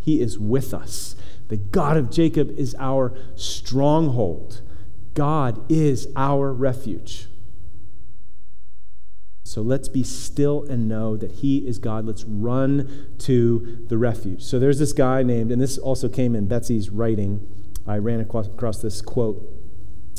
He 0.00 0.20
is 0.20 0.36
with 0.36 0.74
us. 0.74 1.14
The 1.46 1.58
God 1.58 1.96
of 1.96 2.10
Jacob 2.10 2.50
is 2.58 2.74
our 2.80 3.16
stronghold. 3.36 4.62
God 5.14 5.64
is 5.70 6.08
our 6.16 6.52
refuge. 6.52 7.28
So 9.44 9.62
let's 9.62 9.88
be 9.88 10.02
still 10.02 10.64
and 10.64 10.88
know 10.88 11.16
that 11.16 11.34
He 11.34 11.58
is 11.58 11.78
God. 11.78 12.04
Let's 12.04 12.24
run 12.24 13.14
to 13.18 13.86
the 13.88 13.96
refuge. 13.96 14.42
So 14.42 14.58
there's 14.58 14.80
this 14.80 14.92
guy 14.92 15.22
named, 15.22 15.52
and 15.52 15.62
this 15.62 15.78
also 15.78 16.08
came 16.08 16.34
in 16.34 16.48
Betsy's 16.48 16.90
writing. 16.90 17.46
I 17.86 17.96
ran 17.98 18.20
across 18.20 18.82
this 18.82 19.02
quote. 19.02 19.42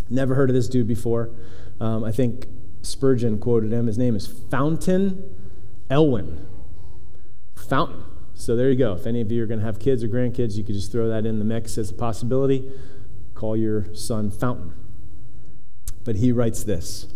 Never 0.09 0.35
heard 0.35 0.49
of 0.49 0.55
this 0.55 0.67
dude 0.67 0.87
before. 0.87 1.31
Um, 1.79 2.03
I 2.03 2.11
think 2.11 2.47
Spurgeon 2.81 3.39
quoted 3.39 3.71
him. 3.71 3.87
His 3.87 3.97
name 3.97 4.15
is 4.15 4.27
Fountain 4.27 5.23
Elwin. 5.89 6.45
Fountain. 7.55 8.03
So 8.33 8.55
there 8.55 8.69
you 8.69 8.77
go. 8.77 8.93
If 8.93 9.05
any 9.05 9.21
of 9.21 9.31
you 9.31 9.43
are 9.43 9.45
going 9.45 9.59
to 9.59 9.65
have 9.65 9.79
kids 9.79 10.03
or 10.03 10.07
grandkids, 10.07 10.55
you 10.55 10.63
could 10.63 10.75
just 10.75 10.91
throw 10.91 11.07
that 11.09 11.25
in 11.25 11.39
the 11.39 11.45
mix 11.45 11.77
as 11.77 11.91
a 11.91 11.93
possibility. 11.93 12.71
Call 13.35 13.55
your 13.55 13.93
son 13.93 14.31
Fountain. 14.31 14.73
But 16.03 16.17
he 16.17 16.31
writes 16.31 16.63
this 16.63 17.13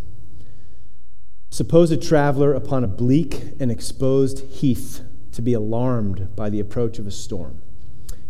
Suppose 1.49 1.89
a 1.91 1.97
traveler 1.97 2.53
upon 2.53 2.83
a 2.83 2.87
bleak 2.87 3.41
and 3.59 3.71
exposed 3.71 4.39
heath 4.51 5.01
to 5.31 5.41
be 5.41 5.53
alarmed 5.53 6.35
by 6.35 6.49
the 6.49 6.59
approach 6.59 6.99
of 6.99 7.07
a 7.07 7.11
storm. 7.11 7.61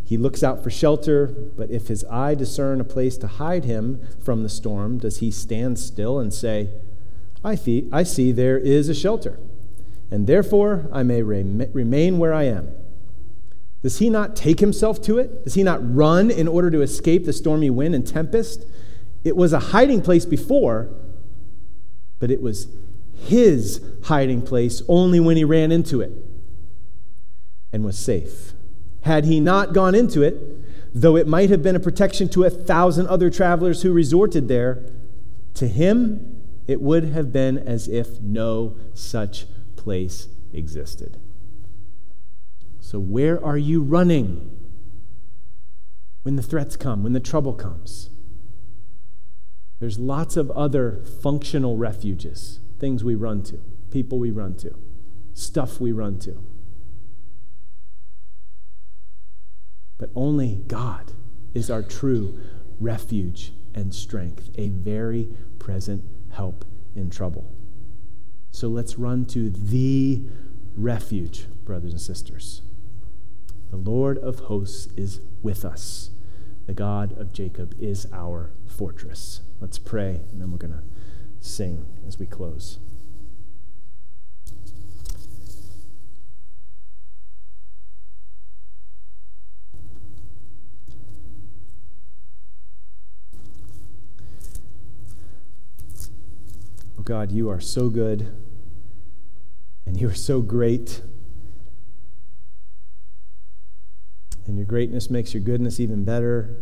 He 0.06 0.18
looks 0.18 0.44
out 0.44 0.64
for 0.64 0.70
shelter, 0.70 1.26
but 1.58 1.72
if 1.72 1.88
his 1.88 2.06
eye 2.06 2.36
discern 2.36 2.80
a 2.80 2.84
place 2.84 3.18
to 3.18 3.28
hide 3.28 3.66
him 3.66 4.08
from 4.24 4.44
the 4.44 4.50
storm, 4.50 5.00
does 5.00 5.18
he 5.18 5.32
stand 5.32 5.80
still 5.80 6.20
and 6.20 6.32
say, 6.32 6.70
I, 7.44 7.56
see, 7.56 7.90
I 7.92 8.04
see 8.04 8.32
there 8.32 8.58
is 8.58 8.88
a 8.88 8.94
shelter, 8.94 9.40
and 10.12 10.28
therefore 10.28 10.88
I 10.92 11.02
may 11.02 11.24
remain 11.24 12.20
where 12.20 12.34
I 12.34 12.44
am? 12.44 12.72
Does 13.82 14.00
he 14.00 14.10
not 14.10 14.36
take 14.36 14.60
himself 14.60 15.02
to 15.04 15.20
it? 15.20 15.44
Does 15.44 15.54
he 15.54 15.62
not 15.62 15.80
run 15.96 16.32
in 16.32 16.48
order 16.48 16.72
to 16.72 16.82
escape 16.82 17.26
the 17.26 17.34
stormy 17.34 17.70
wind 17.70 17.94
and 17.94 18.06
tempest? 18.06 18.66
It 19.24 19.36
was 19.36 19.54
a 19.54 19.60
hiding 19.60 20.02
place 20.02 20.26
before, 20.26 20.90
but 22.20 22.32
it 22.32 22.42
was 22.42 22.68
his 23.16 23.84
hiding 24.06 24.42
place 24.42 24.82
only 24.88 25.20
when 25.20 25.38
he 25.38 25.44
ran 25.44 25.72
into 25.72 26.02
it 26.02 26.12
and 27.72 27.86
was 27.86 27.98
safe. 27.98 28.55
Had 29.06 29.26
he 29.26 29.40
not 29.40 29.72
gone 29.72 29.94
into 29.94 30.24
it, 30.24 30.36
though 30.92 31.16
it 31.16 31.28
might 31.28 31.52
have 31.52 31.62
been 31.62 31.76
a 31.76 31.80
protection 31.80 32.28
to 32.30 32.44
a 32.44 32.50
thousand 32.50 33.06
other 33.06 33.30
travelers 33.30 33.84
who 33.84 33.94
resorted 33.94 34.48
there, 34.48 34.84
to 35.54 35.68
him 35.68 36.42
it 36.66 36.82
would 36.82 37.06
have 37.06 37.32
been 37.32 37.60
as 37.60 37.88
if 37.88 38.20
no 38.20 38.76
such 38.96 39.46
place 39.76 40.28
existed. 40.52 41.20
So, 42.80 43.00
where 43.00 43.44
are 43.46 43.60
you 43.60 43.84
running 43.84 44.50
when 46.24 46.36
the 46.36 46.42
threats 46.42 46.76
come, 46.76 47.04
when 47.04 47.14
the 47.14 47.20
trouble 47.20 47.54
comes? 47.54 48.10
There's 49.80 50.00
lots 50.00 50.36
of 50.36 50.50
other 50.52 51.04
functional 51.22 51.78
refuges, 51.78 52.60
things 52.80 53.04
we 53.04 53.14
run 53.14 53.44
to, 53.44 53.60
people 53.92 54.18
we 54.18 54.32
run 54.32 54.56
to, 54.56 54.74
stuff 55.36 55.80
we 55.80 55.92
run 55.92 56.18
to. 56.22 56.44
But 59.98 60.12
only 60.16 60.64
God 60.68 61.14
is 61.54 61.70
our 61.70 61.84
true 61.84 62.40
refuge 62.80 63.54
and 63.74 63.94
strength, 63.94 64.50
a 64.56 64.70
very 64.70 65.30
present 65.60 66.04
help 66.32 66.66
in 66.96 67.10
trouble. 67.10 67.52
So 68.52 68.68
let's 68.68 68.98
run 68.98 69.26
to 69.28 69.50
the 69.50 70.24
refuge, 70.76 71.48
brothers 71.66 71.92
and 71.92 72.02
sisters. 72.02 72.62
The 73.70 73.78
Lord 73.78 74.18
of 74.18 74.40
hosts 74.40 74.88
is 74.96 75.22
with 75.42 75.66
us. 75.66 76.12
The 76.66 76.74
God 76.74 77.18
of 77.20 77.34
Jacob 77.34 77.76
is 77.80 78.08
our 78.14 78.52
fortress. 78.66 79.42
Let's 79.60 79.78
pray, 79.78 80.22
and 80.32 80.42
then 80.42 80.52
we're 80.52 80.58
going 80.58 80.74
to 80.74 80.84
sing 81.40 81.86
as 82.08 82.18
we 82.18 82.26
close. 82.26 82.80
Oh 96.98 97.04
God, 97.04 97.32
you 97.32 97.50
are 97.50 97.60
so 97.60 97.90
good 97.90 98.32
and 99.86 100.00
you 100.00 100.10
are 100.10 100.14
so 100.14 100.42
great. 100.42 101.02
And 104.46 104.58
your 104.58 104.66
greatness 104.66 105.10
makes 105.10 105.34
your 105.34 105.42
goodness 105.42 105.80
even 105.80 106.04
better. 106.04 106.58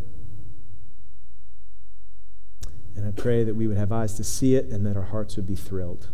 And 2.96 3.08
I 3.08 3.12
pray 3.12 3.44
that 3.44 3.56
we 3.56 3.68
would 3.68 3.78
have 3.78 3.92
eyes 3.92 4.14
to 4.16 4.24
see 4.24 4.56
it 4.56 4.66
and 4.68 4.86
that 4.86 4.96
our 4.96 5.04
hearts 5.04 5.36
would 5.36 5.48
be 5.48 5.56
thrilled 5.56 6.10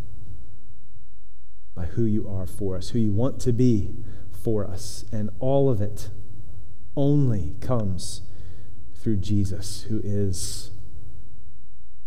by 1.74 1.86
who 1.86 2.04
you 2.04 2.28
are 2.28 2.46
for 2.46 2.76
us, 2.76 2.90
who 2.90 2.98
you 2.98 3.12
want 3.12 3.40
to 3.40 3.52
be 3.52 3.94
for 4.32 4.66
us. 4.66 5.04
And 5.12 5.30
all 5.38 5.68
of 5.68 5.80
it 5.80 6.10
only 6.96 7.56
comes 7.60 8.22
through 8.94 9.16
Jesus, 9.16 9.82
who 9.82 10.00
is 10.02 10.72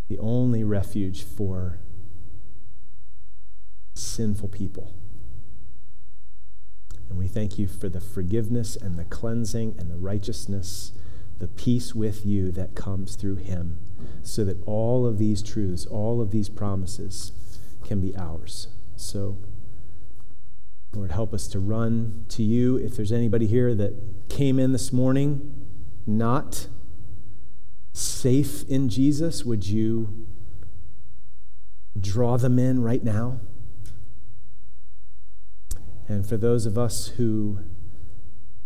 the 0.10 0.20
only 0.20 0.64
refuge 0.64 1.24
for 1.24 1.80
sinful 3.94 4.50
people. 4.50 4.94
And 7.10 7.18
we 7.18 7.28
thank 7.28 7.60
you 7.60 7.68
for 7.68 7.90
the 7.90 8.02
forgiveness 8.02 8.76
and 8.76 8.98
the 8.98 9.06
cleansing 9.06 9.76
and 9.78 9.92
the 9.92 9.98
righteousness, 9.98 10.94
the 11.40 11.48
peace 11.48 11.94
with 11.94 12.26
you 12.26 12.52
that 12.54 12.76
comes 12.76 13.16
through 13.16 13.36
him, 13.36 13.78
so 14.24 14.44
that 14.44 14.58
all 14.66 15.06
of 15.06 15.18
these 15.20 15.44
truths, 15.44 15.86
all 15.86 16.22
of 16.22 16.32
these 16.32 16.50
promises 16.50 17.32
can 17.84 18.02
be 18.02 18.16
ours. 18.18 18.70
So, 18.96 19.38
Lord, 20.94 21.12
help 21.12 21.34
us 21.34 21.48
to 21.50 21.60
run 21.60 22.26
to 22.30 22.42
you. 22.42 22.78
If 22.78 22.96
there's 22.96 23.12
anybody 23.12 23.46
here 23.46 23.76
that 23.76 24.30
came 24.30 24.58
in 24.58 24.72
this 24.72 24.92
morning 24.92 25.68
not 26.06 26.68
safe 27.94 28.68
in 28.68 28.90
Jesus, 28.90 29.46
would 29.46 29.68
you 29.68 30.26
draw 32.00 32.38
them 32.38 32.58
in 32.58 32.82
right 32.82 33.04
now? 33.04 33.40
And 36.08 36.28
for 36.28 36.38
those 36.38 36.66
of 36.66 36.78
us 36.78 37.08
who 37.18 37.60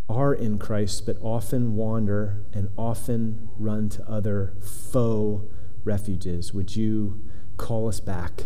are 0.09 0.33
in 0.33 0.57
Christ 0.57 1.05
but 1.05 1.17
often 1.21 1.75
wander 1.75 2.43
and 2.53 2.69
often 2.77 3.49
run 3.57 3.89
to 3.89 4.09
other 4.09 4.53
faux 4.61 5.45
refuges, 5.83 6.53
would 6.53 6.75
you 6.75 7.21
call 7.57 7.88
us 7.88 7.99
back 7.99 8.43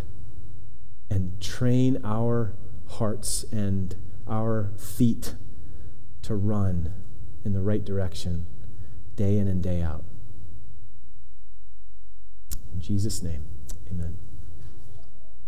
and 1.09 1.39
train 1.41 1.99
our 2.03 2.53
hearts 2.87 3.43
and 3.51 3.95
our 4.27 4.71
feet 4.77 5.35
to 6.23 6.35
run 6.35 6.93
in 7.43 7.53
the 7.53 7.61
right 7.61 7.83
direction 7.83 8.45
day 9.15 9.37
in 9.37 9.47
and 9.47 9.61
day 9.61 9.81
out? 9.81 10.03
In 12.73 12.79
Jesus' 12.79 13.21
name, 13.21 13.45
amen. 13.89 14.17